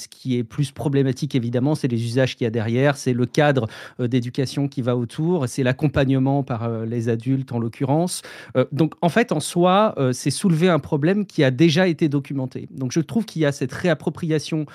[0.00, 3.26] ce qui est plus problématique, évidemment, c'est les usages qu'il y a derrière, c'est le
[3.26, 3.68] cadre
[4.00, 8.22] euh, d'éducation qui va autour, c'est l'accompagnement par euh, les adultes, en l'occurrence.
[8.56, 12.68] Euh, donc, en fait, en soi, c'est soulever un problème qui a déjà été documenté.
[12.70, 14.66] Donc, je trouve qu'il y a cette réappropriation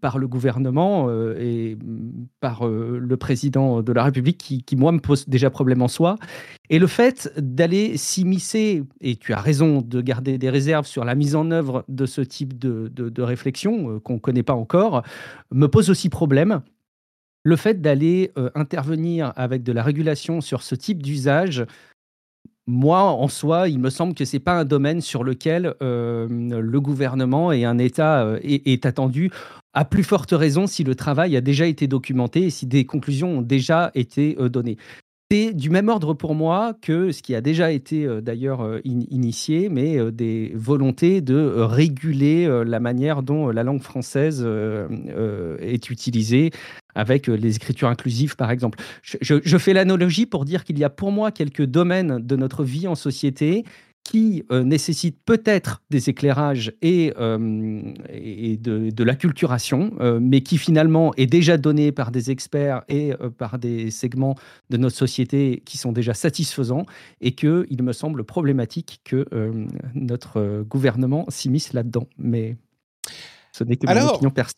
[0.00, 5.28] par le gouvernement et mm, par le président de la République qui, moi, me pose
[5.28, 6.16] déjà problème en soi.
[6.70, 11.14] Et le fait d'aller s'immiscer, et tu as raison de garder des réserves sur la
[11.14, 15.02] mise en œuvre de ce type de réflexion qu'on connaît pas encore,
[15.52, 16.62] me pose aussi problème.
[17.44, 21.64] Le fait d'aller euh, intervenir avec de la régulation sur ce type d'usage,
[22.66, 26.80] moi, en soi, il me semble que c'est pas un domaine sur lequel euh, le
[26.80, 29.30] gouvernement et un État euh, est, attendu,
[29.72, 33.38] à plus forte raison si le travail a déjà été documenté et si des conclusions
[33.38, 34.76] ont déjà été données.
[35.30, 38.80] C'est du même ordre pour moi que ce qui a déjà été euh, d'ailleurs euh,
[38.84, 44.46] initié, mais euh, des volontés de réguler la manière dont la langue française
[45.60, 46.50] est utilisée
[46.94, 48.78] avec les écritures inclusives, par exemple.
[49.02, 52.88] je fais l'analogie pour dire qu'il y a pour moi quelques domaines de notre vie
[52.88, 53.64] en société
[54.08, 60.56] qui euh, nécessite peut-être des éclairages et, euh, et de, de l'acculturation, euh, mais qui
[60.56, 64.34] finalement est déjà donné par des experts et par des segments
[64.70, 66.86] de notre société qui sont déjà satisfaisants,
[67.20, 69.26] et qu'il me semble problématique que
[69.94, 72.08] notre gouvernement s'immisce là-dedans.
[72.16, 72.56] Mais
[73.52, 74.54] ce n'est que mon opinion perso.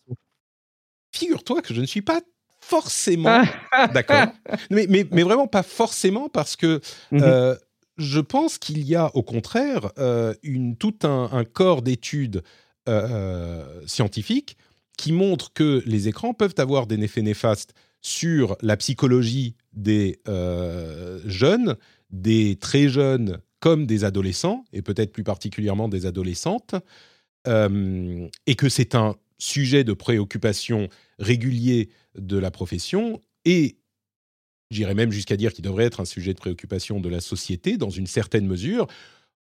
[1.12, 2.20] Figure-toi que je ne suis pas
[2.60, 3.42] forcément
[3.94, 4.28] d'accord,
[4.70, 6.80] mais, mais, mais, vraiment pas forcément parce que...
[7.10, 7.56] Mhm
[8.00, 10.34] je pense qu'il y a au contraire euh,
[10.78, 12.42] tout un, corps d'études
[12.88, 14.56] euh, euh, scientifiques
[14.96, 20.18] qui montrent que les écrans peuvent avoir des effets néfastes sur la psychologie des
[21.26, 21.76] jeunes,
[22.10, 26.74] des très jeunes comme des adolescents, et peut-être plus particulièrement des adolescentes,
[27.46, 33.76] et que c'est un sujet de préoccupation régulier de la profession, et
[34.70, 37.90] J'irais même jusqu'à dire qu'il devrait être un sujet de préoccupation de la société dans
[37.90, 38.86] une certaine mesure.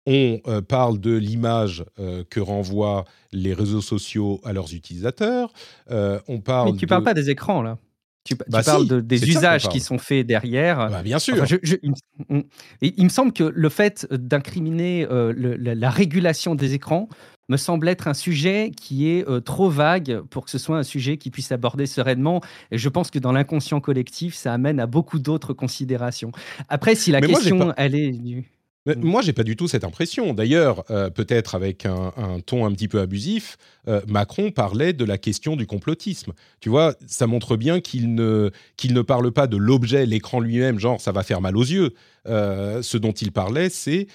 [0.05, 5.53] On euh, parle de l'image euh, que renvoient les réseaux sociaux à leurs utilisateurs.
[5.93, 7.79] Euh, on parle Mais tu ne parles pas des écrans là.
[8.25, 10.89] Tu, tu Bah parles si, de- des usages qui sont faits derrière.
[10.91, 11.35] Bah, bien sûr.
[11.35, 11.93] Enfin, je- je- il,
[12.29, 12.43] me-.
[12.81, 17.09] Et il me semble que le fait d'incriminer la régulation des écrans
[17.49, 20.83] me semble être un sujet qui est euh, trop vague pour que ce soit un
[20.83, 22.41] sujet qui puisse aborder sereinement.
[22.71, 26.33] Et je pense que dans l'inconscient collectif, ça amène à beaucoup d'autres considérations.
[26.69, 28.45] Après, si la Mais moi, j'ai question, pas- elle est.
[28.85, 29.05] Mais Mm.
[29.05, 30.35] Moi, j'ai pas du tout cette impression.
[30.35, 33.57] D'ailleurs, euh, peut-être avec un, un ton un petit peu abusif,
[33.87, 36.33] euh, Macron parlait de la question du complotisme.
[36.61, 40.79] Tu vois, ça montre bien qu'il ne, qu'il ne parle pas de l'objet, l'écran lui-même,
[40.81, 41.93] genre ça va faire mal aux yeux.
[42.27, 44.07] Euh, ce dont il parlait, c'est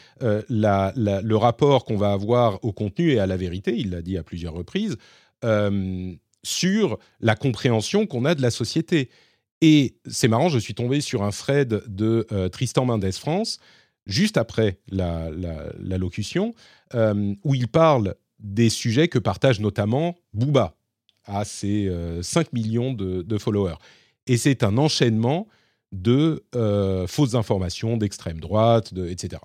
[0.49, 4.01] la- la- le rapport qu'on va avoir au contenu et à la vérité, il l'a
[4.01, 4.97] dit à plusieurs reprises,
[6.43, 9.09] sur la compréhension qu'on a de la société.
[9.61, 13.59] Et c'est marrant, je suis tombé sur un thread de Tristan Mendes France,
[14.07, 15.29] juste après la,
[15.97, 16.53] locution,
[16.95, 20.75] euh, où il parle des sujets que partage notamment Booba
[21.25, 23.75] à ses euh, 5 millions de, followers.
[24.25, 25.47] Et c'est un enchaînement
[25.91, 29.41] de euh, fausses informations d'extrême droite, etc.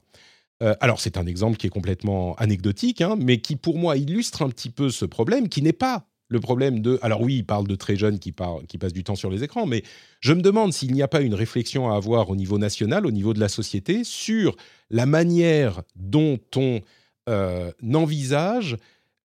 [0.63, 4.43] Euh, alors c'est un exemple qui est complètement anecdotique, hein, mais qui pour moi illustre
[4.43, 6.99] un petit peu ce problème, qui n'est pas le problème de...
[7.03, 9.45] Alors oui, il parle de très jeunes qui, parlent, qui passent du temps sur les
[9.45, 9.83] écrans, mais
[10.21, 13.11] je me demande s'il n'y a pas une réflexion à avoir au niveau national, au
[13.11, 14.57] niveau de la société, sur
[14.91, 16.81] la manière dont on
[17.29, 18.77] euh, envisage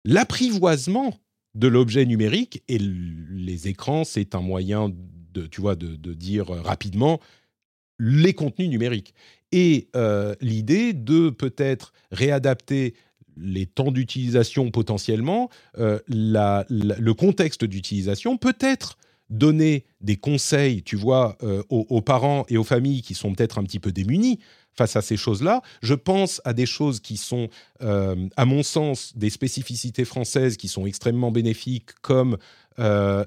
[0.05, 1.17] l'apprivoisement
[1.55, 2.61] de l'objet numérique.
[2.67, 4.91] Et les écrans, c'est un moyen
[5.34, 7.19] de, tu vois, de dire rapidement
[7.99, 9.13] les contenus numériques.
[9.51, 12.95] Et euh, l'idée de peut-être réadapter
[13.39, 18.97] les temps d'utilisation potentiellement, euh, le contexte d'utilisation, peut-être
[19.30, 23.64] donner des conseils, tu vois, euh, aux, parents et aux familles qui sont peut-être un
[23.64, 24.39] petit peu démunis
[24.72, 25.61] face à ces choses-là.
[25.81, 27.49] Je pense à des choses qui sont,
[27.81, 32.38] euh, à mon sens, des spécificités françaises qui sont extrêmement bénéfiques, comme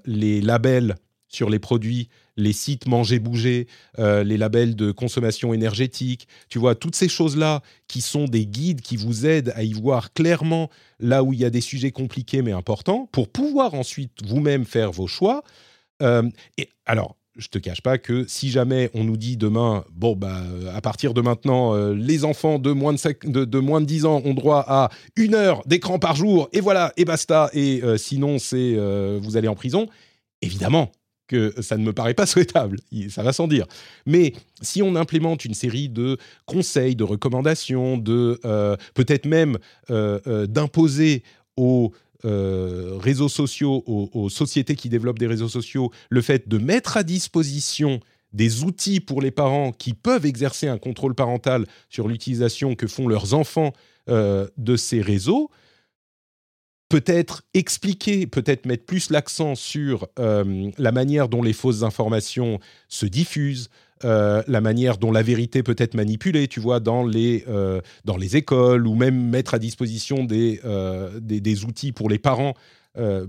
[0.07, 0.95] les labels
[1.27, 3.67] sur les produits, les sites manger bouger,
[3.99, 8.81] euh, les labels de consommation énergétique, tu vois, toutes ces choses-là qui sont des guides
[8.81, 12.43] qui vous aident à y voir clairement là où il y a des sujets compliqués
[12.43, 15.43] mais importants, pour pouvoir ensuite vous-même faire vos choix.
[16.03, 20.17] Euh, et alors, je te cache pas que si jamais on nous dit demain, bon,
[20.17, 23.81] bah, euh, à partir de maintenant, les enfants de moins de, cinq- de, de moins
[23.81, 27.49] de 10 ans ont droit à une heure d'écran par jour, et voilà, et basta,
[27.53, 28.77] et sinon, c'est
[29.21, 29.87] vous allez en prison,
[30.43, 30.91] évidemment
[31.31, 32.79] que ça ne me paraît pas souhaitable,
[33.09, 33.67] ça va sans dire.
[34.05, 39.57] Mais si on implémente une série de conseils, de recommandations, de euh, peut-être même
[39.91, 41.23] euh, euh, d'imposer
[41.57, 41.93] aux
[42.23, 47.99] réseaux sociaux, aux, sociétés qui développent des réseaux sociaux, le fait de mettre à disposition
[48.35, 53.09] des outils pour les parents qui peuvent exercer un contrôle parental sur l'utilisation que font
[53.09, 53.73] leurs enfants
[54.07, 55.51] de ces réseaux,
[56.91, 62.59] peut-être expliquer, peut-être mettre plus l'accent sur euh, la manière dont les fausses informations
[62.89, 63.71] se diffusent,
[64.05, 68.17] euh, la manière dont la vérité peut être manipulée, tu vois, dans les, euh, dans
[68.17, 70.61] les écoles, ou même mettre à disposition des,
[71.21, 72.55] des, outils pour les parents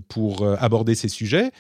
[0.08, 1.52] pour aborder ces sujets,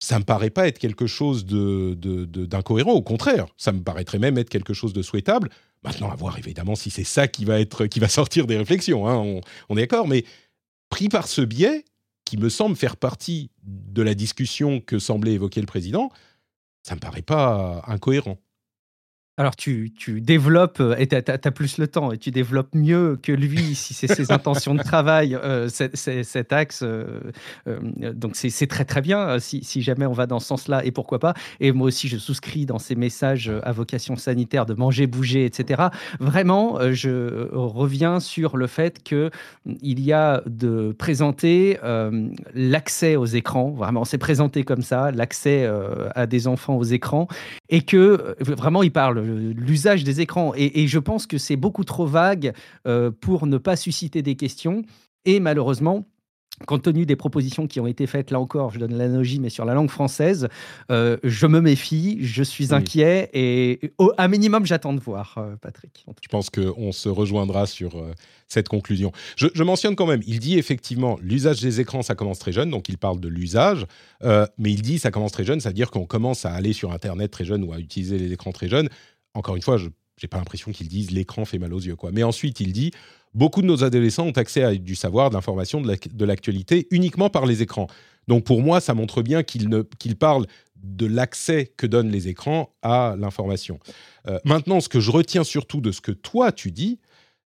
[0.00, 2.90] ça me paraît pas être quelque chose de, de- de- d'incohérent.
[2.90, 5.48] Au contraire, ça me paraîtrait même être quelque chose de souhaitable.
[5.84, 9.08] Maintenant, à voir évidemment si c'est ça qui va, être, qui va sortir des réflexions,
[9.08, 10.24] hein, on est d'accord, mais
[10.92, 11.86] pris par ce biais,
[12.26, 16.10] qui me semble faire partie de la discussion que semblait évoquer le président,
[16.82, 18.36] ça me paraît pas incohérent.
[19.38, 23.18] Alors, tu, tu développes, euh, et tu as, plus le temps, et tu développes mieux
[23.22, 26.82] que lui, si c'est ses intentions de travail, euh, cet axe.
[26.82, 27.30] euh,
[28.12, 31.18] donc, c'est très, très bien, si, si jamais on va dans ce sens-là, et pourquoi
[31.18, 31.32] pas.
[31.60, 35.84] Et moi aussi, je souscris dans ces messages à vocation sanitaire de manger, bouger, etc.
[36.20, 39.30] Vraiment, je reviens sur le fait que
[39.64, 41.78] mm, y a de présenter
[42.52, 45.66] l'accès aux écrans, vraiment, c'est présenté comme ça, l'accès
[46.14, 47.28] à des enfants aux écrans,
[47.70, 50.52] et que vraiment, il parle l'usage des écrans.
[50.56, 52.52] Et, et je pense que c'est beaucoup trop vague
[52.86, 54.82] euh, pour ne pas susciter des questions.
[55.24, 56.04] Et malheureusement,
[56.66, 59.64] compte tenu des propositions qui ont été faites, là encore, je donne l'analogie, mais sur
[59.64, 60.48] la langue française,
[60.90, 62.74] euh, je me méfie, je suis Oui.
[62.74, 66.04] inquiet et au, à minimum, j'attends de voir, euh, Patrick.
[66.22, 68.12] Je pense qu'on se rejoindra sur euh,
[68.48, 69.10] cette conclusion.
[69.36, 72.70] Je, je mentionne quand même, il dit effectivement, l'usage des écrans, ça commence très jeune,
[72.70, 73.86] donc il parle de l'usage,
[74.22, 76.92] mais il dit ça commence très jeune, ça veut dire qu'on commence à aller sur
[76.92, 78.88] Internet très jeune ou à utiliser les écrans très jeunes.
[79.34, 81.96] Encore une fois, je n'ai pas l'impression qu'ils disent l'écran fait mal aux yeux.
[81.96, 82.10] Quoi.
[82.12, 82.90] Mais ensuite, il dit,
[83.34, 86.86] beaucoup de nos adolescents ont accès à du savoir, de l'information, de la- de l'actualité
[86.90, 87.86] uniquement par les écrans.
[88.28, 89.68] Donc pour moi, ça montre bien qu'il
[89.98, 90.46] qu'il parle
[90.76, 93.78] de l'accès que donnent les écrans à l'information.
[94.44, 96.98] maintenant, ce que je retiens surtout de ce que toi tu dis,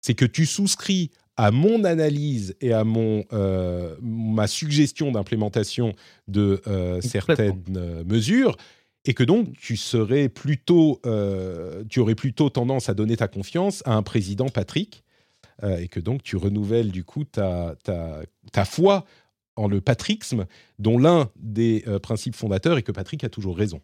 [0.00, 3.24] c'est que tu souscris à mon analyse et à mon,
[4.02, 5.94] ma suggestion d'implémentation
[6.28, 6.62] de
[7.00, 8.56] certaines mesures
[9.04, 13.82] et que donc tu serais plutôt, euh, tu aurais plutôt tendance à donner ta confiance
[13.84, 15.04] à un président Patrick,
[15.62, 18.22] euh, et que donc tu renouvelles du coup ta, ta,
[18.52, 19.04] ta foi
[19.56, 20.46] en le patrixme,
[20.78, 23.80] dont l'un des euh, principes fondateurs est que Patrick a toujours raison.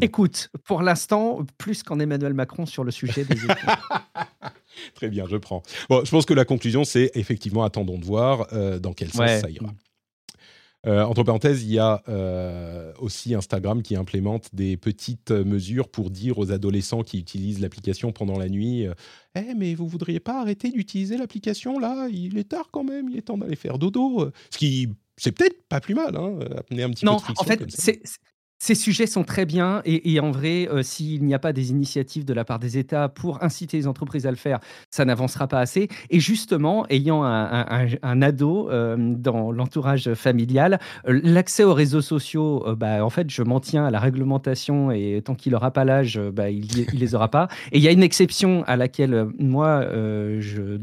[0.00, 3.34] Écoute, pour l'instant, plus qu'en Emmanuel Macron sur le sujet des
[4.94, 5.64] Très bien, je prends.
[5.90, 8.46] Bon, je pense que la conclusion, c'est effectivement attendons de voir
[8.78, 9.74] dans quel sens ça ira.
[10.86, 16.10] Euh, entre parenthèses, il y a euh, aussi Instagram qui implémente des petites mesures pour
[16.10, 18.94] dire aux adolescents qui utilisent l'application pendant la nuit euh,
[19.36, 22.08] Eh, mais vous voudriez pas arrêter d'utiliser l'application là?
[22.10, 24.30] Il est tard quand même, il est temps d'aller faire dodo.
[24.50, 26.38] Ce qui, c'est peut-être pas plus mal, hein,
[26.68, 27.38] amener un petit peu de.
[27.40, 28.02] En fait, c'est
[28.62, 32.24] ces sujets sont très bien et, en vrai, euh, s'il n'y a pas des initiatives
[32.24, 35.58] de la part des États pour inciter les entreprises à le faire, ça n'avancera pas
[35.58, 35.88] assez.
[36.10, 40.78] Et justement, ayant un, ado euh, dans l'entourage familial,
[41.08, 45.20] euh, l'accès aux réseaux sociaux, bah, en fait, je m'en tiens à la réglementation et
[45.24, 47.48] tant qu'il n'aura pas l'âge, bah, il, ne les aura pas.
[47.72, 49.84] Et il y a une exception à laquelle moi,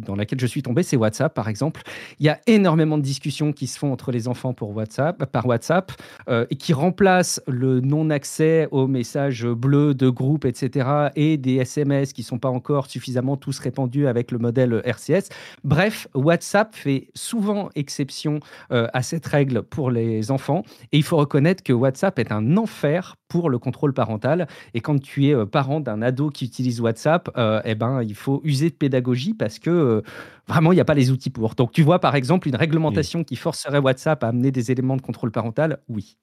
[0.05, 1.81] dans laquelle je suis tombé, c'est WhatsApp, par exemple.
[2.19, 5.45] Il y a énormément de discussions qui se font entre les enfants pour WhatsApp, par
[5.45, 5.93] WhatsApp
[6.27, 12.21] et qui remplacent le non-accès aux messages bleus de groupe, etc., et des SMS qui
[12.21, 15.29] ne sont pas encore suffisamment tous répandus avec le modèle RCS.
[15.63, 18.39] Bref, WhatsApp fait souvent exception
[18.71, 22.57] euh, à cette règle pour les enfants, et il faut reconnaître que WhatsApp est un
[22.57, 24.47] enfer pour le contrôle parental.
[24.73, 28.15] Et quand tu es euh, parent d'un ado qui utilise WhatsApp, euh, eh ben, il
[28.15, 30.03] faut user de pédagogie parce que
[30.47, 31.55] vraiment, il n'y a pas les outils pour.
[31.55, 35.01] Donc, tu vois, par exemple, une réglementation qui forcerait WhatsApp à amener des éléments de
[35.01, 36.17] contrôle parental, oui.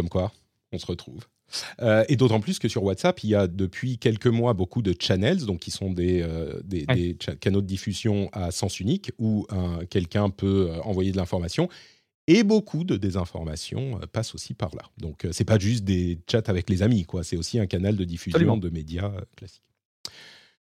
[0.00, 0.32] Comme quoi,
[0.72, 1.26] on se retrouve.
[1.82, 4.94] Euh, et d'autant plus que sur WhatsApp, il y a depuis quelques mois beaucoup de
[4.98, 9.46] channels, donc qui sont des, euh, des, canaux de diffusion à sens unique où
[9.90, 11.68] quelqu'un peut euh, envoyer de l'information.
[12.28, 14.84] Et beaucoup de désinformation passent aussi par là.
[14.96, 17.22] Donc, c'est pas juste des chats avec les amis, quoi.
[17.22, 19.64] C'est aussi un canal de diffusion de médias classiques.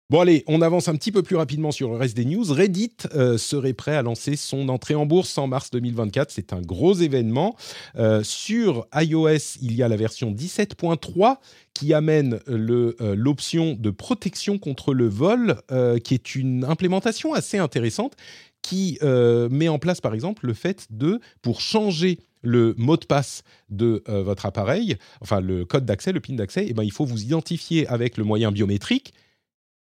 [0.08, 2.44] Bon allez, on avance un petit peu plus rapidement sur le reste des news.
[2.52, 6.30] Reddit euh, serait prêt à lancer son entrée en bourse en mars 2024.
[6.30, 7.56] C'est un gros événement.
[7.96, 11.38] Euh, sur iOS, il y a la version 17.3
[11.74, 15.56] qui amène euh, l'option de protection contre le vol,
[16.04, 18.14] qui est une implémentation assez intéressante,
[18.62, 23.42] qui met en place par exemple le fait de, pour changer le mot de passe
[23.70, 27.22] de votre appareil, enfin le code d'accès, le PIN d'accès, eh ben, il faut vous
[27.22, 29.12] identifier avec le moyen biométrique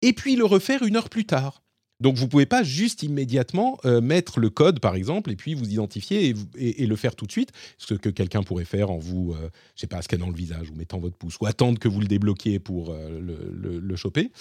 [0.02, 1.62] et puis le refaire une heure plus tard.
[2.02, 5.54] Donc vous ne pouvez pas juste immédiatement euh, mettre le code, par exemple, et puis
[5.54, 9.32] vous identifier et, le faire tout de suite, ce que quelqu'un pourrait faire en vous,
[9.32, 12.00] euh, je sais pas, scannant le visage ou mettant votre pouce, ou attendre que vous
[12.00, 14.32] le débloquiez pour euh, le, choper.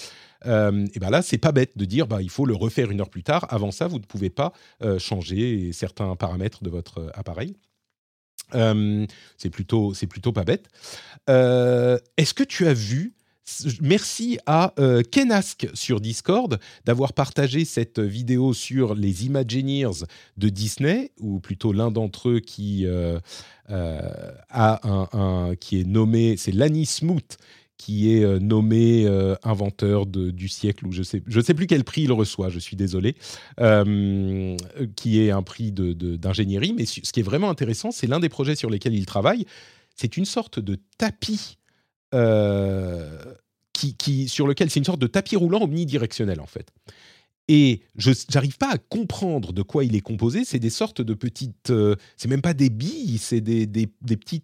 [0.43, 3.09] et ben là, c'est pas bête de dire, bah, il faut le refaire une heure
[3.09, 3.45] plus tard.
[3.49, 4.53] Avant ça, vous ne pouvez pas
[4.97, 7.53] changer certains paramètres de votre appareil.
[8.53, 10.67] c'est plutôt, c'est plutôt pas bête.
[11.27, 13.13] Est-ce que tu as vu
[13.81, 20.05] Merci à euh, Kenask sur Discord d'avoir partagé cette vidéo sur les Imagineers
[20.37, 23.19] de Disney, ou plutôt l'un d'entre eux qui, euh,
[23.69, 24.79] euh, a
[25.13, 27.37] un, qui est nommé, c'est Lanny Smoot,
[27.77, 29.07] qui est nommé
[29.41, 32.75] inventeur du siècle, ou je sais, je sais plus quel prix il reçoit, je suis
[32.75, 33.15] désolé,
[34.95, 36.73] qui est un prix d'ingénierie.
[36.77, 39.45] Mais ce qui est vraiment intéressant, c'est l'un des projets sur lesquels il travaille.
[39.95, 41.57] C'est une sorte de tapis
[42.13, 43.17] euh,
[43.73, 46.71] qui, sur lequel c'est une sorte de tapis roulant omnidirectionnel en fait.
[47.47, 50.45] Et je n'arrive pas à comprendre de quoi il est composé.
[50.45, 54.17] C'est des sortes de petites, euh, c'est même pas des billes, c'est des, des, des,
[54.17, 54.43] petits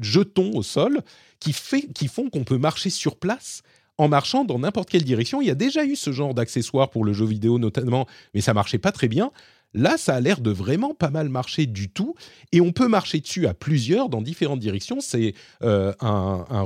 [0.00, 1.02] jetons au sol
[1.40, 3.62] qui, fait, qui font qu'on peut marcher sur place
[3.98, 5.40] en marchant dans n'importe quelle direction.
[5.40, 8.52] Il y a déjà eu ce genre d'accessoires pour le jeu vidéo notamment, mais ça
[8.52, 9.32] marchait pas très bien.
[9.74, 12.14] Là, ça a l'air de vraiment pas mal marcher du tout,
[12.52, 15.00] et on peut marcher dessus à plusieurs dans différentes directions.
[15.00, 16.64] C'est euh, un,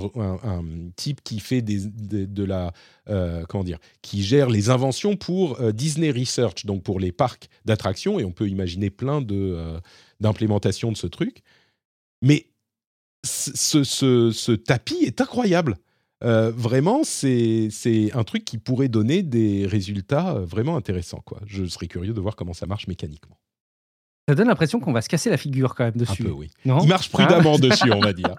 [0.96, 2.72] type qui fait de la
[3.08, 7.48] euh, comment dire, qui gère les inventions pour euh, Disney Research, donc pour les parcs
[7.64, 9.80] d'attractions, et on peut imaginer plein de
[10.20, 11.42] d'implémentations de ce truc.
[12.22, 12.46] Mais
[13.24, 15.76] ce tapis est incroyable.
[16.22, 17.68] Euh, vraiment, c'est
[18.14, 21.22] un truc qui pourrait donner des résultats euh, vraiment intéressants.
[21.24, 21.40] Quoi.
[21.46, 23.38] Je serais curieux de voir comment ça marche mécaniquement.
[24.28, 26.22] Ça donne l'impression qu'on va se casser la figure quand même dessus.
[26.22, 26.50] Un peu, oui.
[26.64, 28.34] Il marche prudemment dessus, on va dire.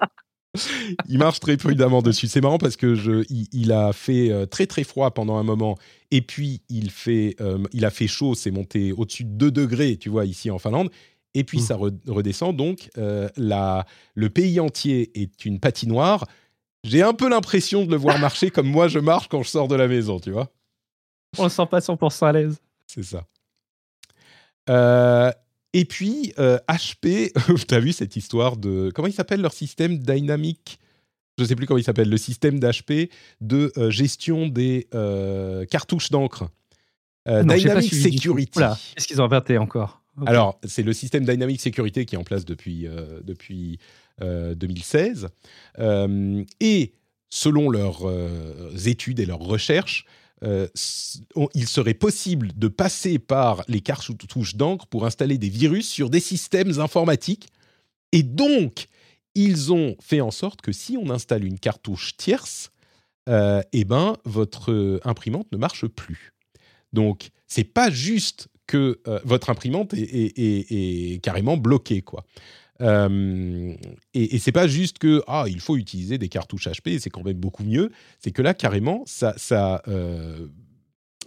[1.07, 2.27] il marche très prudemment dessus.
[2.27, 5.77] C'est marrant parce que je, il, a fait euh, très très froid pendant un moment
[6.11, 7.35] et puis il, fait,
[7.73, 10.89] il a fait chaud, c'est monté au-dessus de 2 degrés, tu vois, ici en Finlande.
[11.33, 11.61] et puis Mmh.
[11.61, 12.55] ça re- redescend.
[12.55, 16.25] Donc, euh, la- le pays entier est une patinoire.
[16.83, 19.67] J'ai un peu l'impression de le voir marcher comme moi je marche quand je sors
[19.67, 20.51] de la maison, tu vois.
[21.37, 22.57] On ne se sent pas 100% à l'aise.
[22.87, 23.25] C'est ça.
[24.69, 25.31] Euh,
[25.73, 27.31] et puis, euh, HP,
[27.67, 28.91] tu as vu cette histoire de.
[28.93, 30.79] Comment il s'appelle leur système dynamique?
[31.37, 32.09] Je ne sais plus comment il s'appelle.
[32.09, 33.09] Le système d'HP
[33.39, 36.49] de euh, gestion des euh, cartouches d'encre.
[37.25, 37.93] Dynamic.
[37.93, 38.59] Security.
[38.95, 40.01] Qu'est-ce qu'ils ont inventé encore?
[40.25, 42.87] Alors, c'est le système Dynamic Security qui est en place depuis,
[43.23, 43.79] depuis
[44.21, 45.27] 2016.
[45.79, 46.93] Euh, et
[47.29, 50.05] selon leurs euh, études et leurs recherches,
[50.43, 50.67] euh,
[51.53, 56.19] il serait possible de passer par les cartouches d'encre pour installer des virus sur des
[56.19, 57.47] systèmes informatiques.
[58.11, 58.87] Et donc,
[59.35, 62.71] ils ont fait en sorte que si on installe une cartouche tierce,
[63.29, 66.33] euh, eh ben, votre euh, imprimante ne marche plus.
[66.91, 72.25] Donc, c'est pas juste que euh, votre imprimante est- est carrément bloquée, quoi.
[72.81, 73.73] Euh,
[74.13, 77.37] et, c'est pas juste que ah il faut utiliser des cartouches HP, c'est quand même
[77.37, 77.91] beaucoup mieux.
[78.19, 80.47] C'est que là carrément ça ça euh,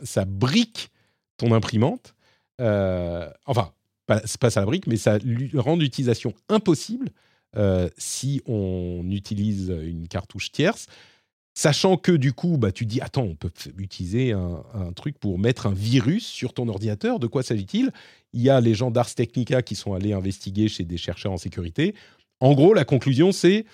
[0.03, 0.91] ça brique
[1.37, 2.15] ton imprimante.
[2.61, 3.73] Euh, enfin
[4.07, 5.19] pas, pas ça la brique, mais ça
[5.55, 7.11] rend l'utilisation impossible
[7.97, 10.89] si on utilise une cartouche tierce.
[11.57, 15.69] Sachant que du coup, bah, tu dis, attends, on peut utiliser un truc pour mettre
[15.69, 17.21] un virus sur ton ordinateur.
[17.21, 17.93] De quoi s'agit-il?
[18.35, 21.39] Il y a les gens d'Ars Technica qui sont allés investiguer chez des chercheurs en
[21.39, 21.95] sécurité.
[22.41, 23.65] En gros, la conclusion, c'est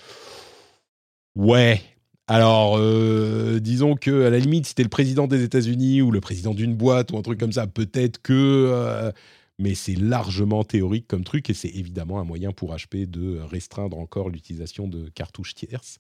[1.35, 1.81] ouais.
[2.29, 6.21] Alors, euh, disons que à la limite, si t'es le président des États-Unis ou le
[6.21, 8.33] président d'une boîte ou un truc comme ça, peut-être que.
[8.33, 9.11] euh,
[9.61, 13.99] mais c'est largement théorique comme truc et c'est évidemment un moyen pour HP de restreindre
[13.99, 15.99] encore l'utilisation de cartouches tierces.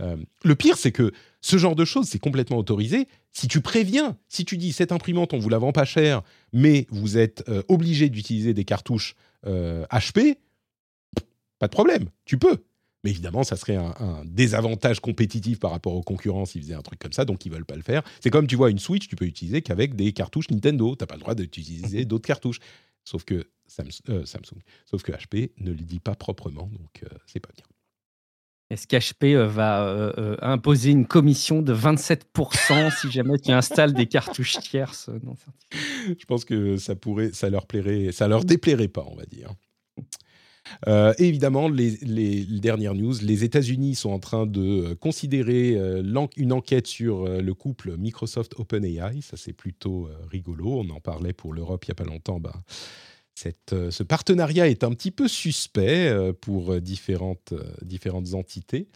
[0.00, 3.08] Euh, le pire, c'est que ce genre de choses, c'est complètement autorisé.
[3.32, 6.22] Si tu préviens, si tu dis cette imprimante, on vous la vend pas cher,
[6.52, 9.14] mais vous êtes euh, obligé d'utiliser des cartouches
[9.46, 10.36] euh, HP,
[11.58, 12.64] pas de problème, tu peux.
[13.04, 16.82] Mais évidemment, ça serait un, un désavantage compétitif par rapport aux concurrents s'ils faisaient un
[16.82, 18.02] truc comme ça, donc ils veulent pas le faire.
[18.20, 20.96] C'est comme tu vois une Switch, tu peux utiliser qu'avec des cartouches Nintendo.
[20.96, 22.58] T'as pas le droit d'utiliser d'autres cartouches.
[23.04, 27.08] Sauf que Samsung, euh, Samsung, sauf que HP ne le dit pas proprement, donc euh,
[27.26, 27.64] c'est pas bien.
[28.70, 33.94] Est-ce qu'HP euh, va euh, euh, imposer une commission de 27% si jamais tu installes
[33.94, 35.08] des cartouches tierces
[36.06, 39.54] Je pense que ça pourrait, ça leur plairait, ça leur déplairait pas, on va dire.
[40.86, 45.78] Euh, évidemment, les, dernières news, les États-Unis sont en train de euh, considérer
[46.36, 49.22] une enquête sur le couple Microsoft OpenAI.
[49.22, 50.80] Ça, c'est plutôt rigolo.
[50.80, 52.38] On en parlait pour l'Europe il y a pas longtemps.
[52.38, 52.52] Ben,
[53.72, 57.54] euh, ce partenariat est un petit peu suspect euh, pour euh, différentes,
[58.34, 58.88] entités.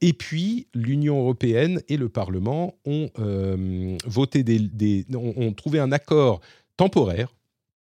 [0.00, 3.10] Et puis, l'Union européenne et le Parlement ont
[4.06, 6.40] voté des, ont trouvé un accord
[6.76, 7.34] temporaire,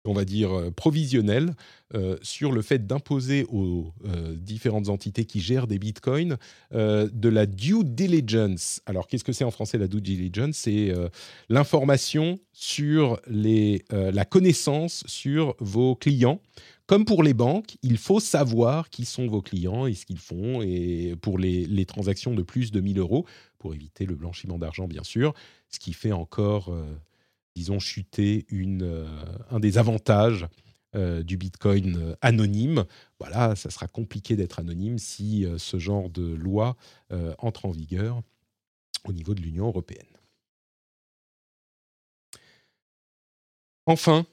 [0.04, 1.54] on va dire euh, provisionnel,
[1.94, 6.36] euh, sur le fait d'imposer aux euh, différentes entités qui gèrent des bitcoins
[6.72, 8.80] de la due diligence.
[8.86, 10.56] Alors, qu'est-ce que c'est en français la due diligence?
[10.56, 10.92] C'est
[11.48, 16.40] l'information sur les, la connaissance sur vos clients.
[16.86, 20.62] Comme pour les banques, il faut savoir qui sont vos clients et ce qu'ils font,
[20.62, 23.26] et pour les, les transactions de plus de 1000 euros,
[23.58, 25.34] pour éviter le blanchiment d'argent, bien sûr,
[25.68, 26.74] ce qui fait encore,
[27.54, 29.06] disons, chuter euh,
[29.50, 30.46] un des avantages
[30.94, 32.84] euh, du Bitcoin euh, anonyme.
[33.20, 36.76] Voilà, ça sera compliqué d'être anonyme si ce genre de loi
[37.38, 38.20] entre en vigueur
[39.04, 40.06] au niveau de l'Union européenne.
[43.86, 44.26] Enfin,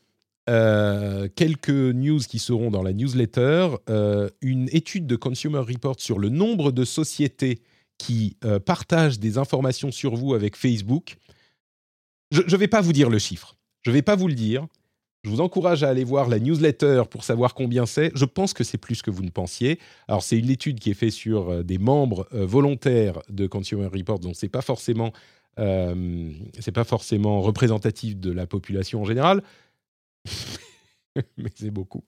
[1.35, 3.75] quelques news qui seront dans la newsletter.
[4.41, 7.61] Une étude de Consumer Report sur le nombre de sociétés
[7.99, 11.17] qui partagent des informations sur vous avec Facebook.
[12.31, 13.55] Je ne vais pas vous dire le chiffre.
[13.81, 14.67] Je ne vais pas vous le dire.
[15.23, 18.11] Je vous encourage à aller voir la newsletter pour savoir combien c'est.
[18.15, 19.79] Je pense que c'est plus que vous ne pensiez.
[20.07, 23.87] Alors, c'est une étude qui est faite sur euh, des membres euh, volontaires de Consumer
[23.87, 25.11] Report, donc ce n'est pas forcément
[25.57, 26.31] euh,
[26.73, 29.43] pas forcément représentatif de la population en général,
[31.37, 32.03] mais c'est beaucoup.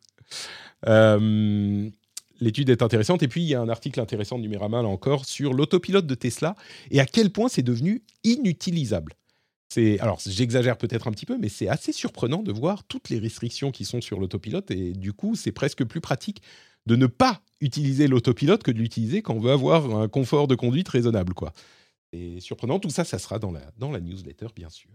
[2.40, 3.24] L'étude est intéressante.
[3.24, 6.16] Et puis, il y a un article intéressant de Numérama, là encore, sur l'autopilote de
[6.16, 6.56] Tesla
[6.92, 9.14] et à quel point c'est devenu inutilisable.
[10.00, 13.72] Alors, j'exagère peut-être un petit peu, mais c'est assez surprenant de voir toutes les restrictions
[13.72, 14.72] qui sont sur l'autopilote.
[14.72, 16.42] Et du coup, c'est presque plus pratique
[16.88, 20.56] de ne pas utiliser l'autopilote que de l'utiliser quand on veut avoir un confort de
[20.56, 21.34] conduite raisonnable.
[21.34, 21.54] quoi.
[22.12, 22.80] C'est surprenant.
[22.80, 24.90] Tout ça, ça sera dans la newsletter, bien sûr.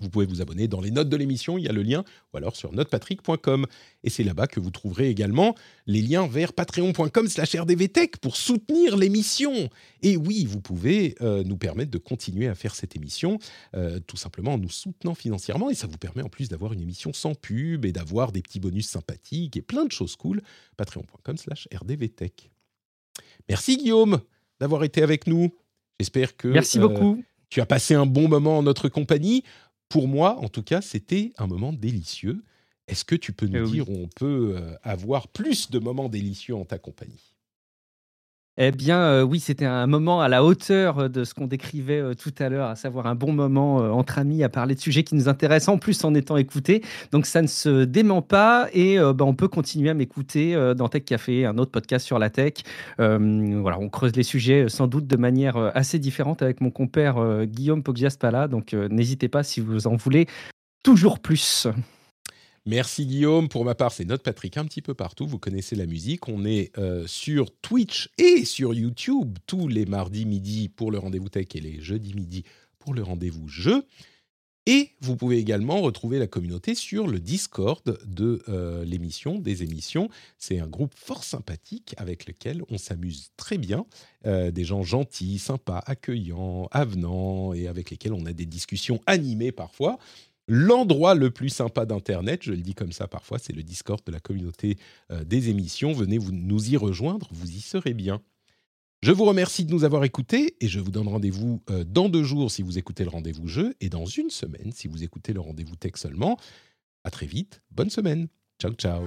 [0.00, 2.38] Vous pouvez vous abonner dans les notes de l'émission, il y a le lien, ou
[2.38, 3.66] alors sur notepatrick.com.
[4.02, 5.54] Et c'est là-bas que vous trouverez également
[5.86, 9.68] les liens vers patreon.com slash rdvtech pour soutenir l'émission.
[10.02, 13.38] Et oui, vous pouvez euh, nous permettre de continuer à faire cette émission,
[13.74, 15.68] euh, tout simplement en nous soutenant financièrement.
[15.68, 18.60] Et ça vous permet en plus d'avoir une émission sans pub et d'avoir des petits
[18.60, 20.42] bonus sympathiques et plein de choses cool.
[20.78, 22.50] Patreon.com slash rdvtech.
[23.48, 24.20] Merci Guillaume
[24.60, 25.54] d'avoir été avec nous.
[25.98, 26.48] J'espère que...
[26.48, 27.22] Merci beaucoup.
[27.50, 29.42] Tu as passé un bon moment en notre compagnie
[29.90, 32.42] pour moi, en tout cas, c'était un moment délicieux.
[32.86, 36.08] Est-ce que tu peux nous eh dire où on peut euh, avoir plus de moments
[36.08, 37.34] délicieux en ta compagnie?
[38.58, 42.00] Eh bien, euh, oui, c'était un moment à la hauteur euh, de ce qu'on décrivait
[42.00, 45.04] euh, tout à l'heure, à savoir un bon moment entre amis à parler de sujets
[45.04, 46.82] qui nous intéressent, en plus en étant écoutés.
[47.12, 51.04] Donc, ça ne se dément pas et bah, on peut continuer à m'écouter dans Tech
[51.04, 52.54] Café, un autre podcast sur la tech.
[52.98, 58.48] on creuse les sujets sans doute de manière assez différente avec mon compère Guillaume Poggiaspala.
[58.48, 60.26] Donc, n'hésitez pas si vous en voulez
[60.82, 61.66] toujours plus.
[62.66, 63.48] Merci Guillaume.
[63.48, 65.26] Pour ma part, c'est notre Patrick un petit peu partout.
[65.26, 66.28] Vous connaissez la musique.
[66.28, 71.30] On est euh, sur Twitch et sur YouTube tous les mardis midi pour le rendez-vous
[71.30, 72.44] tech et les jeudis midi
[72.78, 73.84] pour le rendez-vous jeu.
[74.66, 80.10] Et vous pouvez également retrouver la communauté sur le Discord de euh, l'émission, des émissions.
[80.36, 83.86] C'est un groupe fort sympathique avec lequel on s'amuse très bien.
[84.26, 89.50] Euh, des gens gentils, sympas, accueillants, avenants et avec lesquels on a des discussions animées
[89.50, 89.98] parfois
[90.50, 94.10] l'endroit le plus sympa d'Internet, je le dis comme ça parfois, c'est le Discord de
[94.10, 94.76] la communauté
[95.12, 95.92] euh, des émissions.
[95.92, 98.20] Venez nous y rejoindre, vous y serez bien.
[99.00, 102.24] Je vous remercie de nous avoir écoutés et je vous donne rendez-vous euh, dans deux
[102.24, 105.40] jours si vous écoutez le rendez-vous jeu et dans une semaine si vous écoutez le
[105.40, 106.36] rendez-vous tech seulement.
[107.04, 108.26] À très vite, bonne semaine.
[108.60, 109.06] Ciao ciao.